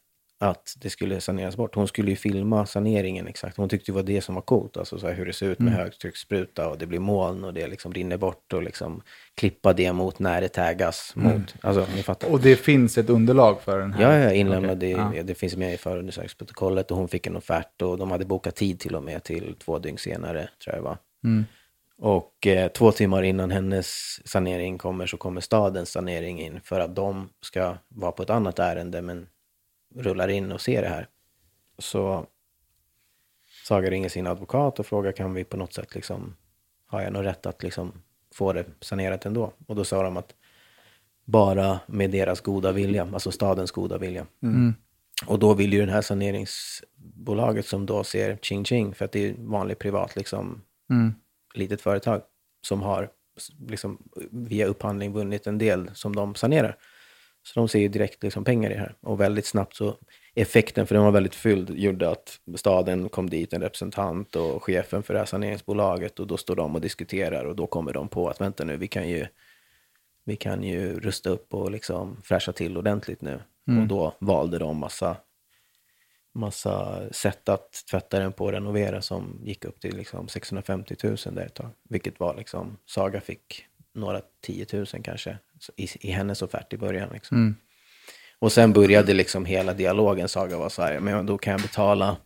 Att 0.45 0.75
det 0.79 0.91
skulle 0.91 1.21
saneras 1.21 1.57
bort. 1.57 1.75
Hon 1.75 1.89
skulle 1.89 2.11
ju 2.11 2.17
filma 2.17 2.67
saneringen 2.67 3.27
exakt. 3.27 3.57
Hon 3.57 3.69
tyckte 3.69 3.93
det 3.93 3.97
var 3.97 4.03
det 4.03 4.21
som 4.21 4.35
var 4.35 4.43
coolt. 4.43 4.77
Alltså 4.77 4.99
så 4.99 5.07
här, 5.07 5.15
hur 5.15 5.27
det 5.27 5.33
ser 5.33 5.47
ut 5.47 5.59
med 5.59 5.73
högtrycksspruta 5.73 6.69
och 6.69 6.79
det 6.79 6.87
blir 6.87 6.99
moln 6.99 7.45
och 7.45 7.55
det 7.55 7.67
liksom 7.67 7.93
rinner 7.93 8.17
bort 8.17 8.53
och 8.53 8.63
liksom 8.63 9.03
klippa 9.35 9.73
det 9.73 9.93
mot 9.93 10.19
när 10.19 10.41
det 10.41 10.49
taggas 10.49 11.13
mot. 11.17 11.55
Alltså, 11.61 11.87
ni 11.97 12.03
fattar. 12.03 12.33
Och 12.33 12.41
det 12.41 12.57
finns 12.57 12.99
ett 12.99 13.11
underlag 13.11 13.61
för 13.63 13.79
den 13.79 13.93
här? 13.93 14.03
Ja, 14.03 14.19
ja, 14.19 14.33
inlämnad. 14.33 14.77
Okej, 14.77 14.91
i, 14.91 15.17
ja. 15.17 15.23
Det 15.23 15.35
finns 15.35 15.57
med 15.57 15.75
i 15.75 15.77
förundersökningsprotokollet 15.77 16.91
och 16.91 16.97
hon 16.97 17.09
fick 17.09 17.27
en 17.27 17.37
offert 17.37 17.83
och 17.83 17.99
de 17.99 18.11
hade 18.11 18.25
bokat 18.25 18.55
tid 18.55 18.81
till 18.81 18.95
och 18.95 19.03
med 19.03 19.23
till 19.23 19.55
två 19.59 19.79
dygn 19.79 19.99
senare, 19.99 20.49
tror 20.65 20.75
jag 20.75 20.85
det 20.85 20.89
var. 20.89 20.99
Och 21.99 22.47
eh, 22.47 22.69
två 22.69 22.93
timmar 22.93 23.23
innan 23.23 23.51
hennes 23.51 24.19
sanering 24.29 24.79
kommer 24.79 25.07
så 25.07 25.17
kommer 25.17 25.41
stadens 25.41 25.91
sanering 25.91 26.41
in 26.41 26.61
för 26.65 26.81
att 26.81 26.97
de 26.97 27.29
ska 27.41 27.77
vara 27.89 28.13
på 28.13 28.23
ett 28.23 28.31
annat 28.31 28.59
ärende 28.59 29.03
men 29.03 29.27
rullar 29.95 30.29
in 30.29 30.53
och 30.53 30.61
ser 30.61 30.83
det 30.83 30.89
här. 30.89 31.09
Så 31.79 32.27
Saga 33.65 33.91
ringer 33.91 34.09
sin 34.09 34.27
advokat 34.27 34.79
och 34.79 34.87
frågar 34.87 35.13
kan 35.13 35.35
vi 35.35 35.45
på 35.45 35.57
något 35.57 35.73
sätt 35.73 35.95
liksom, 35.95 36.37
har 36.87 37.03
jag 37.03 37.13
något 37.13 37.25
rätt 37.25 37.47
att 37.47 37.63
liksom 37.63 37.93
få 38.35 38.53
det 38.53 38.65
sanerat 38.81 39.27
ändå? 39.27 39.53
Och 39.67 39.77
då 39.77 39.85
sa 39.85 40.03
de 40.03 40.17
att 40.17 40.35
bara 41.25 41.81
med 41.87 42.11
deras 42.11 42.41
goda 42.41 42.73
vilja, 42.73 43.03
alltså 43.13 43.31
stadens 43.31 43.71
goda 43.71 43.99
vilja. 43.99 44.27
Och 45.27 45.39
då 45.39 45.55
vill 45.55 45.73
ju 45.73 45.81
den 45.81 45.89
här 45.89 46.03
saneringsbolaget 46.03 47.67
som 47.67 47.87
då 47.87 48.05
ser 48.05 48.39
ching 48.43 48.65
ching, 48.65 48.95
för 48.95 49.05
att 49.05 49.13
det 49.13 49.29
är 49.29 49.35
vanlig 49.39 49.79
privat 49.79 50.17
liksom, 50.17 50.63
litet 51.55 51.81
företag 51.81 52.23
som 52.67 52.83
har 52.83 53.11
liksom, 53.69 53.99
via 54.31 54.67
upphandling 54.67 55.13
vunnit 55.13 55.47
en 55.47 55.59
del 55.59 55.91
som 55.95 56.17
de 56.17 56.35
sanerar. 56.35 56.77
Så 57.47 57.61
de 57.61 57.69
ser 57.69 57.79
ju 57.79 57.89
direkt 57.89 58.23
liksom, 58.23 58.45
pengar 58.45 58.71
i 58.71 58.75
det 58.75 58.81
här. 58.81 58.95
Och 59.01 59.21
väldigt 59.21 59.47
snabbt 59.47 59.77
så, 59.77 59.97
effekten, 60.35 60.87
för 60.87 60.95
den 60.95 61.05
var 61.05 61.11
väldigt 61.11 61.35
fylld, 61.35 61.71
gjorde 61.71 62.11
att 62.11 62.41
staden 62.55 63.09
kom 63.09 63.31
dit, 63.31 63.53
en 63.53 63.63
representant 63.63 64.37
och 64.37 64.65
chefen 64.65 65.03
för 65.03 65.15
det 65.15 65.21
här 65.21 65.27
saneringsbolaget 65.27 66.21
och 66.21 66.27
då 66.27 66.37
står 66.37 66.57
de 66.57 66.75
och 66.75 66.81
diskuterar 66.81 67.45
och 67.45 67.57
då 67.57 67.67
kommer 67.67 67.93
de 67.93 68.09
på 68.09 68.29
att 68.29 68.41
vänta 68.41 68.65
nu, 68.65 68.77
vi 68.77 68.89
kan 68.89 69.09
ju 69.09 69.27
vi 70.25 70.37
kan 70.37 70.63
ju 70.63 71.01
rusta 71.01 71.31
upp 71.31 71.55
och 71.55 71.71
liksom 71.71 72.17
fräscha 72.23 72.53
till 72.53 72.77
ordentligt 72.77 73.21
nu. 73.21 73.41
Och 73.67 73.87
då 73.87 74.15
valde 74.19 74.59
de 74.59 74.77
massa, 74.77 75.17
massa 76.33 77.03
sätt 77.13 77.49
att 77.49 77.85
tvätta 77.91 78.19
den 78.19 78.33
på 78.33 78.45
och 78.45 78.53
renovera 78.53 79.03
som 79.03 79.41
gick 79.43 79.65
upp 79.65 79.81
till 79.81 79.97
liksom 79.97 80.29
650 80.29 80.97
000 81.03 81.17
där 81.31 81.47
ett 81.47 81.55
tag. 81.55 81.71
Vilket 81.89 82.21
var 82.21 82.35
liksom, 82.35 82.77
Saga 82.87 83.21
fick 83.21 83.67
några 83.93 84.21
10 84.41 84.67
000 84.73 84.87
kanske 84.87 85.39
i, 85.77 85.89
i 86.01 86.11
hennes 86.11 86.43
offert 86.43 86.73
i 86.73 86.77
början. 86.77 87.09
Liksom. 87.13 87.57
Och 88.39 88.53
sen 88.53 88.73
började 88.73 89.15
liksom 89.15 89.45
hela 89.45 89.75
dialogen. 89.75 90.29
Saga 90.29 90.59
var 90.59 90.69
så 90.69 90.83
här, 90.83 91.01
men 91.01 91.27
då 91.27 91.39
kan 91.39 91.53
jag 91.53 91.63
betala 91.63 92.17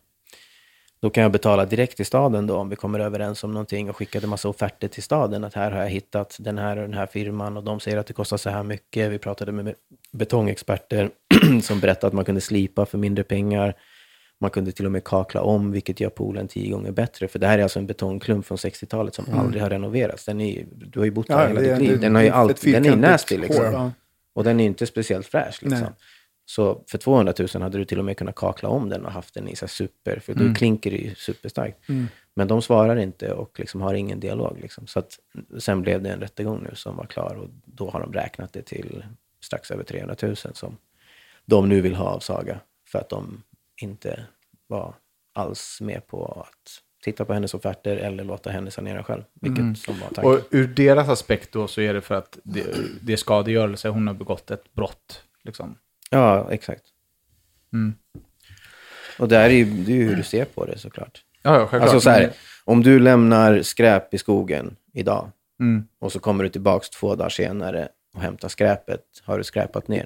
då 1.01 1.09
kan 1.09 1.23
jag 1.23 1.31
betala 1.31 1.65
direkt 1.65 1.97
till 1.97 2.05
staden 2.05 2.47
då 2.47 2.55
om 2.57 2.69
vi 2.69 2.75
kommer 2.75 2.99
överens 2.99 3.43
om 3.43 3.51
någonting 3.51 3.89
och 3.89 3.97
skickade 3.97 4.27
massa 4.27 4.49
offerter 4.49 4.87
till 4.87 5.03
staden 5.03 5.43
att 5.43 5.53
här 5.53 5.71
har 5.71 5.81
jag 5.81 5.89
hittat 5.89 6.37
den 6.39 6.57
här 6.57 6.77
och 6.77 6.81
den 6.81 6.93
här 6.93 7.05
firman 7.05 7.57
och 7.57 7.63
de 7.63 7.79
säger 7.79 7.97
att 7.97 8.07
det 8.07 8.13
kostar 8.13 8.37
så 8.37 8.49
här 8.49 8.63
mycket. 8.63 9.11
Vi 9.11 9.17
pratade 9.17 9.51
med 9.51 9.75
betongexperter 10.11 11.09
som 11.63 11.79
berättade 11.79 12.07
att 12.07 12.13
man 12.13 12.25
kunde 12.25 12.41
slipa 12.41 12.85
för 12.85 12.97
mindre 12.97 13.23
pengar. 13.23 13.73
Man 14.41 14.49
kunde 14.51 14.71
till 14.71 14.85
och 14.85 14.91
med 14.91 15.03
kakla 15.03 15.41
om, 15.41 15.71
vilket 15.71 15.99
gör 15.99 16.09
poolen 16.09 16.47
tio 16.47 16.71
gånger 16.71 16.91
bättre. 16.91 17.27
För 17.27 17.39
det 17.39 17.47
här 17.47 17.59
är 17.59 17.63
alltså 17.63 17.79
en 17.79 17.87
betongklump 17.87 18.45
från 18.45 18.57
60-talet 18.57 19.15
som 19.15 19.25
aldrig 19.33 19.61
har 19.63 19.69
renoverats. 19.69 20.25
Den 20.25 20.41
är, 20.41 20.65
du 20.71 20.99
har 20.99 21.05
ju 21.05 21.11
bott 21.11 21.27
där 21.27 21.41
Ja, 21.41 21.47
hela 21.47 21.61
ditt 21.61 21.79
liv. 21.79 21.93
en- 21.93 22.01
Den, 22.01 22.15
har 22.15 22.21
ju 22.21 22.29
alltid, 22.29 22.73
den 22.73 22.85
är 22.85 22.95
nasty 22.95 23.37
liksom. 23.37 23.65
ja. 23.65 23.91
Och 24.33 24.43
den 24.43 24.59
är 24.59 24.65
inte 24.65 24.85
speciellt 24.85 25.27
fräsch 25.27 25.59
liksom. 25.63 25.79
Nej. 25.81 25.89
Så 26.45 26.83
för 26.87 26.97
200 26.97 27.33
000 27.39 27.47
hade 27.63 27.77
du 27.77 27.85
till 27.85 27.99
och 27.99 28.05
med 28.05 28.17
kunnat 28.17 28.35
kakla 28.35 28.69
om 28.69 28.89
den 28.89 29.05
och 29.05 29.11
haft 29.11 29.33
den 29.33 29.47
i 29.47 29.55
så 29.55 29.65
här 29.65 29.69
super, 29.69 30.19
för 30.19 30.33
då 30.33 30.53
klinker 30.55 30.91
det 30.91 30.97
ju 30.97 31.15
superstarkt. 31.15 31.77
Men 32.33 32.47
de 32.47 32.61
svarar 32.61 32.95
inte 32.97 33.33
och 33.33 33.59
liksom 33.59 33.81
har 33.81 33.93
ingen 33.93 34.19
dialog. 34.19 34.57
Liksom. 34.61 34.87
Så 34.87 34.99
att, 34.99 35.19
sen 35.59 35.81
blev 35.81 36.01
det 36.01 36.09
en 36.09 36.19
rättegång 36.19 36.63
nu 36.63 36.75
som 36.75 36.95
var 36.97 37.05
klar 37.05 37.35
och 37.35 37.49
då 37.65 37.89
har 37.89 37.99
de 37.99 38.13
räknat 38.13 38.53
det 38.53 38.61
till 38.61 39.03
strax 39.43 39.71
över 39.71 39.83
300 39.83 40.15
000 40.21 40.35
som 40.35 40.77
de 41.45 41.69
nu 41.69 41.81
vill 41.81 41.95
ha 41.95 42.05
av 42.09 42.19
Saga 42.19 42.59
för 42.87 42.99
att 42.99 43.09
de 43.09 43.43
inte 43.79 44.25
var 44.67 44.95
alls 45.33 45.81
med 45.81 46.07
på 46.07 46.25
att 46.25 46.81
titta 47.03 47.25
på 47.25 47.33
hennes 47.33 47.53
offerter 47.53 47.97
eller 47.97 48.23
låta 48.23 48.49
henne 48.49 48.71
sanera 48.71 49.03
själv. 49.03 49.23
Vilket 49.33 49.77
som 49.77 49.99
var 49.99 50.07
tanken. 50.07 50.25
Och 50.33 50.39
ur 50.51 50.67
deras 50.67 51.09
aspekt 51.09 51.51
då 51.51 51.67
så 51.67 51.81
är 51.81 51.93
det 51.93 52.01
för 52.01 52.15
att 52.15 52.39
det, 52.43 52.65
det 53.01 53.13
är 53.13 53.17
skadegörelse, 53.17 53.89
hon 53.89 54.07
har 54.07 54.13
begått 54.13 54.51
ett 54.51 54.73
brott. 54.73 55.23
Liksom. 55.43 55.75
Ja, 56.09 56.51
exakt. 56.51 56.83
Mm. 57.73 57.93
Och 59.19 59.27
det 59.27 59.37
är 59.37 59.49
ju, 59.49 59.65
det 59.65 59.91
är 59.91 59.95
ju 59.95 60.09
hur 60.09 60.15
du 60.15 60.23
ser 60.23 60.45
på 60.45 60.65
det 60.65 60.77
såklart. 60.77 61.23
Ja, 61.41 61.53
ja, 61.53 61.59
självklart. 61.59 61.81
Alltså 61.81 62.01
så 62.01 62.09
här, 62.09 62.31
om 62.65 62.83
du 62.83 62.99
lämnar 62.99 63.61
skräp 63.61 64.13
i 64.13 64.17
skogen 64.17 64.75
idag 64.93 65.31
Mm. 65.59 65.87
och 65.99 66.11
så 66.11 66.19
kommer 66.19 66.43
du 66.43 66.49
tillbaks 66.49 66.89
två 66.89 67.15
dagar 67.15 67.29
senare 67.29 67.89
och 68.15 68.21
hämtar 68.21 68.47
skräpet, 68.47 69.03
har 69.23 69.37
du 69.37 69.43
skräpat 69.43 69.87
ner? 69.87 70.05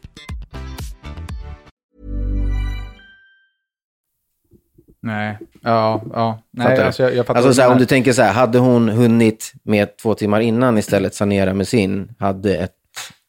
Nej, 5.01 5.37
ja, 5.61 6.01
ja. 6.13 6.41
Nej, 6.51 6.67
Fattar 6.67 6.85
alltså 6.85 7.03
jag, 7.03 7.15
jag 7.15 7.25
fattar 7.25 7.37
Alltså 7.37 7.53
så 7.53 7.61
här, 7.61 7.71
om 7.71 7.77
du 7.77 7.85
tänker 7.85 8.13
så 8.13 8.21
här, 8.21 8.33
hade 8.33 8.59
hon 8.59 8.89
hunnit 8.89 9.53
med 9.63 9.97
två 9.97 10.13
timmar 10.15 10.39
innan 10.39 10.77
istället 10.77 11.15
sanera 11.15 11.53
med 11.53 11.67
sin, 11.67 12.15
hade 12.19 12.57
ett 12.57 12.75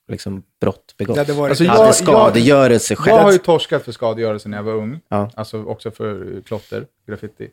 liksom, 0.08 0.42
brott 0.60 0.94
begåtts. 0.98 1.26
Det 1.26 1.32
varit- 1.32 1.50
Alltså, 1.50 1.64
hade 1.64 1.84
jag- 1.84 1.94
skadegörelse 1.94 2.96
skett. 2.96 3.14
Jag 3.14 3.22
har 3.22 3.32
ju 3.32 3.38
torskat 3.38 3.82
för 3.84 3.92
skadegörelse 3.92 4.48
när 4.48 4.56
jag 4.58 4.64
var 4.64 4.72
ung. 4.72 5.00
Ja. 5.08 5.30
Alltså 5.34 5.64
också 5.64 5.90
för 5.90 6.36
eh, 6.36 6.42
klotter, 6.42 6.86
graffiti. 7.06 7.48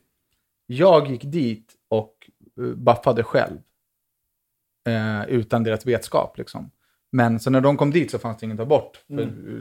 Jag 0.68 1.08
gick 1.12 1.24
dit 1.24 1.74
och 1.90 2.14
uh, 2.60 2.76
baffade 2.76 3.24
själv. 3.24 3.58
Eh, 4.88 5.30
utan 5.30 5.64
deras 5.64 5.86
vetskap 5.86 6.38
liksom. 6.38 6.72
Men 7.12 7.40
så 7.40 7.50
när 7.50 7.62
de 7.62 7.78
kom 7.78 7.92
dit 7.92 8.12
så 8.12 8.20
fanns 8.20 8.38
det 8.38 8.46
inget 8.46 8.60
att 8.60 8.70
ta 8.70 8.70
bort. 8.70 9.00
För 9.08 9.16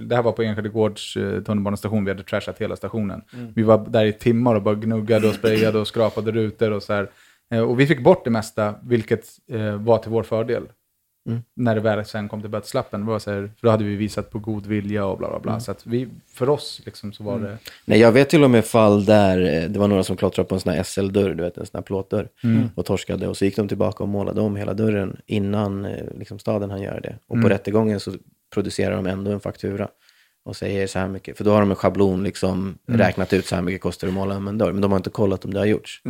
Det 0.09 0.17
här 0.17 0.23
var 0.23 0.33
på 0.33 0.43
Enskede 0.43 0.69
Gårds 0.69 1.17
eh, 1.17 1.43
tunnelbanestation, 1.43 2.05
vi 2.05 2.11
hade 2.11 2.23
trashat 2.23 2.59
hela 2.59 2.77
stationen. 2.77 3.23
Vi 3.55 3.63
var 3.63 3.87
där 3.89 4.05
i 4.05 4.13
timmar 4.13 4.55
och 4.55 4.63
bara 4.63 4.75
gnuggade 4.75 5.29
och 5.29 5.35
sprayade 5.35 5.79
och 5.79 5.89
skrapade 5.89 6.33
rutor 6.33 6.71
och 6.71 6.83
så 6.83 6.93
här. 6.93 7.11
Eh, 7.51 7.61
och 7.61 7.81
vi 7.81 7.87
fick 7.87 8.05
bort 8.05 8.25
det 8.25 8.31
mesta, 8.31 8.75
vilket 8.83 9.27
eh, 9.51 9.77
var 9.77 9.99
till 9.99 10.11
vår 10.11 10.23
fördel. 10.23 10.63
När 11.55 11.75
det 11.75 11.81
väl 11.81 12.05
sen 12.05 12.29
kom 12.29 12.41
till 12.41 12.51
böteslappen, 12.51 13.01
det 13.01 13.07
var 13.07 13.19
så 13.19 13.31
här, 13.31 13.51
för 13.61 13.67
då 13.67 13.71
hade 13.71 13.85
vi 13.85 13.97
visat 13.97 14.31
på 14.31 14.39
god 14.39 14.67
vilja 14.67 15.07
och 15.07 15.19
bla 15.19 15.29
bla 15.29 15.39
bla. 15.39 15.61
Så 15.61 15.71
att 15.71 15.87
vi, 15.87 16.09
för 16.35 16.49
oss 16.49 16.83
liksom 16.85 17.13
så 17.13 17.25
var 17.25 17.39
det... 17.39 17.59
Nej, 17.85 17.99
jag 17.99 18.13
vet 18.13 18.31
till 18.31 18.45
och 18.45 18.51
med 18.51 18.65
fall 18.65 19.05
där 19.05 19.63
eh, 19.63 19.69
det 19.69 19.79
var 19.79 19.89
några 19.89 20.03
som 20.05 20.17
klottrade 20.17 20.49
på 20.49 20.55
en 20.55 20.61
sån 20.61 20.73
här 20.73 20.83
SL-dörr, 20.83 21.35
du 21.35 21.43
vet 21.43 21.59
en 21.59 21.67
sån 21.67 21.79
här 21.79 21.83
plåtdörr, 21.83 22.29
och 22.75 22.87
torskade. 22.87 23.29
Och 23.29 23.37
så 23.37 23.45
gick 23.45 23.57
de 23.57 23.69
tillbaka 23.69 24.03
och 24.03 24.09
målade 24.09 24.41
om 24.41 24.57
hela 24.57 24.75
dörren 24.75 25.17
innan 25.27 25.85
eh, 25.85 26.05
liksom, 26.19 26.39
staden 26.39 26.71
han 26.71 26.83
göra 26.83 27.01
det. 27.01 27.19
Och 27.27 27.43
på 27.43 27.49
rättegången 27.49 28.01
så 28.01 28.13
producerar 28.55 28.97
de 28.97 29.07
ändå 29.07 29.31
en 29.31 29.41
faktura 29.41 29.89
och 30.45 30.57
säger 30.57 30.87
så 30.87 30.99
här 30.99 31.09
mycket. 31.09 31.37
För 31.37 31.45
då 31.45 31.51
har 31.51 31.61
de 31.61 31.71
en 31.71 31.77
schablon, 31.77 32.25
liksom, 32.25 32.79
räknat 32.87 33.33
ut 33.33 33.47
så 33.47 33.55
här 33.55 33.63
mycket 33.63 33.81
kostar 33.81 34.07
det 34.07 34.11
att 34.11 34.15
måla 34.15 34.37
om 34.37 34.49
en 34.49 34.59
dörr. 34.59 34.73
Men 34.73 34.81
de 34.81 34.91
har 34.93 34.97
inte 34.97 35.11
kollat 35.11 35.45
om 35.45 35.55
det 35.55 35.59
har 35.59 35.67
gjorts. 35.67 36.03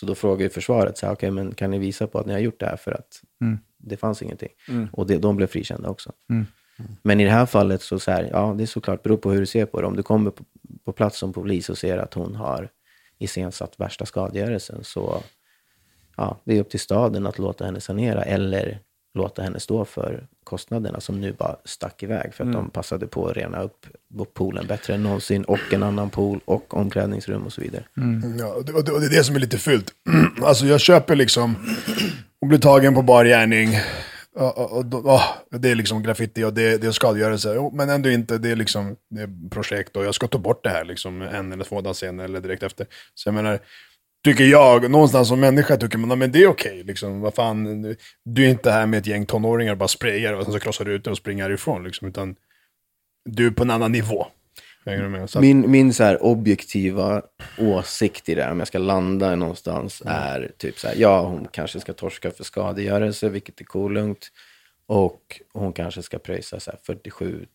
Så 0.00 0.06
då 0.06 0.14
frågar 0.14 0.42
ju 0.42 0.50
försvaret, 0.50 0.98
så 0.98 1.06
här, 1.06 1.12
okej, 1.12 1.30
men 1.30 1.54
kan 1.54 1.70
ni 1.70 1.78
visa 1.78 2.06
på 2.06 2.18
att 2.18 2.26
ni 2.26 2.32
har 2.32 2.40
gjort 2.40 2.60
det 2.60 2.66
här 2.66 2.76
för 2.76 2.92
att 2.92 3.20
det 3.78 3.96
fanns 3.96 4.22
ingenting. 4.22 4.50
Och 4.92 5.06
det, 5.06 5.18
de 5.18 5.36
blev 5.36 5.46
frikända 5.46 5.88
också. 5.88 6.12
Men 7.02 7.20
i 7.20 7.24
det 7.24 7.30
här 7.30 7.46
fallet 7.46 7.82
så, 7.82 7.98
så 7.98 8.10
här, 8.10 8.28
ja 8.32 8.54
det 8.58 8.64
är 8.64 8.66
såklart, 8.66 9.02
beror 9.02 9.16
på 9.16 9.30
hur 9.30 9.40
du 9.40 9.46
ser 9.46 9.66
på 9.66 9.80
det. 9.80 9.86
Om 9.86 9.96
du 9.96 10.02
kommer 10.02 10.30
på, 10.30 10.44
på 10.84 10.92
plats 10.92 11.18
som 11.18 11.32
polis 11.32 11.70
och 11.70 11.78
ser 11.78 11.98
att 11.98 12.14
hon 12.14 12.34
har 12.34 12.68
iscensatt 13.18 13.80
värsta 13.80 14.06
skadegörelsen 14.06 14.84
så 14.84 15.22
ja, 16.16 16.40
det 16.44 16.56
är 16.56 16.60
upp 16.60 16.70
till 16.70 16.80
staden 16.80 17.26
att 17.26 17.38
låta 17.38 17.64
henne 17.64 17.80
sanera 17.80 18.22
eller 18.22 18.80
låta 19.14 19.42
henne 19.42 19.60
stå 19.60 19.84
för 19.84 20.26
kostnaderna 20.44 21.00
som 21.00 21.20
nu 21.20 21.32
bara 21.32 21.56
stack 21.64 22.02
iväg 22.02 22.34
för 22.34 22.44
att 22.44 22.52
de 22.52 22.70
passade 22.70 23.06
på 23.06 23.28
att 23.28 23.36
rena 23.36 23.62
upp 23.62 23.86
poolen 24.34 24.66
bättre 24.66 24.94
än 24.94 25.02
någonsin 25.02 25.44
och 25.44 25.72
en 25.72 25.82
annan 25.82 26.10
pool 26.10 26.40
och 26.44 26.74
omklädningsrum 26.74 27.42
och 27.42 27.52
så 27.52 27.60
vidare. 27.60 27.84
Ja, 28.38 28.54
och 28.54 28.64
det, 28.64 28.72
och 28.72 28.84
det 28.84 28.92
och 28.92 29.00
det 29.00 29.06
är 29.06 29.10
det 29.10 29.24
som 29.24 29.36
är 29.36 29.40
lite 29.40 29.58
fult. 29.58 29.94
Alltså 30.42 30.66
jag 30.66 30.80
köper 30.80 31.16
liksom, 31.16 31.56
hon 32.46 32.48
blir 32.48 32.58
tagen 32.58 32.94
på 32.94 33.02
bar 33.02 33.24
gärning. 33.24 33.68
Och, 34.34 34.58
och, 34.58 34.94
och, 34.94 35.14
och, 35.14 35.60
det 35.60 35.70
är 35.70 35.74
liksom 35.74 36.02
graffiti 36.02 36.44
och 36.44 36.54
det, 36.54 36.78
det 36.78 36.86
är 36.86 36.92
skadegörelse. 36.92 37.70
Men 37.72 37.90
ändå 37.90 38.10
inte, 38.10 38.38
det 38.38 38.50
är 38.50 38.56
liksom 38.56 38.96
det 39.10 39.22
är 39.22 39.50
projekt 39.50 39.96
och 39.96 40.04
jag 40.04 40.14
ska 40.14 40.26
ta 40.26 40.38
bort 40.38 40.64
det 40.64 40.70
här 40.70 40.84
liksom 40.84 41.22
en 41.22 41.52
eller 41.52 41.64
två 41.64 41.80
dagar 41.80 41.94
senare 41.94 42.24
eller 42.24 42.40
direkt 42.40 42.62
efter. 42.62 42.86
Så 43.14 43.28
jag 43.28 43.34
menar, 43.34 43.58
tycker 44.24 44.44
jag, 44.44 44.90
någonstans 44.90 45.28
som 45.28 45.40
människa 45.40 45.76
tycker 45.76 45.98
man, 45.98 46.18
men 46.18 46.32
det 46.32 46.42
är 46.42 46.46
okej. 46.46 46.82
liksom, 46.84 47.20
vad 47.20 47.34
fan, 47.34 47.82
du 48.24 48.44
är 48.44 48.48
inte 48.48 48.70
här 48.70 48.86
med 48.86 48.98
ett 48.98 49.06
gäng 49.06 49.26
tonåringar 49.26 49.72
och 49.72 49.78
bara 49.78 49.88
sprayar 49.88 50.32
och 50.32 50.44
sen 50.44 50.52
så 50.52 50.60
krossar 50.60 50.84
du 50.84 50.92
ut 50.92 51.04
det 51.04 51.10
och 51.10 51.16
springer 51.16 51.42
härifrån. 51.42 51.84
Liksom, 51.84 52.08
utan 52.08 52.36
du 53.24 53.46
är 53.46 53.50
på 53.50 53.62
en 53.62 53.70
annan 53.70 53.92
nivå. 53.92 54.26
Hänger 54.86 55.02
du 55.02 55.08
med? 55.08 55.30
Så 55.30 55.38
att- 55.38 55.42
Min, 55.42 55.70
min 55.70 55.94
så 55.94 56.04
här 56.04 56.22
objektiva 56.22 57.22
åsikt 57.58 58.28
i 58.28 58.34
det 58.34 58.42
här, 58.42 58.50
om 58.50 58.58
jag 58.58 58.68
ska 58.68 58.78
landa 58.78 59.34
någonstans, 59.36 60.02
är 60.06 60.50
typ 60.58 60.78
så 60.78 60.88
här, 60.88 60.94
ja, 60.98 61.20
hon 61.22 61.48
kanske 61.52 61.80
ska 61.80 61.92
torska 61.92 62.30
för 62.30 62.44
skadegörelse, 62.44 63.28
vilket 63.28 63.60
är 63.60 63.64
kolugnt. 63.64 64.28
Och 64.88 65.40
hon 65.52 65.72
kanske 65.72 66.02
ska 66.02 66.18
pröjsa 66.18 66.60
så 66.60 66.70
här 66.70 66.78
47 66.82 67.46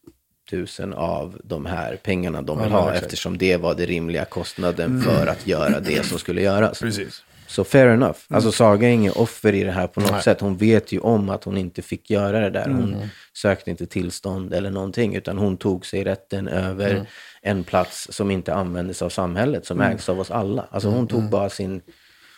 000 0.80 0.94
av 0.94 1.42
de 1.44 1.66
här 1.66 1.96
pengarna 1.96 2.42
de 2.42 2.58
vill 2.62 2.72
Ja, 2.72 2.78
ha, 2.80 2.90
exakt. 2.90 3.06
eftersom 3.06 3.38
det 3.38 3.58
var 3.58 3.76
den 3.76 3.86
rimliga 3.86 4.26
kostnaden 4.26 5.02
för 5.02 5.28
att 5.28 5.48
göra 5.48 5.80
det 5.80 6.06
som 6.06 6.20
skulle 6.20 6.42
göras. 6.42 6.80
Precis. 6.80 7.24
Så 7.52 7.64
fair 7.64 7.88
enough. 7.88 8.18
Alltså 8.30 8.52
Saga 8.52 8.88
är 8.90 8.94
ingen 8.94 9.14
offer 9.16 9.54
i 9.54 9.64
det 9.64 9.72
här 9.72 9.88
på 9.88 10.00
något 10.00 10.24
sätt. 10.24 10.42
Hon 10.42 10.58
vet 10.58 10.92
ju 10.92 11.00
om 11.00 11.30
att 11.30 11.44
hon 11.44 11.58
inte 11.58 11.82
fick 11.82 12.10
göra 12.10 12.40
det 12.40 12.50
där. 12.50 12.66
Hon 12.70 12.96
sökte 13.34 13.72
inte 13.72 13.86
tillstånd 13.86 14.54
eller 14.54 14.70
någonting, 14.70 15.16
utan 15.16 15.38
hon 15.38 15.58
tog 15.58 15.86
sig 15.86 16.04
rätten 16.04 16.48
över 16.48 17.06
en 17.42 17.64
plats 17.64 18.08
som 18.12 18.32
inte 18.32 18.54
användes 18.54 19.02
av 19.02 19.10
samhället, 19.10 19.66
som 19.66 19.82
ägs 19.82 20.10
av 20.10 20.20
oss 20.20 20.32
alla. 20.32 20.66
Alltså 20.72 20.90
hon 20.90 21.08
tog 21.08 21.30
bara 21.30 21.50
sin 21.50 21.82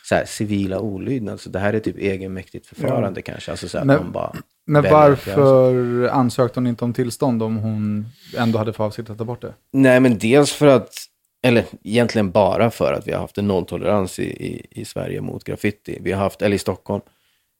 så 0.05 0.15
här, 0.15 0.25
civila 0.25 0.79
olydnad. 0.79 1.39
Så 1.39 1.49
det 1.49 1.59
här 1.59 1.73
är 1.73 1.79
typ 1.79 1.97
egenmäktigt 1.97 2.67
förfarande 2.67 3.21
kanske. 3.21 3.51
Alltså 3.51 3.67
så 3.69 3.77
här, 3.77 3.85
Men- 3.85 4.11
bara 4.11 4.33
Men 4.65 4.83
varför 4.83 6.07
ansökte 6.07 6.59
hon 6.59 6.67
inte 6.67 6.85
om 6.85 6.93
tillstånd 6.93 7.43
om 7.43 7.57
hon 7.57 8.05
ändå 8.37 8.57
hade 8.59 8.73
för 8.73 8.83
avsikt 8.83 9.09
att 9.09 9.17
ta 9.17 9.23
bort 9.25 9.41
det? 9.41 9.53
Nej, 9.73 9.99
men 9.99 10.17
dels 10.17 10.51
för 10.53 10.67
att, 10.67 10.89
eller 11.43 11.65
egentligen 11.83 12.31
bara 12.31 12.71
för 12.71 12.93
att 12.93 13.07
vi 13.07 13.11
har 13.11 13.19
haft 13.19 13.37
en 13.37 13.47
nolltolerans 13.47 14.19
i, 14.19 14.23
i, 14.23 14.65
i 14.81 14.85
Sverige 14.85 15.21
mot 15.21 15.43
graffiti. 15.43 15.97
Vi 16.01 16.11
har 16.11 16.19
haft, 16.19 16.41
eller 16.41 16.55
i 16.55 16.59
Stockholm. 16.59 17.01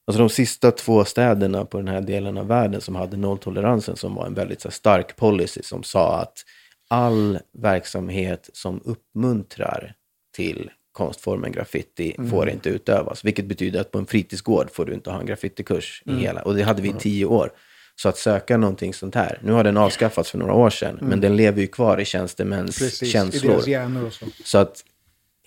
Alltså 0.08 0.20
de 0.20 0.30
sista 0.30 0.72
två 0.72 1.06
städerna 1.06 1.66
på 1.66 1.78
den 1.78 1.88
här 1.88 2.02
delen 2.02 2.38
av 2.38 2.48
världen 2.48 2.82
som 2.82 2.96
hade 2.96 3.18
nolltoleransen 3.18 3.96
som 3.96 4.16
var 4.16 4.26
en 4.26 4.34
väldigt 4.34 4.64
här, 4.64 4.72
stark 4.72 5.16
policy 5.16 5.62
som 5.64 5.84
sa 5.84 6.20
att 6.20 6.44
all 6.90 7.40
verksamhet 7.54 8.50
som 8.54 8.82
uppmuntrar 8.86 9.94
till 10.36 10.72
konstformen 10.92 11.52
graffiti 11.52 12.16
får 12.32 12.50
inte 12.50 12.70
utövas. 12.70 13.26
Vilket 13.26 13.46
betyder 13.46 13.82
att 13.82 13.92
på 13.92 13.98
en 13.98 14.06
fritidsgård 14.06 14.72
får 14.72 14.86
du 14.86 14.94
inte 14.94 15.12
ha 15.12 15.20
en 15.20 15.26
graffitikurs 15.26 16.04
i 16.06 16.14
hela. 16.14 16.42
Och 16.42 16.56
det 16.56 16.64
hade 16.64 16.82
vi 16.82 16.90
i 16.90 16.94
tio 16.94 17.26
år. 17.26 17.52
Så 17.96 18.10
att 18.10 18.18
söka 18.18 18.58
någonting 18.58 18.94
sånt 18.94 19.16
här, 19.16 19.40
nu 19.44 19.52
har 19.52 19.64
den 19.64 19.78
avskaffats 19.78 20.32
för 20.32 20.38
några 20.38 20.54
år 20.54 20.70
sedan, 20.70 20.98
men 21.02 21.22
den 21.22 21.36
lever 21.36 21.62
ju 21.62 21.68
kvar 21.68 22.00
i 22.00 22.06
tjänstemäns 22.06 22.80
Precis, 22.80 23.04
i 23.04 23.06
känslor. 23.12 23.52
deras 23.52 23.68
hjärnor 23.68 24.06
och 24.06 24.14
så. 24.14 24.26
Så 24.44 24.58
att 24.58 24.84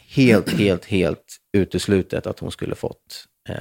helt, 0.09 0.51
helt, 0.51 0.84
helt 0.84 1.24
uteslutet 1.53 2.26
att 2.26 2.38
hon 2.38 2.51
skulle 2.51 2.74
fått 2.74 3.24
eh, 3.49 3.55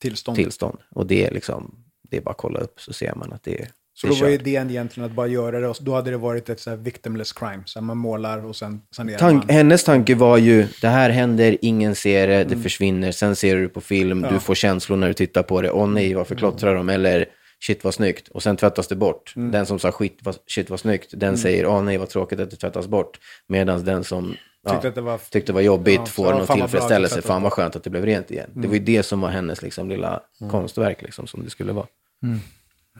Tillstånd. 0.00 0.36
tillstånd. 0.36 0.78
Och 0.90 1.06
det 1.06 1.26
är 1.26 1.30
liksom, 1.30 1.74
det 2.10 2.16
är 2.16 2.20
bara 2.20 2.30
att 2.30 2.36
kolla 2.36 2.60
upp 2.60 2.80
så 2.80 2.92
ser 2.92 3.14
man 3.14 3.32
att 3.32 3.42
det 3.42 3.60
är 3.60 3.68
Så 3.94 4.06
Det 4.06 4.12
då 4.12 4.20
var 4.20 4.30
kört. 4.32 4.40
idén 4.40 4.70
egentligen 4.70 5.10
att 5.10 5.16
bara 5.16 5.26
göra 5.26 5.60
det 5.60 5.68
och 5.68 5.76
då 5.80 5.94
hade 5.94 6.10
det 6.10 6.16
varit 6.16 6.48
ett 6.48 6.60
så 6.60 6.70
här 6.70 6.76
victimless 6.76 7.32
crime. 7.32 7.62
Så 7.66 7.80
man 7.80 7.96
målar 7.98 8.44
och 8.44 8.56
sen 8.56 8.82
sanerar 8.96 9.18
Tank, 9.18 9.44
man. 9.46 9.56
hennes 9.56 9.84
tanke 9.84 10.14
var 10.14 10.36
ju, 10.38 10.66
det 10.80 10.88
här 10.88 11.10
händer, 11.10 11.58
ingen 11.60 11.94
ser 11.94 12.26
det, 12.28 12.44
det 12.44 12.56
försvinner, 12.56 13.12
sen 13.12 13.36
ser 13.36 13.56
du 13.56 13.68
på 13.68 13.80
film, 13.80 14.26
du 14.30 14.38
får 14.40 14.54
känslor 14.54 14.96
när 14.96 15.08
du 15.08 15.14
tittar 15.14 15.42
på 15.42 15.62
det, 15.62 15.70
åh 15.70 15.88
nej, 15.88 16.14
varför 16.14 16.34
klottrar 16.34 16.74
de? 16.74 16.88
Eller 16.88 17.26
shit 17.66 17.84
vad 17.84 17.94
snyggt, 17.94 18.28
och 18.28 18.42
sen 18.42 18.56
tvättas 18.56 18.88
det 18.88 18.96
bort. 18.96 19.32
Den 19.36 19.66
som 19.66 19.78
sa 19.78 19.92
skit, 19.92 20.18
vad, 20.22 20.36
shit 20.46 20.70
vad 20.70 20.80
snyggt, 20.80 21.10
den 21.16 21.38
säger, 21.38 21.66
åh 21.66 21.82
nej 21.82 21.96
vad 21.98 22.08
tråkigt 22.08 22.40
att 22.40 22.50
det 22.50 22.56
tvättas 22.56 22.86
bort. 22.86 23.18
Medan 23.48 23.84
den 23.84 24.04
som 24.04 24.36
ja, 24.64 24.70
Tyckte 24.72 24.88
att 24.88 24.94
det 24.94 25.00
var- 25.00 25.18
tyckte 25.30 25.52
det 25.52 25.54
var 25.54 25.60
jobbigt 25.60 25.94
Ja, 25.98 26.06
får 26.06 26.32
någon 26.32 26.46
bra 26.46 26.54
tillfredsställelse, 26.56 27.22
fan 27.22 27.42
vad 27.42 27.52
skönt 27.52 27.76
att 27.76 27.84
det 27.84 27.90
blev 27.90 28.04
rent 28.06 28.30
igen. 28.30 28.50
Det 28.54 28.68
var 28.68 28.74
ju 28.74 28.80
det 28.80 29.02
som 29.02 29.20
var 29.20 29.28
hennes 29.28 29.62
liksom, 29.62 29.88
lilla 29.88 30.20
konstverk, 30.50 31.02
liksom, 31.02 31.26
som 31.26 31.44
det 31.44 31.50
skulle 31.50 31.72
vara. 31.72 31.86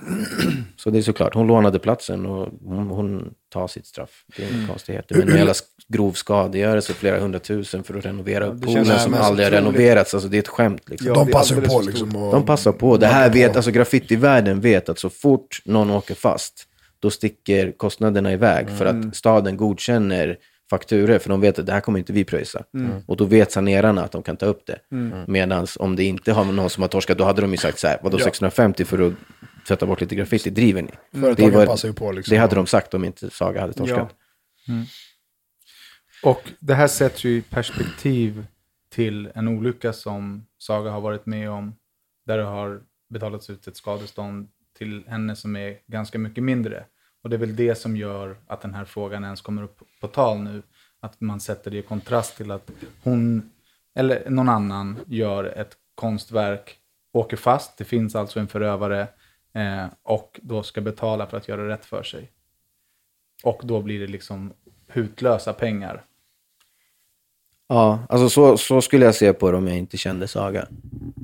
Så 0.76 0.90
det 0.90 0.98
är 0.98 1.02
såklart, 1.02 1.34
hon 1.34 1.46
lånade 1.46 1.78
platsen 1.78 2.26
och 2.26 2.48
hon, 2.64 2.86
hon 2.88 3.34
tar 3.52 3.68
sitt 3.68 3.86
straff. 3.86 4.24
Det 4.36 4.42
är 4.42 4.46
Mm. 4.48 4.58
inga 4.60 4.68
konstigheter. 4.68 5.14
Men 5.18 5.28
en 5.28 5.36
jävla 5.36 5.54
grov 5.88 6.12
skadegörelse, 6.12 6.92
flera 6.94 7.18
hundratusen 7.20 7.84
för 7.84 7.94
att 7.98 8.04
renovera 8.04 8.46
upp 8.46 8.60
det 8.60 8.66
poolen 8.66 8.98
som 8.98 9.14
aldrig 9.14 9.46
har 9.46 9.50
renoverats. 9.52 10.14
Alltså 10.14 10.28
det 10.28 10.36
är 10.36 10.38
ett 10.38 10.48
skämt 10.48 10.82
liksom. 10.88 11.08
Ja, 11.08 11.14
De 11.14 11.30
passar 11.30 11.60
på 11.60 11.68
för 11.80 11.82
liksom. 11.86 12.16
Och, 12.16 12.32
De 12.32 12.46
passar 12.46 12.72
på. 12.72 12.96
Det 12.96 13.06
här 13.06 13.30
vet, 13.30 13.56
alltså 13.56 13.70
graffitivärlden 13.70 14.60
vet 14.60 14.88
att 14.88 14.98
så 14.98 15.10
fort 15.10 15.62
någon 15.64 15.90
åker 15.90 16.14
fast, 16.14 16.64
då 17.00 17.10
sticker 17.10 17.72
kostnaderna 17.72 18.32
iväg. 18.32 18.68
För 18.78 18.86
Mm. 18.86 19.08
att 19.08 19.16
staden 19.16 19.56
godkänner 19.56 20.36
fakturer, 20.70 21.18
för 21.18 21.28
de 21.28 21.40
vet 21.40 21.58
att 21.58 21.66
det 21.66 21.72
här 21.72 21.80
kommer 21.80 21.98
inte 21.98 22.12
vi 22.12 22.24
pröjsa. 22.24 22.62
Mm. 22.74 22.90
Och 23.06 23.16
då 23.16 23.24
vet 23.24 23.52
sanerarna 23.52 24.04
att 24.04 24.12
de 24.12 24.22
kan 24.22 24.36
ta 24.36 24.46
upp 24.46 24.66
det. 24.66 24.78
Medan 25.26 25.66
om 25.78 25.96
det 25.96 26.04
inte 26.04 26.32
har 26.32 26.44
någon 26.44 26.70
som 26.70 26.82
har 26.82 26.88
torskat, 26.88 27.18
då 27.18 27.24
hade 27.24 27.40
de 27.42 27.50
ju 27.50 27.56
sagt 27.56 27.78
så 27.78 27.86
här, 27.86 27.98
vadå 28.02 28.18
650 28.18 28.84
för 28.84 29.06
att 29.06 29.12
tvätta 29.68 29.86
bort 29.86 30.00
lite 30.00 30.14
graffiti, 30.14 30.50
driver 30.50 30.82
ni? 30.82 30.90
Företagen 31.20 31.50
Det 31.50 31.56
var- 31.56 31.66
passar 31.66 31.88
ju 31.88 31.94
på 31.94 32.12
liksom. 32.12 32.34
Det 32.34 32.40
hade 32.40 32.54
de 32.54 32.66
sagt 32.66 32.94
om 32.94 33.04
inte 33.04 33.30
Saga 33.30 33.60
hade 33.60 33.72
torskat. 33.72 34.14
Och 36.24 36.42
det 36.60 36.74
här 36.74 36.88
sätts 36.88 37.24
ju 37.24 37.30
i 37.30 37.42
perspektiv 37.42 38.46
till 38.90 39.30
en 39.34 39.48
olycka 39.48 39.92
som 39.92 40.46
Saga 40.58 40.90
har 40.90 41.00
varit 41.00 41.26
med 41.26 41.50
om. 41.50 41.74
Där 42.26 42.38
det 42.38 42.44
har 42.44 42.82
betalats 43.10 43.50
ut 43.50 43.66
ett 43.66 43.76
skadestånd 43.76 44.48
till 44.78 45.04
henne 45.06 45.36
som 45.36 45.56
är 45.56 45.78
ganska 45.86 46.18
mycket 46.18 46.44
mindre. 46.44 46.84
Och 47.22 47.30
det 47.30 47.36
är 47.36 47.38
väl 47.38 47.56
det 47.56 47.74
som 47.74 47.96
gör 47.96 48.36
att 48.46 48.60
den 48.62 48.74
här 48.74 48.84
frågan 48.84 49.24
ens 49.24 49.40
kommer 49.40 49.62
upp 49.62 49.78
på 50.00 50.08
tal 50.08 50.38
nu. 50.38 50.62
Att 51.00 51.20
man 51.20 51.40
sätter 51.40 51.70
det 51.70 51.78
i 51.78 51.82
kontrast 51.82 52.36
till 52.36 52.50
att 52.50 52.70
hon, 53.02 53.50
eller 53.94 54.30
någon 54.30 54.48
annan, 54.48 55.00
gör 55.06 55.44
ett 55.44 55.76
konstverk, 55.94 56.76
åker 57.12 57.36
fast, 57.36 57.78
det 57.78 57.84
finns 57.84 58.14
alltså 58.14 58.40
en 58.40 58.48
förövare, 58.48 59.08
eh, 59.54 59.84
och 60.02 60.40
då 60.42 60.62
ska 60.62 60.80
betala 60.80 61.26
för 61.26 61.36
att 61.36 61.48
göra 61.48 61.68
rätt 61.68 61.84
för 61.84 62.02
sig. 62.02 62.30
Och 63.44 63.60
då 63.64 63.80
blir 63.82 64.00
det 64.00 64.06
liksom 64.06 64.52
hutlösa 64.88 65.52
pengar. 65.52 66.04
Ja, 67.68 67.98
alltså 68.08 68.28
så, 68.28 68.56
så 68.56 68.80
skulle 68.80 69.04
jag 69.04 69.14
se 69.14 69.32
på 69.32 69.50
det 69.50 69.56
om 69.56 69.66
jag 69.68 69.78
inte 69.78 69.96
kände 69.96 70.28
Saga. 70.28 70.66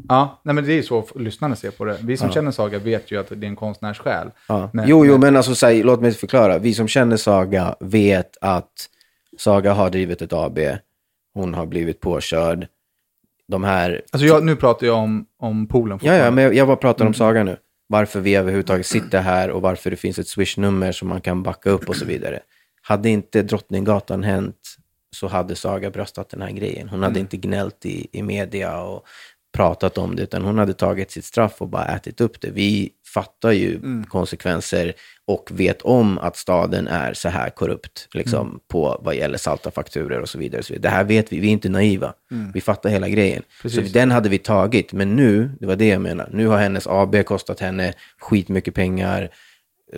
Ja, 0.09 0.41
nej 0.43 0.55
men 0.55 0.64
det 0.64 0.72
är 0.72 0.76
ju 0.76 0.83
så 0.83 1.05
lyssnarna 1.14 1.57
ser 1.57 1.70
på 1.70 1.85
det. 1.85 1.99
Vi 2.03 2.16
som 2.16 2.31
känner 2.31 2.51
Saga 2.51 2.79
vet 2.79 3.11
ju 3.11 3.20
att 3.20 3.29
det 3.29 3.35
är 3.47 3.49
en 3.49 3.57
konstnärssjäl. 3.57 4.31
Ja. 4.49 4.70
Men- 4.72 4.89
jo, 4.89 5.07
jo, 5.07 5.18
men- 5.18 5.37
alltså, 5.37 5.55
säg, 5.55 5.83
låt 5.83 6.01
mig 6.01 6.12
förklara. 6.12 6.59
Vi 6.59 6.74
som 6.74 6.89
känner 6.89 7.16
Saga 7.16 7.76
vet 7.81 8.37
att 8.41 8.72
Saga 9.39 9.72
har 9.72 9.91
drivit 9.91 10.22
ett 10.22 10.33
AB. 10.33 10.59
Hon 11.35 11.55
har 11.55 11.66
blivit 11.66 12.01
påkörd. 12.01 12.66
De 13.49 13.64
här... 13.64 14.03
Alltså 14.12 14.26
jag, 14.26 14.45
nu 14.45 14.57
pratar 14.57 14.87
jag 14.87 14.97
om, 14.97 15.26
om 15.39 15.66
poolen 15.66 15.99
Ja, 16.03 16.14
ja, 16.14 16.31
men 16.31 16.57
jag, 16.57 16.66
bara 16.66 16.76
pratar 16.76 17.01
Mm. 17.05 17.11
om 17.11 17.14
Saga 17.14 17.45
nu. 17.45 17.57
Varför 17.89 18.20
vi 18.20 18.34
överhuvudtaget 18.34 18.86
sitter 18.86 19.20
här 19.20 19.51
och 19.51 19.62
varför 19.62 19.91
det 19.91 19.97
finns 19.97 20.18
ett 20.18 20.28
swish-nummer 20.28 20.93
som 20.93 21.09
man 21.09 21.20
kan 21.20 21.43
backa 21.43 21.70
upp 21.70 21.89
och 21.89 21.97
så 21.97 22.05
vidare. 22.05 22.41
Hade 22.82 23.09
inte 23.09 23.43
Drottninggatan 23.43 24.22
hänt 24.24 24.57
så 25.16 25.26
hade 25.28 25.57
Saga 25.57 25.91
bröstat 25.91 26.28
den 26.28 26.43
här 26.43 26.51
grejen. 26.51 26.89
Hon 26.89 27.03
hade 27.03 27.12
Mm. 27.12 27.20
inte 27.20 27.36
gnällt 27.36 27.86
i, 27.86 28.07
i 28.12 28.22
media 28.22 28.80
och 28.80 29.07
pratat 29.53 29.99
om 29.99 30.16
det, 30.16 30.22
utan 30.22 30.43
hon 30.43 30.59
hade 30.59 30.74
tagit 30.74 31.11
sitt 31.11 31.24
straff 31.24 31.55
och 31.62 31.68
bara 31.68 31.84
ätit 31.84 32.20
upp 32.20 32.41
det. 32.41 32.51
Vi 32.51 32.91
fattar 33.15 33.53
ju 33.53 33.75
Mm. 33.77 34.05
konsekvenser 34.05 34.93
och 35.27 35.51
vet 35.53 35.83
om 35.83 36.19
att 36.19 36.37
staden 36.37 36.89
är 36.89 37.15
så 37.15 37.29
här 37.29 37.51
korrupt 37.51 38.09
liksom, 38.15 38.47
Mm. 38.49 38.61
på 38.69 39.01
vad 39.05 39.15
gäller 39.17 39.39
salta 39.39 39.71
fakturer 39.71 40.21
och 40.21 40.29
så 40.29 40.39
vidare. 40.39 40.59
och 40.59 40.65
så 40.65 40.73
vidare. 40.73 40.91
Det 40.91 40.97
här 40.97 41.05
vet 41.05 41.33
vi, 41.33 41.41
vi 41.41 41.49
är 41.49 41.53
inte 41.53 41.69
naiva. 41.69 42.13
Vi 42.55 42.61
fattar 42.61 42.91
hela 42.91 43.09
grejen. 43.09 43.43
Så 43.63 43.69
Mm. 43.69 43.77
Precis. 43.77 43.93
den 43.93 44.11
hade 44.11 44.29
vi 44.29 44.39
tagit, 44.39 44.93
men 44.93 45.17
nu, 45.17 45.51
det 45.61 45.67
var 45.67 45.77
det 45.77 45.89
jag 45.89 46.01
menar, 46.03 46.29
nu 46.33 46.47
har 46.47 46.59
hennes 46.59 46.87
AB 46.87 47.23
kostat 47.25 47.61
henne 47.61 47.93
skitmycket 48.19 48.75
pengar. 48.75 49.29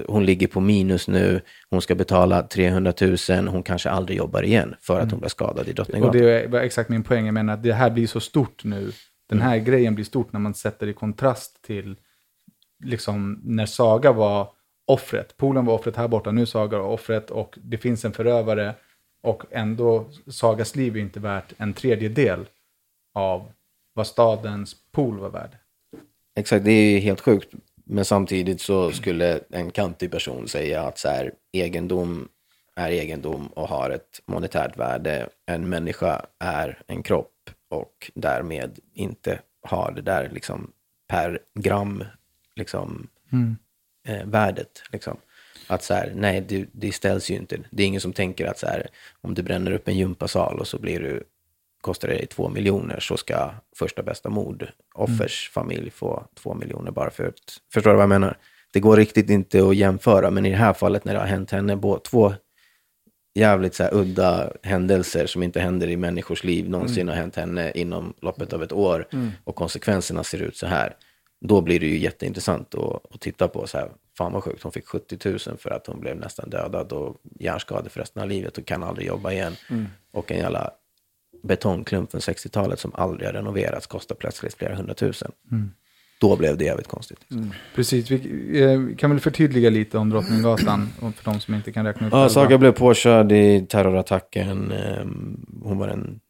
Hon 0.06 0.26
ligger 0.26 0.46
på 0.46 0.60
minus 0.60 1.08
nu, 1.08 1.40
hon 1.70 1.82
ska 1.82 1.94
betala 1.94 2.42
300 2.42 2.92
000, 3.30 3.48
hon 3.48 3.62
kanske 3.62 3.90
aldrig 3.90 4.18
jobbar 4.18 4.42
igen 4.42 4.74
för 4.80 5.00
att 5.00 5.10
hon 5.10 5.20
blev 5.20 5.28
skadad 5.28 5.56
i 5.68 5.70
Mm. 5.70 5.70
Och 5.70 5.74
Drottninggatan. 5.74 6.20
det 6.20 6.46
var 6.46 6.60
exakt 6.60 6.88
min 6.90 7.02
poäng. 7.02 7.26
Jag 7.26 7.34
menar 7.34 7.54
att 7.54 7.62
det 7.62 7.72
här 7.72 7.90
blir 7.90 8.06
så 8.06 8.20
stort 8.20 8.64
nu. 8.64 8.92
Den 9.28 9.40
här 9.40 9.58
grejen 9.58 9.94
blir 9.94 10.04
stort 10.04 10.32
när 10.32 10.40
man 10.40 10.54
sätter 10.54 10.86
i 10.86 10.92
kontrast 10.92 11.62
till 11.66 11.96
liksom 12.80 13.40
när 13.44 13.66
Saga 13.66 14.12
var 14.12 14.52
offret. 14.86 15.36
Poolen 15.36 15.64
var 15.64 15.74
offret 15.74 15.96
här 15.96 16.08
borta, 16.08 16.30
nu 16.32 16.42
är 16.42 16.46
Saga 16.46 16.80
offret 16.80 17.30
och 17.30 17.58
det 17.62 17.78
finns 17.78 18.04
en 18.04 18.12
förövare. 18.12 18.74
Och 19.22 19.44
ändå, 19.50 20.10
Sagas 20.26 20.76
liv 20.76 20.96
är 20.96 21.00
inte 21.00 21.20
värt 21.20 21.52
en 21.56 21.72
tredjedel 21.72 22.46
av 23.14 23.52
vad 23.94 24.06
stadens 24.06 24.76
pool 24.92 25.18
var 25.18 25.30
värd. 25.30 25.50
Exakt, 26.36 26.64
det 26.64 26.72
är 26.72 26.90
ju 26.90 26.98
helt 26.98 27.20
sjukt. 27.20 27.54
Men 27.84 28.04
samtidigt 28.04 28.60
så 28.60 28.90
skulle 28.90 29.40
en 29.50 29.70
kantig 29.70 30.10
person 30.10 30.48
säga 30.48 30.82
att 30.82 30.98
så 30.98 31.08
här, 31.08 31.32
egendom 31.52 32.28
är 32.76 32.90
egendom 32.90 33.46
och 33.46 33.68
har 33.68 33.90
ett 33.90 34.20
monetärt 34.26 34.76
värde. 34.76 35.28
En 35.46 35.68
människa 35.68 36.26
är 36.38 36.82
en 36.86 37.02
kropp 37.02 37.50
och 37.70 38.10
därmed 38.14 38.78
inte 38.94 39.40
har 39.62 39.92
det 39.92 40.02
där 40.02 40.30
liksom 40.32 40.72
per 41.08 41.38
gram 41.54 42.04
liksom, 42.60 43.08
eh, 44.08 44.24
värdet. 44.24 44.82
Liksom. 44.92 45.16
Att 45.66 45.82
så 45.82 45.94
här, 45.94 46.12
nej, 46.16 46.40
det, 46.40 46.66
det 46.72 46.92
ställs 46.92 47.30
ju 47.30 47.34
inte. 47.34 47.58
Det 47.70 47.82
är 47.82 47.86
ingen 47.86 48.00
som 48.00 48.12
tänker 48.12 48.46
att 48.46 48.58
så 48.58 48.66
här, 48.66 48.86
om 49.20 49.34
du 49.34 49.42
bränner 49.42 49.72
upp 49.72 49.88
en 49.88 49.96
gympasal 49.98 50.58
och 50.60 50.66
så 50.68 50.78
blir 50.78 51.00
du, 51.00 51.22
kostar 51.80 52.08
det 52.08 52.14
dig 52.14 52.26
två 52.26 52.48
miljoner 52.48 53.00
så 53.00 53.16
ska 53.16 53.50
första 53.76 54.02
bästa 54.02 54.28
mord, 54.28 54.68
offers 54.94 55.50
familj 55.50 55.90
få 55.90 56.24
två 56.34 56.54
miljoner 56.54 56.90
bara 56.90 57.10
för 57.10 57.24
att, 57.24 57.34
förstår 57.72 57.90
du 57.90 57.96
vad 57.96 58.02
jag 58.02 58.08
menar? 58.08 58.36
Det 58.72 58.80
går 58.80 58.96
riktigt 58.96 59.30
inte 59.30 59.68
att 59.68 59.76
jämföra, 59.76 60.30
men 60.30 60.46
i 60.46 60.50
det 60.50 60.56
här 60.56 60.72
fallet 60.72 61.04
när 61.04 61.14
det 61.14 61.20
har 61.20 61.26
hänt 61.26 61.50
henne 61.50 61.76
bå- 61.76 62.00
två 62.02 62.34
jävligt 63.34 63.74
så 63.74 63.82
här 63.82 63.94
udda 63.94 64.52
händelser 64.62 65.26
som 65.26 65.42
inte 65.42 65.60
händer 65.60 65.88
i 65.88 65.96
människors 65.96 66.44
liv 66.44 66.70
någonsin 66.70 67.08
har 67.08 67.14
hänt 67.14 67.36
henne 67.36 67.72
inom 67.74 68.14
loppet 68.20 68.52
av 68.52 68.62
ett 68.62 68.72
år 68.72 69.06
och 69.44 69.54
konsekvenserna 69.54 70.24
ser 70.24 70.42
ut 70.42 70.56
så 70.56 70.66
här. 70.66 70.96
Då 71.40 71.60
blir 71.60 71.80
det 71.80 71.86
ju 71.86 71.98
jätteintressant 71.98 72.74
att, 72.74 73.14
att 73.14 73.20
titta 73.20 73.48
på 73.48 73.66
så 73.66 73.78
här, 73.78 73.90
fan 74.18 74.32
vad 74.32 74.44
sjukt, 74.44 74.62
hon 74.62 74.72
fick 74.72 74.86
70 74.86 75.18
000 75.28 75.38
för 75.38 75.70
att 75.70 75.86
hon 75.86 76.00
blev 76.00 76.16
nästan 76.16 76.50
dödad 76.50 76.92
och 76.92 77.16
hjärnskadad 77.40 77.92
för 77.92 78.00
resten 78.00 78.22
av 78.22 78.28
livet 78.28 78.58
och 78.58 78.66
kan 78.66 78.82
aldrig 78.82 79.06
jobba 79.08 79.32
igen. 79.32 79.56
Och 80.12 80.32
en 80.32 80.38
jävla 80.38 80.70
betongklump 81.42 82.10
från 82.10 82.20
60-talet 82.20 82.80
som 82.80 82.94
aldrig 82.94 83.28
har 83.28 83.32
renoverats 83.32 83.86
kostar 83.86 84.14
plötsligt 84.14 84.54
flera 84.54 84.74
hundratusen. 84.74 85.32
Då 86.20 86.36
blev 86.36 86.56
det 86.58 86.64
jävligt 86.64 86.88
konstigt. 86.88 87.18
Precis, 87.74 88.10
vi 88.10 88.62
eh, 88.62 88.96
kan 88.96 89.10
väl 89.10 89.20
förtydliga 89.20 89.70
lite 89.70 89.98
om 89.98 90.10
Drottninggatan 90.10 90.88
för 91.16 91.24
de 91.24 91.40
som 91.40 91.54
inte 91.54 91.72
kan 91.72 91.86
räkna 91.86 92.06
ut 92.06 92.12
Ja. 92.12 92.28
Saga 92.28 92.58
blev 92.58 92.72
påkörd 92.72 93.32
i 93.32 93.66
terrorattacken. 93.68 94.72
Ehm, 94.72 95.46
Hon 95.62 95.78
var 95.78 95.88
den 95.88 96.20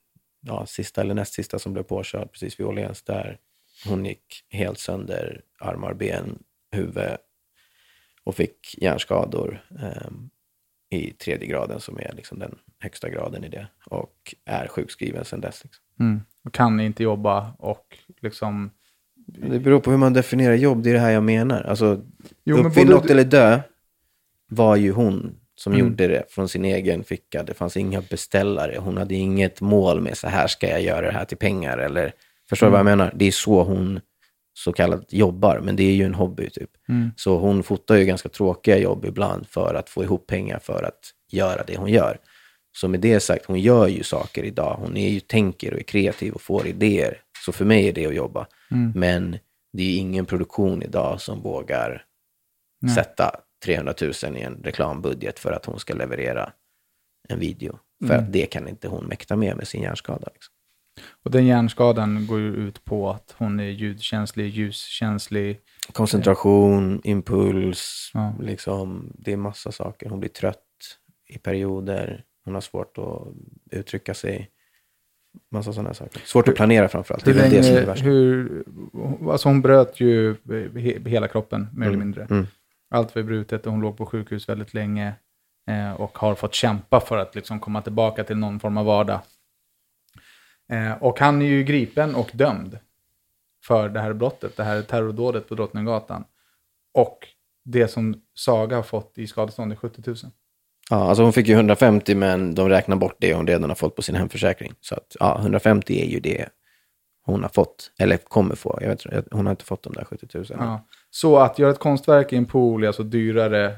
ja, 0.46 0.66
sista 0.66 1.00
eller 1.00 1.14
näst 1.14 1.34
sista 1.34 1.58
som 1.58 1.72
blev 1.72 1.82
påkörd 1.82 2.32
precis 2.32 2.60
vid 2.60 2.66
Åhléns 2.66 3.02
där. 3.02 3.38
Hon 3.86 4.04
gick 4.04 4.44
helt 4.48 4.78
sönder, 4.78 5.40
armar, 5.60 5.94
ben, 5.94 6.38
huvud 6.72 7.16
och 8.24 8.34
fick 8.36 8.74
hjärnskador 8.82 9.64
ehm, 9.80 10.30
i 10.90 11.10
tredje 11.10 11.46
graden 11.46 11.80
som 11.80 11.98
är 11.98 12.12
liksom 12.16 12.38
den 12.38 12.58
högsta 12.78 13.08
graden 13.08 13.44
i 13.44 13.48
det 13.48 13.66
och 13.86 14.34
är 14.44 14.68
sjukskriven 14.68 15.24
sedan 15.24 15.40
dess. 15.40 15.64
Liksom. 15.64 15.84
Mm. 16.00 16.20
Och 16.44 16.52
kan 16.54 16.80
inte 16.80 17.02
jobba 17.02 17.52
och 17.58 17.98
liksom... 18.20 18.70
Det 19.26 19.58
beror 19.60 19.80
på 19.80 19.90
hur 19.90 19.98
man 19.98 20.12
definierar 20.12 20.54
jobb, 20.54 20.82
det 20.82 20.90
är 20.90 20.94
det 20.94 21.00
här 21.00 21.10
jag 21.10 21.22
menar. 21.22 21.62
Alltså, 21.62 22.00
Jo, 22.44 22.56
men 22.56 22.66
uppfinn 22.66 22.86
både 22.86 22.94
något 22.98 23.06
du- 23.06 23.12
eller 23.12 23.24
dö 23.24 23.60
var 24.48 24.76
ju 24.76 24.92
hon 24.92 25.36
som 25.54 25.72
Mm. 25.72 25.86
gjorde 25.86 26.06
det 26.08 26.24
från 26.28 26.48
sin 26.48 26.64
egen 26.64 27.04
ficka. 27.04 27.42
Det 27.42 27.54
fanns 27.54 27.76
inga 27.76 28.00
beställare. 28.00 28.76
Hon 28.78 28.96
hade 28.96 29.14
inget 29.14 29.60
mål 29.60 30.00
med 30.00 30.16
så 30.18 30.28
här 30.28 30.46
ska 30.46 30.68
jag 30.68 30.82
göra 30.82 31.06
det 31.06 31.12
här 31.12 31.24
till 31.24 31.36
pengar. 31.36 31.78
Eller, 31.78 32.12
förstår 32.50 32.66
du 32.66 32.70
vad 32.70 32.80
jag 32.80 32.86
Mm. 32.86 32.98
menar? 32.98 33.12
Det 33.16 33.24
är 33.26 33.32
så 33.32 33.62
hon 33.62 34.00
så 34.52 34.72
kallat 34.72 35.12
jobbar, 35.12 35.60
men 35.60 35.76
det 35.76 35.82
är 35.82 35.92
ju 35.92 36.04
en 36.04 36.14
hobby 36.14 36.50
typ. 36.50 36.70
Mm. 36.88 37.10
Så 37.16 37.38
hon 37.38 37.62
fotar 37.62 37.96
ju 37.96 38.04
ganska 38.04 38.28
tråkiga 38.28 38.78
jobb 38.78 39.04
ibland 39.04 39.46
för 39.48 39.74
att 39.74 39.88
få 39.88 40.04
ihop 40.04 40.26
pengar 40.26 40.58
för 40.58 40.82
att 40.82 41.00
göra 41.32 41.64
det 41.66 41.76
hon 41.76 41.90
gör. 41.90 42.18
Så 42.76 42.88
med 42.88 43.00
det 43.00 43.20
sagt, 43.20 43.46
hon 43.46 43.60
gör 43.60 43.86
ju 43.88 44.02
saker 44.02 44.44
idag. 44.44 44.76
Hon 44.80 44.96
är 44.96 45.08
ju 45.08 45.20
tänker 45.20 45.72
och 45.72 45.78
är 45.78 45.82
kreativ 45.84 46.32
och 46.32 46.40
får 46.42 46.66
idéer. 46.66 47.22
Så 47.44 47.52
för 47.52 47.64
mig 47.64 47.88
är 47.88 47.92
det 47.92 48.06
att 48.06 48.14
jobba. 48.14 48.46
Mm. 48.70 48.92
Men 48.94 49.38
det 49.72 49.82
är 49.82 49.86
ju 49.86 49.94
ingen 49.96 50.26
produktion 50.26 50.82
idag 50.82 51.20
som 51.20 51.40
vågar 51.42 52.04
Nej. 52.80 52.94
sätta 52.94 53.30
300 53.64 53.94
000 54.00 54.36
i 54.36 54.40
en 54.40 54.60
reklambudget 54.64 55.38
för 55.38 55.52
att 55.52 55.64
hon 55.66 55.78
ska 55.80 55.94
leverera 55.94 56.52
en 57.28 57.38
video. 57.38 57.78
För 58.06 58.14
Mm. 58.14 58.24
att 58.26 58.32
det 58.32 58.46
kan 58.46 58.68
inte 58.68 58.88
hon 58.88 59.04
mäkta 59.04 59.36
med 59.36 59.56
med 59.56 59.68
sin 59.68 59.82
hjärnskada. 59.82 60.28
Liksom. 60.34 60.54
Och 61.22 61.30
den 61.30 61.46
hjärnskadan 61.46 62.26
går 62.26 62.38
ju 62.40 62.54
ut 62.54 62.84
på 62.84 63.10
att 63.10 63.34
hon 63.38 63.60
är 63.60 63.64
ljudkänslig, 63.70 64.48
ljuskänslig. 64.48 65.60
Koncentration, 65.92 67.00
impuls, 67.04 68.10
Ja. 68.14 68.34
liksom, 68.40 69.12
det 69.18 69.32
är 69.32 69.36
massa 69.36 69.72
saker. 69.72 70.10
Hon 70.10 70.20
blir 70.20 70.30
trött 70.30 70.58
i 71.28 71.38
perioder. 71.38 72.24
Hon 72.44 72.54
har 72.54 72.60
svårt 72.60 72.98
att 72.98 73.28
uttrycka 73.70 74.14
sig. 74.14 74.50
Massa 75.52 75.72
sådana 75.72 75.94
saker. 75.94 76.20
Svårt 76.24 76.48
att 76.48 76.54
planera 76.54 76.88
framförallt. 76.88 77.24
Det 77.24 77.30
är 77.30 77.34
väl 77.34 77.50
det 77.50 77.62
som 77.62 77.76
är 77.76 77.86
länge, 77.86 78.00
hur, 78.00 78.64
alltså 79.30 79.48
hon 79.48 79.62
bröt 79.62 80.00
ju 80.00 80.36
he, 80.76 81.10
hela 81.10 81.28
kroppen 81.28 81.68
mer 81.74 81.86
eller 81.86 81.94
Mm, 81.94 82.06
mindre. 82.06 82.26
mm. 82.30 82.46
Allt 82.90 83.14
var 83.14 83.22
brutet 83.22 83.66
och 83.66 83.72
hon 83.72 83.80
låg 83.80 83.96
på 83.96 84.06
sjukhus 84.06 84.48
väldigt 84.48 84.74
länge. 84.74 85.12
Eh, 85.70 85.92
och 85.92 86.18
har 86.18 86.34
fått 86.34 86.54
kämpa 86.54 87.00
för 87.00 87.16
att 87.18 87.34
liksom 87.34 87.60
komma 87.60 87.82
tillbaka 87.82 88.24
till 88.24 88.36
någon 88.36 88.60
form 88.60 88.76
av 88.76 88.86
vardag. 88.86 89.20
Eh, 90.70 90.92
och 90.92 91.20
han 91.20 91.42
är 91.42 91.46
ju 91.46 91.62
gripen 91.64 92.14
och 92.14 92.30
dömd 92.34 92.78
för 93.64 93.88
det 93.88 94.00
här 94.00 94.12
brottet, 94.12 94.56
det 94.56 94.64
här 94.64 94.82
terrordådet 94.82 95.48
på 95.48 95.54
Drottninggatan. 95.54 96.24
Och 96.94 97.18
det 97.64 97.88
som 97.88 98.14
Saga 98.34 98.76
har 98.76 98.82
fått 98.82 99.18
i 99.18 99.26
skadestånd 99.26 99.72
är 99.72 99.76
70 99.76 100.02
000. 100.06 100.16
Ja, 100.90 100.96
alltså 100.96 101.22
hon 101.22 101.32
fick 101.32 101.48
ju 101.48 101.54
150 101.54 102.14
men 102.14 102.54
de 102.54 102.68
räknar 102.68 102.96
bort 102.96 103.16
det 103.18 103.34
hon 103.34 103.46
redan 103.46 103.70
har 103.70 103.74
fått 103.74 103.96
på 103.96 104.02
sin 104.02 104.14
hemförsäkring. 104.14 104.72
Så 104.80 104.94
att, 104.94 105.16
ja, 105.20 105.38
150 105.38 106.02
är 106.02 106.06
ju 106.06 106.20
det 106.20 106.48
hon 107.22 107.42
har 107.42 107.50
fått, 107.50 107.92
eller 107.98 108.16
kommer 108.16 108.54
få. 108.54 108.78
Jag 108.80 108.88
vet, 108.88 109.04
hon 109.30 109.46
har 109.46 109.50
inte 109.50 109.64
fått 109.64 109.82
de 109.82 109.92
där 109.92 110.04
70 110.04 110.26
000. 110.34 110.46
Ja. 110.48 110.86
Så 111.10 111.38
att 111.38 111.58
göra 111.58 111.70
ett 111.70 111.78
konstverk 111.78 112.32
i 112.32 112.36
en 112.36 112.46
pool 112.46 112.82
är 112.82 112.86
alltså 112.86 113.02
dyrare 113.02 113.76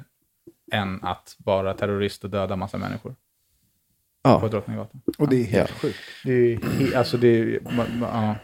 än 0.72 1.04
att 1.04 1.36
vara 1.38 1.74
terrorist 1.74 2.24
och 2.24 2.30
döda 2.30 2.56
massa 2.56 2.78
människor 2.78 3.14
på 4.22 4.28
Ja, 4.28 4.48
Drottninggatan. 4.48 5.00
Och 5.18 5.28
det 5.28 5.36
är 5.36 5.44
helt 5.44 5.70
Ja. 5.70 5.76
sjukt. 5.76 5.98
Det 6.24 6.32
är, 6.32 6.56
he- 6.56 6.96
alltså 6.96 7.16
det 7.16 7.28
är, 7.28 7.44
ma- 7.44 7.86
ma- 8.00 8.08
ja. 8.12 8.36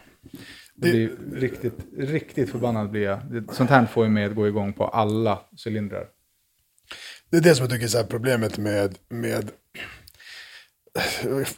Det 0.75 0.91
blir 0.91 1.11
riktigt, 1.35 1.73
riktigt 1.97 2.49
förbannad 2.49 2.91
blir 2.91 3.01
jag. 3.03 3.19
Sånt 3.51 3.69
här 3.69 3.85
får 3.85 4.05
ju 4.05 4.11
mig 4.11 4.25
att 4.25 4.35
gå 4.35 4.47
igång 4.47 4.73
på 4.73 4.87
alla 4.87 5.39
cylindrar. 5.67 6.05
Det 7.31 7.37
är 7.37 7.41
det 7.41 7.55
som 7.55 7.63
jag 7.63 7.71
tycker 7.71 7.83
är 7.85 7.89
så 7.89 7.97
här 7.97 8.05
problemet 8.05 8.57
med, 8.57 8.95
med 9.09 9.51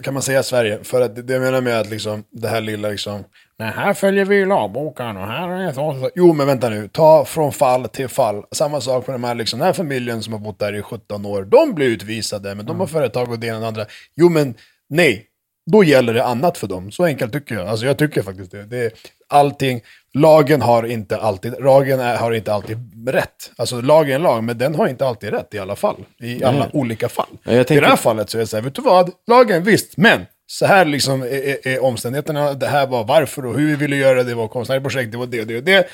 kan 0.04 0.14
man 0.14 0.24
säga 0.24 0.44
Sverige? 0.44 0.84
För 0.84 1.02
att 1.02 1.16
det 1.16 1.22
det 1.22 1.34
jag 1.34 1.42
menar 1.42 1.62
med 1.62 1.80
att 1.80 1.90
liksom, 1.90 2.24
det 2.32 2.48
här 2.48 2.62
lilla 2.62 2.90
liksom, 2.90 3.24
nej 3.62 3.72
här 3.76 3.94
följer 3.94 4.26
vi 4.26 4.46
lagboken 4.46 5.18
och 5.18 5.28
här 5.28 5.50
är 5.50 5.72
så. 5.74 5.94
så." 6.02 6.10
Jo 6.16 6.34
men 6.34 6.48
vänta 6.48 6.70
nu, 6.70 6.88
ta 6.88 7.26
från 7.26 7.52
fall 7.52 7.88
till 7.90 8.08
fall. 8.08 8.44
Samma 8.52 8.82
sak 8.82 9.08
med 9.08 9.14
de 9.14 9.24
här, 9.24 9.36
liksom, 9.36 9.60
den 9.60 9.66
här 9.66 9.74
familjen 9.74 10.24
som 10.24 10.34
har 10.34 10.40
bott 10.40 10.60
där 10.60 10.76
i 10.76 10.82
17 10.82 11.26
år. 11.26 11.44
De 11.44 11.74
blir 11.74 11.88
utvisade, 11.88 12.56
men 12.56 12.66
de 12.66 12.80
har 12.80 12.88
företag 12.88 13.30
och 13.32 13.40
det 13.40 13.48
ena 13.48 13.56
och 13.56 13.62
det 13.62 13.68
andra. 13.68 13.86
Jo 14.16 14.30
men 14.30 14.54
nej, 14.90 15.26
då 15.72 15.84
gäller 15.84 16.14
det 16.14 16.24
annat 16.26 16.58
för 16.58 16.68
dem. 16.68 16.92
Så 16.92 17.06
enkelt 17.06 17.34
tycker 17.34 17.56
jag. 17.56 17.68
Alltså 17.68 17.86
jag 17.86 17.98
tycker 17.98 18.22
faktiskt 18.22 18.52
det. 18.52 18.64
det 18.66 18.78
är 18.78 18.92
allting, 19.30 19.82
lagen 20.14 20.62
har 20.62 20.84
inte 20.84 21.18
alltid, 21.18 21.54
lagen 21.60 22.00
är, 22.00 22.18
har 22.18 22.32
inte 22.32 22.54
alltid 22.54 22.78
rätt. 23.10 23.52
Alltså 23.58 23.82
lagen 23.82 24.16
är 24.16 24.20
lag, 24.20 24.44
men 24.44 24.58
den 24.58 24.76
har 24.76 24.88
inte 24.88 25.08
alltid 25.08 25.30
rätt 25.30 25.54
i 25.54 25.60
alla 25.60 25.76
fall. 25.76 25.96
I 26.20 26.44
alla 26.44 26.70
olika 26.74 27.10
fall. 27.10 27.28
Ja, 27.44 27.52
jag 27.52 27.62
I 27.62 27.64
tänker- 27.66 27.82
det 27.82 27.88
här 27.88 27.96
fallet 27.96 28.30
så 28.30 28.38
är 28.38 28.40
det 28.40 28.48
så 28.48 28.58
här, 28.58 28.64
vet 28.64 28.76
du 28.76 28.82
vad? 28.82 29.12
Lagen, 29.28 29.64
visst, 29.64 29.98
men 29.98 30.26
så 30.52 30.66
här 30.66 30.86
liksom 30.86 31.22
är, 31.22 31.28
är, 31.28 31.68
är 31.68 31.84
omständigheterna, 31.84 32.54
det 32.54 32.68
här 32.68 32.88
var 32.88 33.04
varför 33.04 33.46
och 33.46 33.60
hur 33.60 33.68
vi 33.68 33.76
ville 33.76 33.96
göra 33.96 34.16
det, 34.16 34.24
det 34.24 34.36
var 34.36 34.48
konstnärligt 34.48 34.84
projekt, 34.84 35.12
det 35.12 35.18
var 35.18 35.26
det 35.26 35.42
och 35.42 35.48
det 35.48 35.58
och 35.58 35.64
det. 35.64 35.88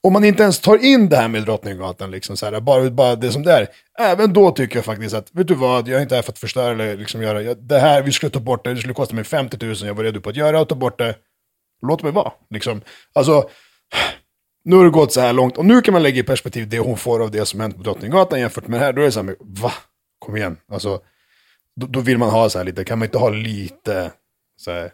Om 0.00 0.12
man 0.12 0.24
inte 0.24 0.42
ens 0.42 0.58
tar 0.60 0.84
in 0.84 1.08
det 1.08 1.16
här 1.16 1.28
med 1.28 1.42
Drottninggatan, 1.42 2.10
liksom 2.10 2.36
så 2.36 2.46
här, 2.46 2.60
bara, 2.60 2.90
bara 2.90 3.16
det 3.16 3.32
som 3.32 3.42
det 3.42 3.52
är, 3.52 3.68
även 3.98 4.32
då 4.32 4.50
tycker 4.50 4.76
jag 4.76 4.84
faktiskt 4.84 5.14
att, 5.14 5.28
vet 5.32 5.48
du 5.48 5.54
vad, 5.54 5.88
jag 5.88 5.98
är 5.98 6.02
inte 6.02 6.14
här 6.14 6.22
för 6.22 6.32
att 6.32 6.38
förstöra 6.38 6.72
eller 6.72 6.96
liksom 6.96 7.22
göra, 7.22 7.42
jag, 7.42 7.56
det 7.56 7.78
här, 7.78 8.02
vi 8.02 8.12
skulle 8.12 8.30
ta 8.30 8.40
bort 8.40 8.64
det, 8.64 8.74
det 8.74 8.80
skulle 8.80 8.94
kosta 8.94 9.14
mig 9.14 9.24
50 9.24 9.66
000, 9.66 9.76
jag 9.82 9.94
var 9.94 10.04
redo 10.04 10.20
på 10.20 10.30
att 10.30 10.36
göra 10.36 10.60
och 10.60 10.68
ta 10.68 10.74
bort 10.74 10.98
det, 10.98 11.14
låt 11.86 12.02
mig 12.02 12.12
vara. 12.12 12.32
Liksom. 12.50 12.80
Alltså, 13.14 13.48
nu 14.64 14.76
har 14.76 14.84
det 14.84 14.90
gått 14.90 15.12
så 15.12 15.20
här 15.20 15.32
långt, 15.32 15.58
och 15.58 15.64
nu 15.64 15.80
kan 15.80 15.92
man 15.92 16.02
lägga 16.02 16.20
i 16.20 16.22
perspektiv 16.22 16.68
det 16.68 16.78
hon 16.78 16.96
får 16.96 17.22
av 17.22 17.30
det 17.30 17.46
som 17.46 17.60
hänt 17.60 17.76
på 17.76 17.82
Drottninggatan 17.82 18.40
jämfört 18.40 18.68
med 18.68 18.80
det 18.80 18.84
här, 18.84 18.92
då 18.92 19.00
är 19.00 19.06
det 19.06 19.12
så 19.12 19.20
här, 19.20 19.24
med, 19.24 19.36
va? 19.40 19.72
Kom 20.18 20.36
igen, 20.36 20.56
alltså, 20.72 21.00
då, 21.76 21.86
då 21.86 22.00
vill 22.00 22.18
man 22.18 22.30
ha 22.30 22.50
så 22.50 22.58
här 22.58 22.64
lite, 22.64 22.84
kan 22.84 22.98
man 22.98 23.06
inte 23.06 23.18
ha 23.18 23.28
lite, 23.28 24.10
så 24.56 24.70
här, 24.70 24.92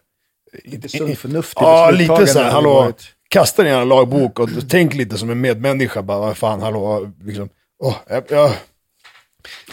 Lite 0.65 0.89
sunt 0.89 1.19
förnuft 1.19 1.53
i 1.53 1.55
Ja, 1.61 1.91
lite 1.91 2.27
så 2.27 2.39
här, 2.39 2.51
hallå, 2.51 2.93
kasta 3.29 3.63
din 3.63 3.89
lagbok 3.89 4.39
och 4.39 4.49
tänk 4.69 4.95
lite 4.95 5.19
som 5.19 5.31
en 5.31 5.41
medmänniska, 5.41 6.03
bara, 6.03 6.19
vad 6.19 6.37
fan, 6.37 6.61
hallå, 6.61 7.13
liksom, 7.25 7.49
åh, 7.83 7.97
jag, 8.09 8.25
jag, 8.29 8.53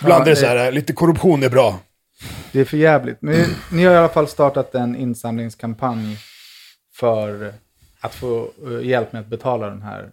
ibland 0.02 0.22
Ja, 0.22 0.26
är 0.26 0.30
det 0.30 0.36
så 0.36 0.46
här, 0.46 0.72
lite 0.72 0.94
korruption 0.94 1.44
är 1.44 1.50
bra. 1.50 1.80
Det 2.52 2.60
är 2.60 2.66
för 2.66 2.78
jävligt. 2.78 3.22
Men 3.22 3.46
ni 3.72 3.86
har 3.86 3.94
i 3.94 3.98
alla 3.98 4.10
fall 4.10 4.28
startat 4.28 4.76
en 4.76 4.96
insamlingskampanj 4.96 6.18
för 6.94 7.54
att 8.00 8.16
få 8.16 8.52
eh, 8.66 8.88
hjälp 8.88 9.14
med 9.14 9.22
att 9.22 9.28
betala 9.28 9.70
den 9.70 9.82
här 9.82 10.10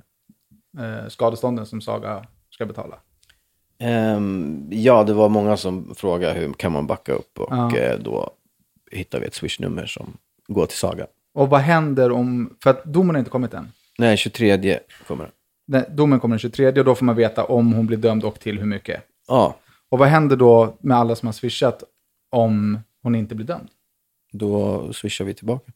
eh, 0.78 1.08
skadestånden 1.08 1.66
som 1.66 1.80
Saga 1.80 2.26
ska 2.50 2.66
betala. 2.66 2.96
Ehm, 3.78 4.66
ja, 4.70 5.04
det 5.04 5.12
var 5.12 5.28
många 5.28 5.56
som 5.56 5.94
frågade 5.94 6.34
hur 6.40 6.52
kan 6.52 6.72
man 6.72 6.86
backa 6.86 7.12
upp 7.12 7.38
och 7.38 7.48
Ja. 7.50 7.76
eh, 7.76 7.98
då 7.98 8.30
hittade 8.90 9.20
vi 9.20 9.26
ett 9.26 9.34
swishnummer 9.34 9.86
som 9.86 10.16
går 10.48 10.66
till 10.66 10.78
Saga. 10.78 11.06
Och 11.34 11.48
vad 11.50 11.60
händer 11.60 12.12
om, 12.12 12.56
för 12.62 12.70
att 12.70 12.84
domen 12.84 13.14
har 13.14 13.18
inte 13.18 13.30
kommit 13.30 13.54
än. 13.54 13.72
Nej, 13.98 14.16
23 14.16 14.78
kommer 15.06 15.30
den. 15.66 15.96
Domen 15.96 16.20
kommer 16.20 16.32
den 16.34 16.38
23 16.38 16.68
och 16.78 16.84
då 16.84 16.94
får 16.94 17.04
man 17.04 17.16
veta 17.16 17.44
om 17.44 17.72
hon 17.72 17.86
blir 17.86 17.98
dömd 17.98 18.24
och 18.24 18.40
till 18.40 18.58
hur 18.58 18.66
mycket. 18.66 19.02
Ja, 19.28 19.56
Och 19.88 19.98
vad 19.98 20.08
händer 20.08 20.36
då 20.36 20.76
med 20.80 20.96
alla 20.96 21.16
som 21.16 21.26
har 21.28 21.32
swishat 21.32 21.84
om 22.30 22.78
hon 23.02 23.14
inte 23.14 23.34
blir 23.34 23.46
dömd? 23.46 23.68
då 24.36 24.92
swishar 24.92 25.24
vi 25.24 25.34
tillbaka. 25.34 25.72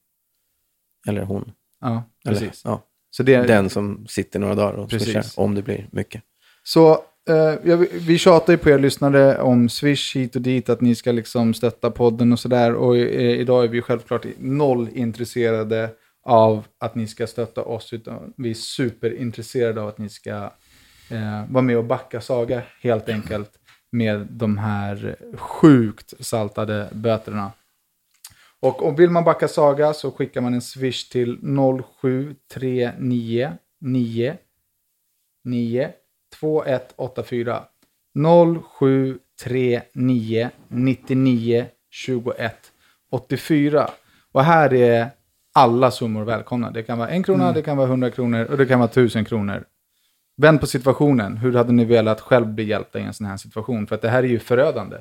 Eller 1.09 1.23
hon. 1.23 1.53
Ja, 1.81 2.03
Eller, 2.25 2.41
precis. 2.41 2.63
ja, 2.65 2.83
Så, 3.11 3.23
det, 3.23 3.37
den 3.43 3.71
som 3.71 4.07
sitter 4.09 4.39
några 4.39 4.55
dagar 4.55 4.73
och 4.79 4.91
Precis. 4.91 5.13
swishar, 5.13 5.43
om 5.43 5.55
det 5.55 5.63
blir 5.63 5.87
mycket. 5.91 6.23
så 6.63 7.05
Uh, 7.29 7.55
jag, 7.65 7.77
vi 7.77 8.19
tjatar 8.19 8.53
ju 8.53 8.57
på 8.57 8.71
er 8.71 8.79
lyssnare 8.79 9.39
om 9.39 9.69
Swish 9.69 10.17
hit 10.17 10.37
och 10.37 10.43
dit, 10.43 10.69
att 10.69 10.81
ni 10.81 10.95
ska 10.95 11.13
liksom 11.13 11.55
stötta 11.55 11.91
podden 11.91 12.33
och 12.33 12.39
sådär. 12.39 12.75
Och 12.75 12.97
eh, 12.97 13.41
idag 13.41 13.65
är 13.65 13.69
vi 13.69 13.83
självklart 13.83 14.27
noll 14.39 14.89
intresserade 14.95 15.91
av 16.23 16.67
att 16.79 16.95
ni 16.95 17.07
ska 17.07 17.27
stötta 17.27 17.63
oss, 17.63 17.93
utan 17.93 18.33
vi 18.37 18.51
är 18.51 18.55
superintresserade 18.55 19.83
av 19.83 19.89
att 19.89 19.99
ni 19.99 20.09
ska 20.09 20.53
uh, 21.13 21.51
vara 21.51 21.63
med 21.63 21.79
och 21.79 21.85
backa 21.85 22.21
Saga 22.21 22.63
helt 22.81 23.09
enkelt 23.09 23.51
med 23.93 24.27
de 24.31 24.59
här 24.59 25.17
sjukt 25.37 26.15
saltade 26.21 26.89
böterna. 26.93 27.53
Och 28.61 28.83
och 28.83 29.01
vill 29.01 29.11
man 29.11 29.25
backa 29.25 29.49
Saga 29.49 29.95
så 29.95 30.11
skickar 30.11 30.41
man 30.41 30.55
en 30.55 30.63
swish 30.63 31.09
till 31.09 31.39
0739 32.01 33.53
9 33.79 34.37
9 35.45 35.93
2184 36.41 37.63
0739 38.79 40.51
99 40.69 41.67
21 41.91 42.73
84. 43.11 43.91
Och 44.33 44.45
här 44.45 44.75
är 44.75 45.11
alla 45.55 45.91
summor 45.91 46.25
välkomna. 46.25 46.71
Det 46.71 46.83
kan 46.83 46.99
vara 46.99 47.09
en 47.09 47.23
krona, 47.23 47.53
det 47.53 47.63
kan 47.63 47.77
vara 47.77 47.89
100 47.89 48.11
kronor 48.11 48.45
och 48.45 48.57
det 48.57 48.67
kan 48.67 48.79
vara 48.79 48.91
1000 48.91 49.25
kronor. 49.25 49.65
Vänd 50.37 50.61
på 50.61 50.67
situationen. 50.67 51.37
Hur 51.37 51.53
hade 51.53 51.73
ni 51.73 51.85
velat 51.85 52.21
själv 52.21 52.47
bli 52.47 52.65
hjälpta 52.65 52.99
i 52.99 53.03
en 53.03 53.15
sån 53.15 53.27
här 53.27 53.37
situation? 53.37 53.87
För 53.87 53.95
att 53.95 54.03
det 54.03 54.09
här 54.09 54.23
är 54.23 54.29
ju 54.29 54.39
förödande. 54.39 54.97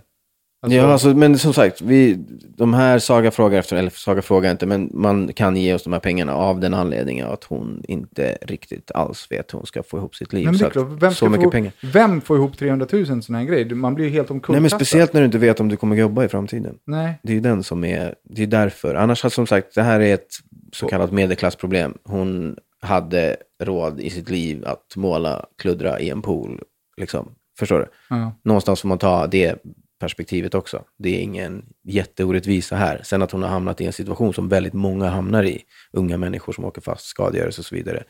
Alltså, 0.62 0.78
Ja, 0.78 0.91
alltså, 0.91 1.08
men 1.08 1.38
som 1.38 1.53
sagt, 1.53 1.82
vi, 1.82 2.26
de 2.58 2.74
här 2.74 2.99
Saga 2.99 3.32
frågar 3.32 3.60
efter, 3.60 3.76
eller 3.76 3.89
Saga 3.89 4.22
frågar 4.22 4.51
inte, 4.51 4.66
men 4.66 4.89
man 4.93 5.34
kan 5.34 5.55
ge 5.55 5.74
oss 5.74 5.84
de 5.84 5.93
här 5.93 5.99
pengarna 5.99 6.34
av 6.34 6.60
den 6.60 6.74
anledningen 6.74 7.28
att 7.28 7.43
hon 7.43 7.84
inte 7.88 8.38
riktigt 8.41 8.91
alls 8.91 9.28
vet 9.32 9.53
hur 9.53 9.58
hon 9.58 9.66
ska 9.66 9.84
få 9.84 9.97
ihop 9.97 10.16
sitt 10.16 10.34
liv. 10.34 10.51
det 10.51 10.58
så 10.58 10.70
klart, 10.70 10.88
vem, 10.99 11.14
så 11.14 11.30
mycket 11.30 11.43
få, 11.43 11.51
pengar. 11.51 11.72
vem 11.93 12.22
får 12.22 12.38
ihop 12.38 12.58
300 12.58 12.88
000 12.91 13.24
sån 13.24 13.36
här 13.36 13.43
grej? 13.43 13.74
Man 13.74 13.95
blir 13.95 14.05
ju 14.05 14.12
helt 14.12 14.32
omkullkastad. 14.32 14.51
Nej, 14.51 14.62
men 14.62 14.70
speciellt 14.70 15.14
när 15.14 15.22
du 15.22 15.26
inte 15.26 15.38
vet 15.38 15.60
om 15.60 15.70
du 15.70 15.78
kommer 15.78 15.95
jobba 15.95 16.24
i 16.24 16.28
framtiden. 16.28 16.78
Nej. 16.86 17.20
Det 17.24 17.32
är 17.32 17.36
ju 17.36 17.41
den 17.41 17.64
som 17.64 17.84
är, 17.84 18.16
det 18.24 18.43
är 18.43 18.47
därför. 18.47 18.95
Annars, 18.95 19.24
har 19.24 19.30
som 19.30 19.47
sagt, 19.47 19.76
det 19.76 19.84
här 19.84 19.99
är 19.99 20.14
ett 20.14 20.28
så 20.74 20.88
kallat 20.88 21.12
medelklassproblem. 21.12 21.93
Hon 22.03 22.55
hade 22.82 23.38
råd 23.64 23.99
i 23.99 24.10
sitt 24.10 24.30
liv 24.30 24.66
att 24.66 24.95
måla, 24.95 25.45
kluddra 25.58 25.99
i 25.99 26.10
en 26.10 26.22
pool. 26.22 26.62
Liksom. 26.97 27.30
Förstår 27.60 27.80
du? 27.80 27.88
Ja. 28.10 28.32
Någonstans 28.43 28.82
får 28.82 28.88
man 28.88 28.97
ta 28.97 29.28
det 29.28 29.64
perspektivet 30.00 30.56
också. 30.56 30.84
Det 30.98 31.10
är 31.10 31.22
ingen 31.22 31.66
jätteorättvisa 31.84 32.76
här. 32.76 33.02
Sen 33.04 33.22
att 33.22 33.32
hon 33.32 33.43
har 33.43 33.50
hamnat 33.50 33.82
i 33.82 33.86
en 33.86 33.93
situation 33.93 34.34
som 34.34 34.50
väldigt 34.50 34.74
många 34.74 35.10
hamnar 35.10 35.43
i. 35.43 35.64
Unga 35.91 36.18
människor 36.18 36.54
som 36.54 36.66
åker 36.66 36.82
fast, 36.82 37.06
skadegörelse 37.06 37.62
och 37.62 37.66
så 37.66 37.76
vidare. 37.76 38.04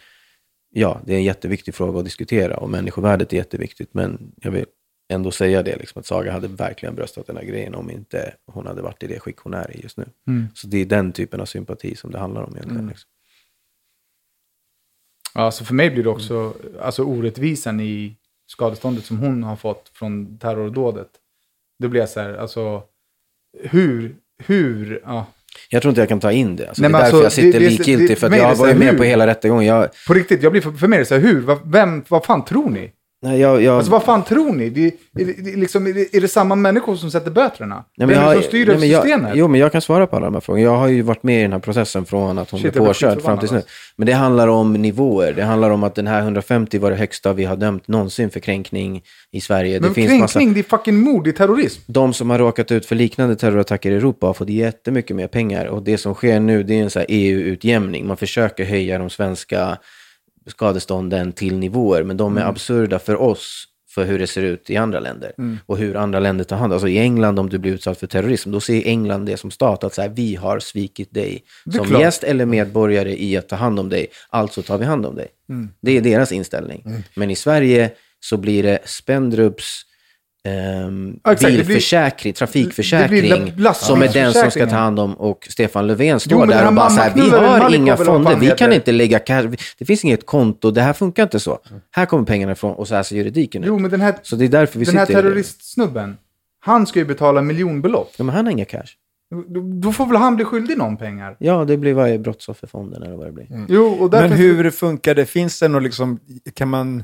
Ja, 0.69 1.01
det 1.05 1.13
är 1.13 1.17
en 1.17 1.23
jätteviktig 1.23 1.75
fråga 1.75 1.99
att 1.99 2.05
diskutera 2.05 2.57
och 2.57 2.69
människovärdet 2.69 3.33
är 3.33 3.37
jätteviktigt. 3.37 3.93
Men 3.93 4.31
jag 4.41 4.51
vill 4.51 4.65
ändå 5.09 5.31
säga 5.31 5.63
det, 5.63 5.75
liksom, 5.75 5.99
att 5.99 6.05
Saga 6.05 6.31
hade 6.31 6.47
verkligen 6.47 6.95
bröstat 6.95 7.27
den 7.27 7.37
här 7.37 7.43
grejen 7.43 7.75
om 7.75 7.91
inte 7.91 8.33
hon 8.45 8.67
hade 8.67 8.81
varit 8.81 9.03
i 9.03 9.07
det 9.07 9.19
skick 9.19 9.37
hon 9.37 9.53
är 9.53 9.77
i 9.77 9.81
just 9.83 9.97
nu. 9.97 10.05
Mm. 10.27 10.47
Så 10.53 10.67
det 10.67 10.77
är 10.77 10.85
den 10.85 11.11
typen 11.11 11.41
av 11.41 11.45
sympati 11.45 11.95
som 11.95 12.11
det 12.11 12.19
handlar 12.19 12.41
om 12.41 12.55
egentligen. 12.55 12.87
Liksom. 12.87 13.09
Ja, 15.33 15.51
så 15.51 15.65
för 15.65 15.73
mig 15.73 15.89
blir 15.89 16.03
det 16.03 16.09
också 16.09 16.53
alltså, 16.81 17.03
orättvisan 17.03 17.79
i 17.79 18.17
skadeståndet 18.47 19.05
som 19.05 19.17
hon 19.17 19.43
har 19.43 19.55
fått 19.55 19.89
från 19.89 20.37
terrordådet. 20.37 21.09
Då 21.79 21.87
blir 21.87 21.99
jag 22.01 22.09
så 22.09 22.19
här, 22.19 22.33
alltså, 22.33 22.81
hur, 23.63 24.15
hur, 24.43 25.01
ja. 25.05 25.25
Jag 25.69 25.81
tror 25.81 25.89
inte 25.89 26.01
jag 26.01 26.09
kan 26.09 26.19
ta 26.19 26.31
in 26.31 26.55
det. 26.55 26.67
Alltså, 26.67 26.81
Nej, 26.81 26.91
det 26.91 26.97
är 26.97 27.01
men 27.01 27.01
därför 27.11 27.25
alltså, 27.25 27.41
jag 27.41 27.45
sitter 27.45 27.59
det- 27.59 27.65
det- 27.65 27.71
likgiltig, 27.71 28.17
för 28.17 28.27
att 28.27 28.37
jag 28.37 28.51
det 28.51 28.55
så 28.55 28.61
var 28.61 28.67
ju 28.67 28.73
här, 28.73 28.79
med 28.79 28.89
hur? 28.91 28.97
på 28.97 29.03
hela 29.03 29.27
rättegången. 29.27 29.65
Jag, 29.65 29.89
På 30.07 30.13
riktigt, 30.13 30.43
jag 30.43 30.51
blir 30.51 30.61
för, 30.61 30.71
för 30.71 30.87
mig 30.87 30.97
är 30.97 30.99
det 30.99 31.05
så 31.05 31.15
här, 31.15 31.21
hur, 31.21 31.41
vad, 31.41 31.71
vem, 31.71 32.03
vad 32.09 32.25
fan 32.25 32.45
tror 32.45 32.69
ni? 32.69 32.91
Nej, 33.27 33.39
jag, 33.39 33.61
jag, 33.61 33.75
Alltså 33.75 33.91
vad 33.91 34.03
fan 34.03 34.23
tror 34.23 34.53
ni? 34.53 34.69
Det, 34.69 34.87
är, 34.87 34.91
det, 35.13 35.55
liksom, 35.55 35.87
är, 35.87 35.93
det, 35.93 36.15
är 36.15 36.21
det 36.21 36.27
samma 36.27 36.55
människor 36.55 36.95
som 36.95 37.11
sätter 37.11 37.31
böterna? 37.31 37.75
Nej, 37.75 38.07
Vem 38.07 38.09
men 38.09 38.17
är 38.17 38.35
det 38.35 38.41
som 38.41 38.43
styr 38.43 38.77
nej, 38.79 38.91
jag, 38.91 39.03
systemet? 39.03 39.31
Jo, 39.35 39.47
men 39.47 39.59
jag 39.59 39.71
kan 39.71 39.81
svara 39.81 40.07
på 40.07 40.15
alla 40.15 40.25
de 40.25 40.33
här 40.33 40.41
frågorna. 40.41 40.63
Jag 40.63 40.77
har 40.77 40.87
ju 40.87 41.01
varit 41.01 41.23
med 41.23 41.39
i 41.39 41.41
den 41.41 41.51
här 41.51 41.59
processen 41.59 42.05
från 42.05 42.37
att 42.37 42.51
hon 42.51 42.59
Shit, 42.59 42.73
blev 42.73 42.85
påkörd 42.85 43.21
fram 43.21 43.39
tills 43.39 43.51
nu. 43.51 43.57
skitförbannad, 43.57 43.65
Men 43.95 44.05
det 44.07 44.13
handlar 44.13 44.47
om 44.47 44.73
nivåer. 44.73 45.33
Det 45.33 45.43
handlar 45.43 45.69
om 45.69 45.83
att 45.83 45.95
den 45.95 46.07
här 46.07 46.21
150 46.21 46.79
var 46.79 46.91
det 46.91 46.97
högsta 46.97 47.33
vi 47.33 47.45
har 47.45 47.55
dömt 47.55 47.87
någonsin 47.87 48.29
för 48.29 48.39
kränkning 48.39 49.01
i 49.31 49.41
Sverige. 49.41 49.79
men 49.79 49.89
det 49.89 49.95
kränkning, 49.95 50.19
massa... 50.19 50.39
det 50.39 50.59
är 50.59 50.63
fucking 50.63 50.97
mord, 50.97 51.23
det 51.23 51.29
är 51.29 51.31
terrorism. 51.31 51.81
De 51.85 52.13
som 52.13 52.29
har 52.29 52.39
råkat 52.39 52.71
ut 52.71 52.85
för 52.85 52.95
liknande 52.95 53.35
terrorattacker 53.35 53.91
i 53.91 53.95
Europa 53.95 54.27
har 54.27 54.33
fått 54.33 54.49
jättemycket 54.49 55.15
mer 55.15 55.27
pengar. 55.27 55.65
Och 55.65 55.83
det 55.83 55.97
som 55.97 56.13
sker 56.13 56.39
nu, 56.39 56.63
det 56.63 56.79
är 56.79 56.97
en 56.97 57.05
EU-utjämning. 57.07 58.07
Man 58.07 58.17
försöker 58.17 58.65
höja 58.65 58.97
de 58.99 59.09
svenska 59.09 59.77
skadestånden 60.47 61.31
till 61.33 61.57
nivåer, 61.57 62.03
men 62.03 62.17
de 62.17 62.37
är 62.37 62.41
Mm. 62.41 62.49
absurda 62.49 62.99
för 62.99 63.21
oss 63.21 63.63
för 63.89 64.05
hur 64.05 64.19
det 64.19 64.27
ser 64.27 64.41
ut 64.43 64.69
i 64.69 64.77
andra 64.77 64.99
länder. 64.99 65.31
Mm. 65.37 65.57
Och 65.65 65.77
hur 65.77 65.95
andra 65.95 66.19
länder 66.19 66.43
tar 66.43 66.57
hand 66.57 66.73
Alltså 66.73 66.87
i 66.87 66.97
England, 66.97 67.39
om 67.39 67.49
du 67.49 67.57
blir 67.57 67.71
utsatt 67.73 67.99
för 67.99 68.07
terrorism, 68.07 68.51
då 68.51 68.59
ser 68.59 68.87
England 68.87 69.25
det 69.25 69.37
som 69.37 69.51
stat 69.51 69.83
att 69.83 69.93
så 69.93 70.01
här, 70.01 70.09
vi 70.09 70.35
har 70.35 70.59
svikit 70.59 71.13
dig 71.13 71.43
som 71.75 71.85
klart. 71.85 72.01
gäst 72.01 72.23
eller 72.23 72.45
medborgare 72.45 73.23
i 73.23 73.37
att 73.37 73.49
ta 73.49 73.55
hand 73.55 73.79
om 73.79 73.89
dig. 73.89 74.07
Alltså 74.29 74.61
tar 74.61 74.77
vi 74.77 74.85
hand 74.85 75.05
om 75.05 75.15
dig. 75.15 75.27
Mm. 75.49 75.69
Det 75.81 75.97
är 75.97 76.01
deras 76.01 76.31
inställning. 76.31 76.83
Men 77.15 77.31
i 77.31 77.35
Sverige 77.35 77.91
så 78.19 78.37
blir 78.37 78.63
det 78.63 78.79
Spendrups 78.85 79.81
Ja, 81.23 81.31
exakt. 81.31 81.53
Blir- 81.53 81.57
bilförsäkring, 81.65 82.33
trafikförsäkring, 82.33 83.09
blir 83.21 83.53
la- 83.57 83.73
som 83.73 84.01
är 84.01 84.07
den 84.13 84.33
som 84.33 84.51
ska 84.51 84.67
ta 84.67 84.75
hand 84.75 84.99
om 84.99 85.13
och 85.13 85.47
Stefan 85.49 85.87
Löfven 85.87 86.07
Jo, 86.07 86.19
står 86.19 86.39
den 86.39 86.49
där 86.49 86.67
och 86.67 86.73
bara 86.73 86.89
så 86.89 87.01
här, 87.01 87.11
vi 87.15 87.29
har 87.29 87.75
inga 87.75 87.97
fonder, 87.97 88.35
vi 88.35 88.47
kan 88.57 88.73
inte 88.73 88.91
lägga 88.91 89.19
cash, 89.19 89.47
det 89.77 89.85
finns 89.85 90.03
inget 90.05 90.25
konto, 90.25 90.71
det 90.71 90.81
här 90.81 90.93
funkar 90.93 91.23
inte 91.23 91.39
så. 91.39 91.59
Här 91.91 92.05
kommer 92.05 92.23
pengarna 92.23 92.51
ifrån 92.51 92.75
och 92.75 92.87
så 92.87 92.95
här 92.95 93.03
ser 93.03 93.15
juridiken 93.15 93.63
ut. 93.63 93.67
Jo, 93.67 93.79
men 93.79 93.91
den 93.91 94.01
här, 94.01 94.15
Så 94.23 94.35
det 94.35 94.45
är 94.45 94.49
därför 94.49 94.79
vi 94.79 94.85
den 94.85 94.97
här 94.97 95.05
terroristsnubben, 95.05 96.17
han 96.59 96.87
ska 96.87 96.99
ju 96.99 97.05
betala 97.05 97.41
miljonbelopp. 97.41 98.13
Ja, 98.17 98.23
men 98.23 98.35
han 98.35 98.45
har 98.45 98.51
inga 98.51 98.65
cash. 98.65 98.87
Då, 99.81 99.91
får 99.91 100.05
väl 100.05 100.15
han 100.17 100.35
bli 100.35 100.45
skyldig 100.45 100.77
någon 100.77 100.97
pengar? 100.97 101.35
Ja, 101.39 101.65
det 101.65 101.77
blir 101.77 101.93
varje 101.93 102.19
brottsofferfonden 102.19 103.03
eller 103.03 103.15
vad 103.15 103.27
det 103.27 103.31
blir. 103.31 103.47
Jo, 103.69 103.85
och 103.85 104.11
Men 104.11 104.31
hur 104.31 104.69
funkar 104.71 105.15
det? 105.15 105.25
Finns 105.25 105.59
det 105.59 105.67
något 105.67 105.83
liksom, 105.83 106.19
kan 106.53 106.67
man 106.67 107.03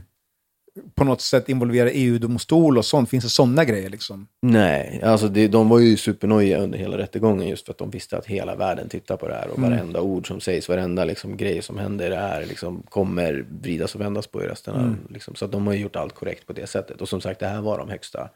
på 0.96 1.04
något 1.04 1.22
sätt 1.22 1.50
involvera 1.50 1.90
EU-domstol 1.92 2.78
och 2.78 2.86
sånt? 2.86 3.10
Finns 3.10 3.24
det 3.24 3.30
sådana 3.30 3.66
grejer 3.66 3.90
liksom? 3.90 4.28
Nej, 4.42 5.02
alltså 5.04 5.28
det, 5.28 5.48
de 5.48 5.70
var 5.70 5.80
ju 5.80 5.98
supernojiga 5.98 6.58
under 6.58 6.78
hela 6.80 6.98
rättegången 6.98 7.48
just 7.50 7.66
för 7.66 7.72
att 7.74 7.78
de 7.78 7.90
visste 7.90 8.18
att 8.18 8.26
hela 8.26 8.56
världen 8.56 8.90
tittar 8.90 9.18
på 9.18 9.28
det 9.28 9.34
här 9.34 9.48
och 9.48 9.58
Mm. 9.58 9.70
varenda 9.72 10.02
ord 10.02 10.28
som 10.28 10.40
sägs, 10.42 10.70
varenda 10.70 11.06
liksom, 11.06 11.38
grej 11.38 11.62
som 11.62 11.78
händer 11.78 12.12
är, 12.12 12.46
liksom, 12.46 12.84
kommer 12.90 13.46
vridas 13.62 13.96
och 13.96 14.02
vändas 14.02 14.28
på 14.28 14.44
i 14.44 14.48
resten 14.48 14.74
av, 14.74 14.82
Mm. 14.82 14.98
liksom, 15.10 15.36
Så 15.36 15.48
de 15.48 15.68
har 15.68 15.74
gjort 15.74 15.96
allt 15.96 16.14
korrekt 16.16 16.48
på 16.48 16.54
det 16.54 16.68
sättet. 16.68 17.02
Och 17.02 17.10
som 17.10 17.22
sagt, 17.22 17.40
det 17.40 17.48
här 17.48 17.62
var 17.62 17.78
de 17.78 17.90
högsta. 17.90 18.30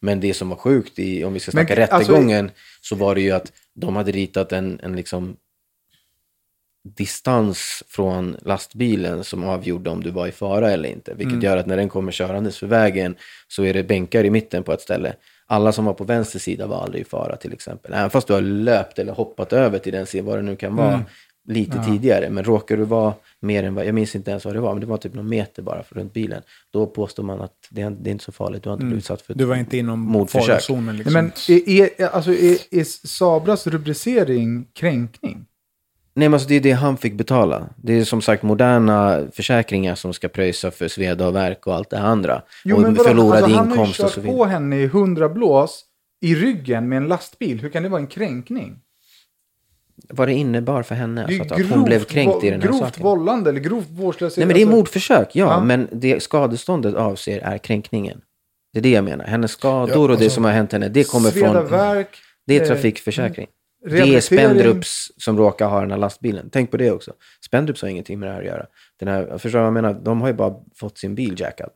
Men 0.00 0.20
det 0.20 0.34
som 0.34 0.48
var 0.48 0.56
sjukt, 0.56 0.98
i, 0.98 1.24
om 1.24 1.32
vi 1.32 1.40
ska 1.40 1.50
Men, 1.54 1.66
snacka 1.66 1.86
alltså- 1.86 2.12
rättegången, 2.12 2.50
så 2.80 2.96
var 2.96 3.14
det 3.14 3.20
ju 3.20 3.30
att 3.30 3.52
de 3.74 3.96
hade 3.96 4.12
ritat 4.12 4.52
en, 4.52 4.80
en 4.82 4.96
liksom 4.96 5.36
distans 6.84 7.82
från 7.88 8.36
lastbilen 8.42 9.24
som 9.24 9.44
avgjorde 9.44 9.90
om 9.90 10.02
du 10.02 10.10
var 10.10 10.26
i 10.26 10.32
fara 10.32 10.70
eller 10.70 10.88
inte. 10.88 11.14
Vilket 11.14 11.32
Mm. 11.32 11.44
gör 11.44 11.56
att 11.56 11.66
när 11.66 11.76
den 11.76 11.88
kommer 11.88 12.12
körandes 12.12 12.58
för 12.58 12.66
vägen 12.66 13.14
så 13.48 13.64
är 13.64 13.74
det 13.74 13.82
bänkar 13.84 14.24
i 14.24 14.30
mitten 14.30 14.62
på 14.62 14.72
ett 14.72 14.80
ställe. 14.80 15.14
Alla 15.46 15.72
som 15.72 15.84
var 15.84 15.94
på 15.94 16.04
vänster 16.04 16.38
sida 16.38 16.66
var 16.66 16.82
aldrig 16.82 17.02
i 17.02 17.04
fara 17.04 17.36
till 17.36 17.52
exempel. 17.52 17.92
Även 17.94 18.10
fast 18.10 18.26
du 18.26 18.32
har 18.32 18.40
löpt 18.40 18.98
eller 18.98 19.12
hoppat 19.12 19.52
över 19.52 19.78
till 19.78 19.92
den 19.92 20.06
sidan, 20.06 20.26
vad 20.26 20.38
det 20.38 20.42
nu 20.42 20.56
kan 20.56 20.76
vara, 20.76 20.92
Mm. 20.94 21.04
lite 21.48 21.76
Ja. 21.76 21.84
tidigare. 21.84 22.30
Men 22.30 22.44
råkar 22.44 22.76
du 22.76 22.84
vara 22.84 23.14
mer 23.40 23.62
än 23.64 23.74
vad, 23.74 23.86
jag 23.86 23.94
minns 23.94 24.14
inte 24.14 24.30
ens 24.30 24.44
vad 24.44 24.54
det 24.54 24.60
var, 24.60 24.72
men 24.74 24.80
det 24.80 24.86
var 24.86 24.96
typ 24.96 25.14
någon 25.14 25.28
meter 25.28 25.62
bara 25.62 25.82
för 25.82 25.94
runt 25.94 26.12
bilen. 26.12 26.42
Då 26.72 26.86
påstår 26.86 27.22
man 27.22 27.40
att 27.40 27.52
det 27.70 27.82
är, 27.82 27.90
det 27.90 28.10
är 28.10 28.12
inte 28.12 28.24
så 28.24 28.32
farligt, 28.32 28.62
du 28.62 28.68
har 28.68 28.74
inte 28.74 28.82
Mm. 28.82 28.90
blivit 28.90 29.04
utsatt 29.04 29.22
för 29.22 29.34
Du 29.34 29.44
var 29.44 29.56
inte 29.56 29.76
inom 29.78 30.00
mordförsök. 30.00 30.46
farozonen 30.48 30.96
liksom. 30.96 31.12
Nej, 31.12 31.22
men 31.48 31.56
är, 31.78 32.00
är, 32.02 32.06
alltså, 32.08 32.32
är, 32.34 32.56
är 32.70 32.84
Sabras 33.06 33.66
rubricering 33.66 34.66
kränkning? 34.74 35.46
Nej, 36.14 36.28
men 36.28 36.34
alltså 36.34 36.48
det 36.48 36.54
är 36.54 36.60
det 36.60 36.72
han 36.72 36.96
fick 36.96 37.14
betala. 37.14 37.68
Det 37.76 37.92
är 37.92 38.04
som 38.04 38.22
sagt 38.22 38.42
moderna 38.42 39.26
försäkringar 39.32 39.94
som 39.94 40.12
ska 40.14 40.28
pröjsa 40.28 40.70
för 40.70 40.88
sveda 40.88 41.26
och 41.28 41.34
verk 41.36 41.66
och 41.66 41.74
allt 41.74 41.90
det 41.90 41.98
andra. 41.98 42.42
Jo, 42.64 42.76
och 42.76 42.82
men 42.82 42.94
vadå? 42.94 43.08
förlorad 43.08 43.42
alltså, 43.42 43.56
han 43.56 43.68
har 43.68 43.76
ju 43.76 43.80
inkomst 43.80 44.00
och 44.00 44.06
kört 44.06 44.14
så 44.14 44.20
på 44.20 44.32
vidare. 44.32 44.48
henne 44.48 44.76
i 44.76 44.86
hundra 44.86 45.28
blås 45.28 45.84
i 46.20 46.34
ryggen 46.34 46.88
med 46.88 46.96
en 46.96 47.08
lastbil. 47.08 47.60
Hur 47.60 47.68
kan 47.70 47.82
det 47.82 47.88
vara 47.88 48.00
en 48.00 48.06
kränkning? 48.06 48.78
Vad 50.08 50.28
det 50.28 50.32
innebar 50.34 50.82
för 50.82 50.94
henne, 50.94 51.24
Det 51.28 51.34
är 51.36 51.40
alltså 51.40 51.54
att, 51.54 51.60
att 51.60 51.66
hon 51.70 51.84
blev 51.84 52.04
kränkt 52.04 52.44
i 52.44 52.50
den 52.50 52.60
här 52.62 52.68
grovt 52.68 52.80
saken. 52.80 53.02
vållande 53.02 53.50
eller 53.50 53.60
grovt 53.60 53.86
vårdslöshet. 53.90 54.36
Nej, 54.38 54.46
men 54.46 54.54
det 54.54 54.60
är 54.60 54.64
alltså- 54.66 54.76
mordförsök, 54.76 55.28
ja, 55.32 55.44
Ja. 55.46 55.64
men 55.64 55.88
det 55.92 56.22
skadeståndet 56.22 56.94
avser 56.94 57.38
är 57.40 57.58
kränkningen. 57.58 58.20
Det 58.72 58.78
är 58.78 58.82
det 58.82 58.90
jag 58.90 59.04
menar. 59.04 59.24
Hennes 59.24 59.50
skador 59.50 60.10
och 60.10 60.16
det 60.18 60.24
alltså, 60.24 60.30
som 60.34 60.44
har 60.44 60.52
hänt 60.52 60.72
henne, 60.72 60.88
det 60.88 61.04
kommer 61.10 61.30
sveda, 61.30 61.52
från... 61.52 61.66
värk, 61.70 62.08
Det 62.46 62.56
är 62.56 62.62
eh, 62.62 62.66
trafikförsäkring. 62.68 63.46
Det 63.84 63.98
är. 63.98 64.20
Spendrups 64.20 65.12
som 65.16 65.38
råkar 65.38 65.68
ha 65.68 65.80
den 65.80 65.90
här 65.90 65.98
lastbilen. 65.98 66.48
Tänk 66.52 66.70
på 66.70 66.76
det 66.76 66.90
också. 66.90 67.12
Spendrups 67.44 67.82
har 67.82 67.88
ingenting 67.88 68.18
med 68.18 68.28
det 68.28 68.32
här 68.32 68.40
att 68.40 68.46
göra. 68.46 68.66
Den 68.98 69.08
här, 69.08 69.38
förstår 69.38 69.50
du 69.50 69.56
vad 69.58 69.66
jag 69.66 69.72
menar? 69.72 69.94
De 69.94 70.20
har 70.20 70.28
ju 70.28 70.34
bara 70.34 70.54
fått 70.74 70.98
sin 70.98 71.14
bil 71.14 71.40
jackad 71.40 71.70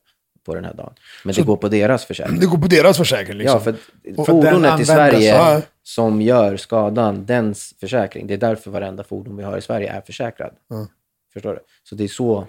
på 0.47 0.55
den 0.55 0.65
här 0.65 0.75
dagen. 0.75 0.93
Men 1.25 1.35
Så- 1.35 1.41
det 1.41 1.47
går 1.47 1.57
på 1.57 1.69
deras 1.69 2.05
försäkring. 2.05 2.41
Det 2.41 2.47
går 2.47 2.59
på 2.59 2.67
deras 2.67 2.97
försäkring 2.97 3.37
liksom. 3.39 3.61
Ja, 3.65 3.65
för 3.65 3.75
Och- 4.21 4.27
fordonet 4.27 4.81
i 4.81 4.85
Sverige 4.85 5.29
Ja. 5.29 5.63
som 5.83 6.23
gör 6.23 6.57
skadan, 6.57 7.27
dens 7.27 7.75
försäkring. 7.81 8.27
Det 8.27 8.35
är 8.35 8.39
därför 8.39 8.71
varenda 8.71 9.05
fordon 9.05 9.37
vi 9.37 9.43
har 9.43 9.59
i 9.59 9.63
Sverige 9.63 9.91
är 9.93 10.01
försäkrad. 10.01 10.53
Ja. 10.69 10.87
Förstår 11.33 11.53
du? 11.55 11.61
Så 11.83 11.95
det 11.95 12.05
är 12.05 12.09
så 12.09 12.47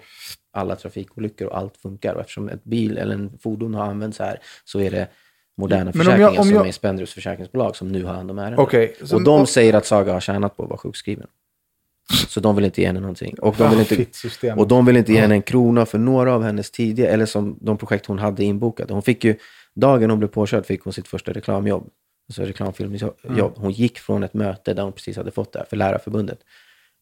alla 0.52 0.76
trafikolyckor 0.76 1.48
och 1.48 1.58
allt 1.58 1.76
funkar. 1.76 2.14
Och 2.14 2.20
eftersom 2.20 2.48
ett 2.48 2.64
bil 2.64 2.98
eller 2.98 3.14
en 3.14 3.38
fordon 3.42 3.74
har 3.74 3.84
använts 3.86 4.18
här 4.18 4.38
så 4.64 4.80
är 4.80 4.90
det 4.90 5.08
moderna 5.58 5.84
Men 5.84 5.88
om 5.88 5.98
jag- 5.98 6.04
försäkringar 6.06 6.40
om 6.40 6.46
som 6.46 6.54
jag- 6.54 6.68
är 6.68 6.72
Spendrups 6.72 7.12
försäkringsbolag 7.14 7.76
som 7.76 7.88
nu 7.88 8.04
har 8.04 8.14
hand 8.14 8.30
om 8.30 8.38
ärendet. 8.38 8.58
Okej, 8.58 8.96
så- 9.04 9.16
och 9.16 9.22
de 9.24 9.46
säger 9.46 9.74
att 9.74 9.86
Saga 9.86 10.12
har 10.12 10.20
tjänat 10.20 10.56
på 10.56 10.62
att 10.62 10.68
vara 10.68 10.78
sjukskriven. 10.78 11.26
Så 12.28 12.40
de 12.40 12.56
vill 12.56 12.64
inte 12.64 12.80
ge 12.80 12.86
henne 12.86 13.00
någonting. 13.00 13.34
Och 13.42 13.54
de 13.58 13.70
vill 13.70 13.78
inte, 13.78 13.96
fitt 13.96 14.14
system. 14.14 14.58
och 14.58 14.68
de 14.68 14.86
vill 14.86 14.96
inte 14.96 15.12
ge 15.12 15.20
henne 15.20 15.34
en 15.34 15.42
krona 15.42 15.86
för 15.86 15.98
några 15.98 16.34
av 16.34 16.42
hennes 16.42 16.70
tidigare, 16.70 17.10
eller 17.10 17.26
som 17.26 17.58
de 17.60 17.76
projekt 17.78 18.06
hon 18.06 18.18
hade 18.18 18.44
inbokade. 18.44 18.92
Hon 18.92 19.02
fick 19.02 19.24
ju, 19.24 19.36
dagen 19.74 20.10
hon 20.10 20.18
blev 20.18 20.28
påkörd 20.28 20.66
fick 20.66 20.82
hon 20.84 20.92
sitt 20.92 21.08
första 21.08 21.32
reklamjobb. 21.32 21.88
Alltså 22.28 22.42
reklamfilmjobb. 22.42 23.14
Mm. 23.28 23.50
Hon 23.56 23.72
gick 23.72 23.98
från 23.98 24.22
ett 24.22 24.34
möte 24.34 24.74
där 24.74 24.82
hon 24.82 24.92
precis 24.92 25.16
hade 25.16 25.30
fått 25.30 25.52
det 25.52 25.58
här 25.58 25.66
för 25.70 25.76
Lärarförbundet. 25.76 26.38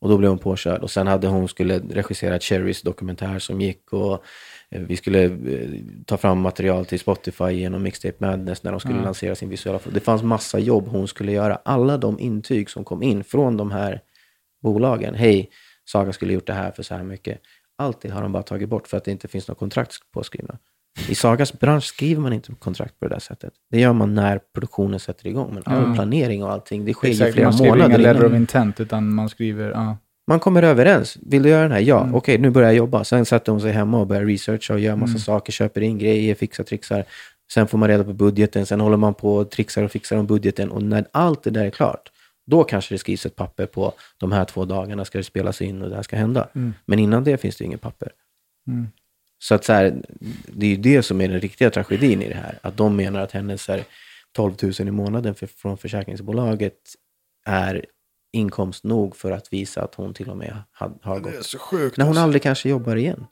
Och 0.00 0.08
då 0.08 0.18
blev 0.18 0.30
hon 0.30 0.38
påkörd. 0.38 0.82
Och 0.82 0.90
sen 0.90 1.06
hade 1.06 1.26
hon 1.26 1.48
skulle 1.48 1.78
regissera 1.78 2.38
Cherries 2.40 2.82
dokumentär 2.82 3.38
som 3.38 3.60
gick. 3.60 3.92
Och 3.92 4.12
eh, 4.70 4.80
vi 4.82 4.96
skulle 4.96 5.24
eh, 5.24 5.70
ta 6.06 6.16
fram 6.16 6.40
material 6.40 6.86
till 6.86 7.00
Spotify 7.00 7.50
genom 7.50 7.82
Mixtape 7.82 8.26
Madness 8.26 8.62
när 8.62 8.70
de 8.70 8.80
skulle 8.80 8.94
Mm. 8.94 9.04
lansera 9.04 9.34
sin 9.34 9.48
visuella. 9.48 9.80
Det 9.92 10.00
fanns 10.00 10.22
massa 10.22 10.58
jobb 10.58 10.88
hon 10.88 11.08
skulle 11.08 11.32
göra. 11.32 11.58
Alla 11.64 11.98
de 11.98 12.20
intyg 12.20 12.70
som 12.70 12.84
kom 12.84 13.02
in 13.02 13.24
från 13.24 13.56
de 13.56 13.70
här 13.70 14.00
bolagen. 14.62 15.14
Hej, 15.14 15.50
Saga 15.84 16.12
skulle 16.12 16.32
gjort 16.32 16.46
det 16.46 16.52
här 16.52 16.70
för 16.72 16.82
så 16.82 16.94
här 16.94 17.02
mycket. 17.02 17.40
Allt 17.78 18.00
det 18.00 18.08
har 18.10 18.22
de 18.22 18.32
bara 18.32 18.42
tagit 18.42 18.68
bort 18.68 18.88
för 18.88 18.96
att 18.96 19.04
det 19.04 19.10
inte 19.10 19.28
finns 19.28 19.48
några 19.48 19.58
kontrakt 19.58 19.92
påskrivna. 20.14 20.58
I 21.08 21.14
Sagas 21.14 21.52
bransch 21.58 21.84
skriver 21.84 22.20
man 22.22 22.32
inte 22.32 22.52
kontrakt 22.58 23.00
på 23.00 23.08
det 23.08 23.14
där 23.14 23.20
sättet. 23.20 23.52
Det 23.70 23.80
gör 23.80 23.92
man 23.92 24.14
när 24.14 24.40
produktionen 24.54 25.00
sätter 25.00 25.26
igång. 25.26 25.50
Men 25.54 25.62
all 25.66 25.82
Mm. 25.82 25.94
planering 25.94 26.44
och 26.44 26.52
allting, 26.52 26.84
det 26.84 26.92
sker 26.94 27.08
ju 27.08 27.12
Exakt, 27.12 27.32
flera 27.34 27.46
man 27.46 27.52
skriver 27.52 27.70
månader 27.72 27.88
inga 27.88 27.98
letter 27.98 28.20
innan. 28.20 28.32
of 28.32 28.36
intent, 28.36 28.80
utan 28.80 29.14
man 29.14 29.28
skriver... 29.28 29.70
Ja. 29.70 29.96
Man 30.28 30.40
kommer 30.40 30.62
överens. 30.62 31.16
Vill 31.22 31.42
du 31.42 31.48
göra 31.48 31.62
den 31.62 31.72
här? 31.72 31.80
Ja. 31.80 32.02
Mm. 32.02 32.14
Okej, 32.14 32.38
nu 32.38 32.50
börjar 32.50 32.68
jag 32.68 32.76
jobba. 32.76 33.04
Sen 33.04 33.24
sätter 33.26 33.52
hon 33.52 33.60
sig 33.60 33.72
hemma 33.72 33.98
och 34.00 34.06
börjar 34.06 34.24
researcha 34.24 34.74
och 34.74 34.80
gör 34.80 34.96
massa 34.96 35.10
Mm. 35.10 35.18
saker, 35.20 35.52
köper 35.52 35.80
in 35.80 35.98
grejer, 35.98 36.34
fixar, 36.34 36.64
trixar. 36.64 37.04
Sen 37.52 37.66
får 37.66 37.78
man 37.78 37.88
reda 37.88 38.04
på 38.04 38.12
budgeten, 38.12 38.66
sen 38.66 38.80
håller 38.80 38.96
man 38.96 39.14
på 39.14 39.36
och 39.36 39.50
trixar 39.50 39.82
och 39.82 39.90
fixar 39.90 40.16
om 40.16 40.26
budgeten. 40.26 40.70
Och 40.70 40.82
när 40.82 41.04
allt 41.12 41.42
det 41.42 41.50
där 41.50 41.64
är 41.64 41.70
klart, 41.70 42.10
då 42.46 42.64
kanske 42.64 42.94
det 42.94 42.98
skrivs 42.98 43.26
ett 43.26 43.36
papper 43.36 43.66
på 43.66 43.92
de 44.18 44.32
här 44.32 44.44
två 44.44 44.64
dagarna 44.64 45.04
ska 45.04 45.18
det 45.18 45.24
spelas 45.24 45.62
in 45.62 45.82
och 45.82 45.88
det 45.90 45.96
här 45.96 46.02
ska 46.02 46.16
hända. 46.16 46.48
Mm. 46.54 46.74
Men 46.86 46.98
innan 46.98 47.24
det 47.24 47.36
finns 47.36 47.56
det 47.56 47.64
inget 47.64 47.80
papper. 47.80 48.12
Mm. 49.46 49.48
Så 49.48 49.54
att 49.54 49.64
så 49.64 49.72
här, 49.72 50.02
det 50.46 50.66
är 50.66 50.70
ju 50.70 50.76
det 50.76 51.02
som 51.02 51.20
är 51.20 51.28
den 51.28 51.40
riktiga 51.40 51.70
tragedin 51.70 52.22
i 52.22 52.28
det 52.28 52.34
här. 52.34 52.58
Att 52.62 52.76
de 52.76 52.96
menar 52.96 53.20
att 53.20 53.32
hennes 53.32 53.68
här, 53.68 53.84
12 54.32 54.54
000 54.62 54.72
i 54.80 54.90
månaden 54.90 55.34
för, 55.34 55.46
från 55.46 55.78
försäkringsbolaget 55.78 56.78
är 57.46 57.84
inkomst 58.32 58.84
nog 58.84 59.16
för 59.16 59.30
att 59.30 59.52
visa 59.52 59.82
att 59.82 59.94
hon 59.94 60.14
till 60.14 60.30
och 60.30 60.36
med 60.36 60.56
har, 60.72 60.92
har 61.02 61.20
Det 61.20 61.28
är 61.28 61.32
gått. 61.36 61.46
så 61.46 61.58
sjukt. 61.58 61.96
När 61.96 62.04
hon 62.04 62.10
alltså. 62.10 62.22
aldrig 62.22 62.42
kanske 62.42 62.68
jobbar 62.68 62.96
igen. 62.96 63.26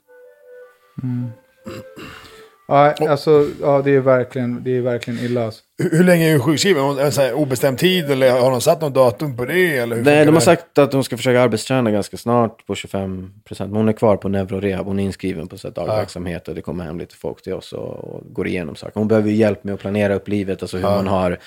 Ja, 2.67 2.93
alltså, 3.09 3.47
ja, 3.61 3.81
det 3.81 3.91
är 3.91 3.99
verkligen, 3.99 4.63
det 4.63 4.77
är 4.77 4.81
verkligen 4.81 5.19
illa. 5.19 5.45
Alltså. 5.45 5.63
Hur, 5.77 5.89
hur 5.97 6.03
länge 6.03 6.27
är 6.29 6.31
hon 6.31 6.41
sjukskriven? 6.41 6.99
En 6.99 7.11
sån 7.11 7.23
här 7.23 7.33
obestämd 7.33 7.77
tid 7.77 8.11
eller 8.11 8.31
har 8.31 8.51
de 8.51 8.61
satt 8.61 8.81
något 8.81 8.93
datum 8.93 9.37
på 9.37 9.45
det? 9.45 9.77
Eller 9.77 9.95
Nej, 9.95 10.25
de 10.25 10.31
har 10.31 10.35
det? 10.35 10.41
sagt 10.41 10.77
att 10.77 10.93
hon 10.93 11.03
ska 11.03 11.17
försöka 11.17 11.41
arbetsträna 11.41 11.91
ganska 11.91 12.17
snart 12.17 12.65
på 12.65 12.75
25 12.75 13.33
procent. 13.43 13.73
Hon 13.73 13.89
är 13.89 13.93
kvar 13.93 14.17
på 14.17 14.29
neurorehab. 14.29 14.85
Hon 14.85 14.99
är 14.99 15.03
inskriven 15.03 15.47
på 15.47 15.55
dagverksamhet 15.55 16.47
och 16.47 16.55
det 16.55 16.61
kommer 16.61 16.83
hem 16.83 16.99
lite 16.99 17.15
folk 17.15 17.41
till 17.41 17.53
oss 17.53 17.73
och, 17.73 18.03
och 18.03 18.33
går 18.33 18.47
igenom 18.47 18.75
saker. 18.75 18.99
Hon 18.99 19.07
behöver 19.07 19.29
ju 19.29 19.35
hjälp 19.35 19.63
med 19.63 19.73
att 19.73 19.79
planera 19.79 20.15
upp 20.15 20.27
livet, 20.27 20.61
alltså 20.61 20.77
hur 20.77 20.83
man 20.83 21.07
har 21.07 21.39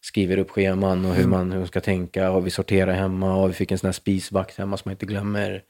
skriver 0.00 0.38
upp 0.38 0.50
scheman 0.50 1.04
och 1.04 1.14
hur 1.14 1.26
man, 1.26 1.52
hur 1.52 1.58
man 1.58 1.68
ska 1.68 1.80
tänka 1.80 2.30
och 2.30 2.46
vi 2.46 2.50
sorterar 2.50 2.92
hemma 2.92 3.36
och 3.36 3.48
vi 3.48 3.52
fick 3.52 3.70
en 3.70 3.78
sån 3.78 3.88
här 3.88 3.92
spisvakt 3.92 4.58
hemma 4.58 4.76
som 4.76 4.88
man 4.88 4.92
inte 4.92 5.06
glömmer 5.06 5.62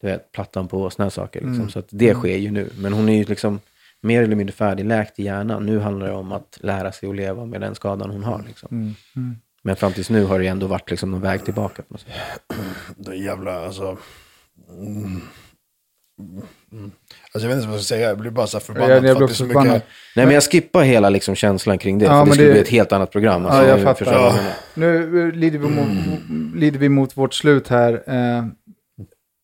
du 0.00 0.06
vet, 0.06 0.32
plattan 0.32 0.68
på 0.68 0.82
och 0.82 0.92
såna 0.92 1.04
här 1.04 1.10
saker. 1.10 1.40
Liksom. 1.40 1.70
Så 1.70 1.78
att 1.78 1.88
det 1.90 2.14
sker 2.14 2.36
ju 2.36 2.50
nu. 2.50 2.70
Men 2.78 2.92
hon 2.92 3.08
är 3.08 3.16
ju 3.16 3.24
liksom 3.24 3.60
mer 4.04 4.22
eller 4.22 4.36
mindre 4.36 4.52
färdigläkt 4.54 5.18
i 5.18 5.22
hjärnan. 5.24 5.66
Nu 5.66 5.78
handlar 5.78 6.06
det 6.06 6.12
om 6.12 6.32
att 6.32 6.58
lära 6.60 6.92
sig 6.92 7.08
att 7.08 7.16
leva 7.16 7.46
med 7.46 7.60
den 7.60 7.74
skadan 7.74 8.10
hon 8.10 8.24
har. 8.24 8.42
Liksom. 8.46 8.94
Men 9.62 9.76
fram 9.76 9.92
tills 9.92 10.10
nu 10.10 10.24
har 10.24 10.38
det 10.38 10.46
ändå 10.46 10.66
varit 10.66 10.90
liksom 10.90 11.10
någon 11.10 11.20
väg 11.20 11.44
tillbaka. 11.44 11.82
På 11.82 11.94
något 11.94 12.00
sätt. 12.00 12.10
Det 12.96 13.10
är 13.10 13.14
jävla, 13.14 13.64
alltså... 13.64 13.96
Mm. 14.78 15.20
Mm. 16.72 16.90
Alltså 17.32 17.48
jag 17.48 17.48
vet 17.48 17.56
inte 17.56 17.66
vad 17.68 17.76
jag 17.76 17.84
ska 17.84 17.94
säga, 17.94 18.08
jag 18.08 18.18
blir 18.18 18.30
bara 18.30 18.46
så 18.46 18.56
här 18.58 18.64
förbannad. 18.64 18.90
Jag- 18.90 19.04
jag 19.04 19.16
blir 19.16 19.24
också 19.24 19.34
så 19.36 19.46
förbannad. 19.46 19.74
mycket- 19.74 19.88
Nej, 20.16 20.26
men 20.26 20.34
jag 20.34 20.42
skippar 20.44 20.82
hela 20.82 21.10
liksom 21.10 21.34
känslan 21.34 21.78
kring 21.78 21.98
det. 21.98 22.04
Ja, 22.04 22.10
för 22.20 22.26
det 22.26 22.32
skulle 22.32 22.46
det- 22.48 22.52
bli 22.52 22.60
ett 22.62 22.68
helt 22.68 22.92
annat 22.92 23.10
program. 23.12 23.46
Alltså, 23.46 23.62
Ja, 23.62 23.68
jag 23.68 23.80
fattar. 23.82 24.12
menar. 24.12 24.40
Nu 24.74 25.28
eh, 25.28 25.34
lider 25.34 25.58
vi, 25.58 25.68
mot, 25.68 25.88
lider 26.56 26.78
vi 26.78 26.88
mot 26.88 27.16
vårt 27.16 27.34
slut 27.34 27.68
här. 27.68 27.92
Eh, 28.06 28.44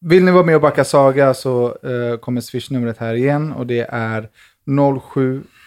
vill 0.01 0.25
ni 0.25 0.31
vara 0.31 0.45
med 0.45 0.55
och 0.55 0.61
backa 0.61 0.85
Saga 0.85 1.35
så 1.35 1.67
eh, 1.67 2.17
kommer 2.21 2.41
swishnumret 2.41 2.99
här 2.99 3.15
igen 3.15 3.53
och 3.53 3.67
det 3.67 3.87
är 3.91 4.29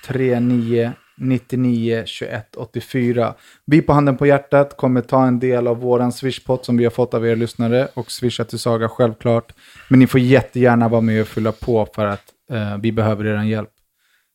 0739 0.04 0.94
99 1.16 2.04
21 2.06 2.56
84. 2.56 3.34
Vi 3.66 3.82
på 3.82 3.94
handen 3.94 4.18
på 4.18 4.26
hjärtat 4.26 4.78
kommer 4.78 5.02
ta 5.02 5.26
en 5.26 5.40
del 5.40 5.68
av 5.68 5.78
våran 5.78 6.12
swishpot 6.12 6.66
som 6.66 6.78
vi 6.78 6.84
har 6.84 6.92
fått 6.92 7.14
av 7.14 7.28
er 7.28 7.36
lyssnare 7.36 7.88
och 7.94 8.12
swisha 8.12 8.44
till 8.44 8.60
Saga 8.60 8.90
självklart. 8.90 9.54
Men 9.90 10.00
ni 10.00 10.08
får 10.08 10.20
jättegärna 10.20 10.90
vara 10.90 11.02
med 11.02 11.22
och 11.22 11.28
fylla 11.28 11.52
på 11.52 11.88
för 11.96 12.06
att 12.06 12.24
eh, 12.52 12.78
vi 12.78 12.92
behöver 12.92 13.26
er 13.26 13.44
hjälp. 13.44 13.70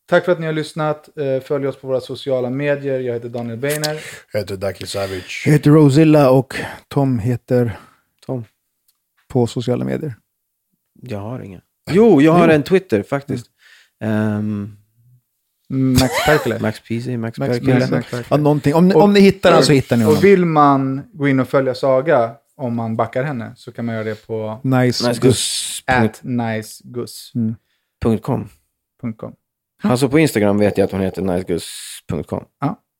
Tack 0.08 0.24
för 0.24 0.32
att 0.32 0.40
ni 0.40 0.46
har 0.46 0.52
lyssnat. 0.52 1.08
Eh, 1.18 1.42
följ 1.42 1.66
oss 1.66 1.76
på 1.76 1.86
våra 1.86 2.00
sociala 2.00 2.50
medier. 2.50 3.00
Jag 3.00 3.14
heter 3.14 3.28
Daniel 3.28 3.58
Beiner. 3.58 4.00
Jag 4.32 4.40
heter 4.40 4.56
Daki 4.56 4.86
Savic. 4.86 5.42
Jag 5.46 5.52
heter 5.52 5.70
Rosilla 5.70 6.30
och 6.30 6.54
Tom 6.88 7.18
heter 7.18 7.78
Tom. 8.26 8.44
på 9.28 9.46
sociala 9.46 9.84
medier. 9.84 10.14
Jag 11.02 11.18
har 11.18 11.40
inga. 11.40 11.60
Jo, 11.90 12.22
jag 12.22 12.32
har 12.32 12.48
en 12.48 12.62
Twitter 12.62 13.02
faktiskt. 13.02 13.46
Ehm, 14.04 14.74
Max 15.70 16.12
Perkele. 16.26 16.58
Max 16.58 16.80
PC, 16.88 17.16
Max, 17.16 17.38
Max- 17.38 17.48
Perkele. 17.58 17.74
Max- 17.74 17.90
Max 17.90 18.10
Perkele. 18.10 18.24
Ja, 18.30 18.36
någonting. 18.36 18.74
Om, 18.74 18.88
ni- 18.88 18.94
Och- 18.94 19.02
om 19.02 19.12
ni 19.12 19.20
hittar 19.20 19.52
den 19.52 19.64
så 19.64 19.72
hittar 19.72 19.96
ni 19.96 20.04
honom. 20.04 20.18
Och 20.18 20.24
vill 20.24 20.44
man 20.44 21.02
gå 21.12 21.28
in 21.28 21.40
och 21.40 21.48
följa 21.48 21.74
Saga 21.74 22.34
om 22.56 22.74
man 22.76 22.96
backar 22.96 23.24
henne 23.24 23.52
så 23.56 23.72
kan 23.72 23.84
man 23.84 23.94
göra 23.94 24.04
det 24.04 24.26
på 24.26 24.60
Nice. 24.62 25.08
Nicegus. 25.08 25.82
at 25.86 26.20
nicegus.com. 26.22 28.48
Punkt 29.00 29.20
.com. 29.20 29.32
Alltså 29.82 30.08
på 30.08 30.18
Instagram 30.18 30.58
vet 30.58 30.78
jag 30.78 30.84
att 30.84 30.92
hon 30.92 31.00
heter 31.00 31.22
nicegus.com. 31.22 32.44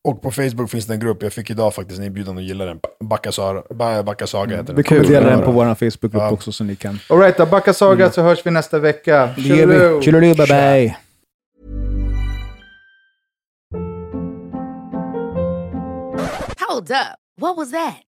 Och 0.05 0.23
på 0.23 0.31
Facebook 0.31 0.71
finns 0.71 0.87
det 0.87 0.95
en 0.95 1.01
grupp, 1.01 1.23
jag 1.23 1.33
fick 1.33 1.51
idag 1.51 1.75
faktiskt 1.75 1.99
en 2.01 2.07
inbjudan 2.07 2.37
och 2.37 2.43
gillar 2.43 2.67
den. 2.67 2.81
Backa, 3.01 3.33
Saga 4.27 4.57
heter 4.57 4.75
Vi 4.75 4.83
den. 4.83 4.85
kommer 4.85 5.01
Kul. 5.03 5.13
dela 5.13 5.31
den 5.31 5.43
på 5.45 5.53
vår 5.53 5.75
Facebookgrupp 5.75 6.15
Ja. 6.23 6.31
också 6.31 6.53
så 6.53 6.65
ni 6.65 6.77
kan... 6.77 6.99
All 7.11 7.19
right, 7.19 7.37
då 7.37 7.47
backa 7.47 7.73
Saga 7.75 8.11
så 8.11 8.23
hörs 8.23 8.47
vi 8.47 8.51
nästa 8.51 8.79
vecka. 8.79 9.31
Vi. 9.37 9.43
Tjolilu, 10.03 10.35
bye 10.35 10.47
bye. 10.47 10.97
Hold 16.61 16.91
up. 16.91 17.19
What 17.41 17.57
was 17.57 17.71
that? 17.71 18.03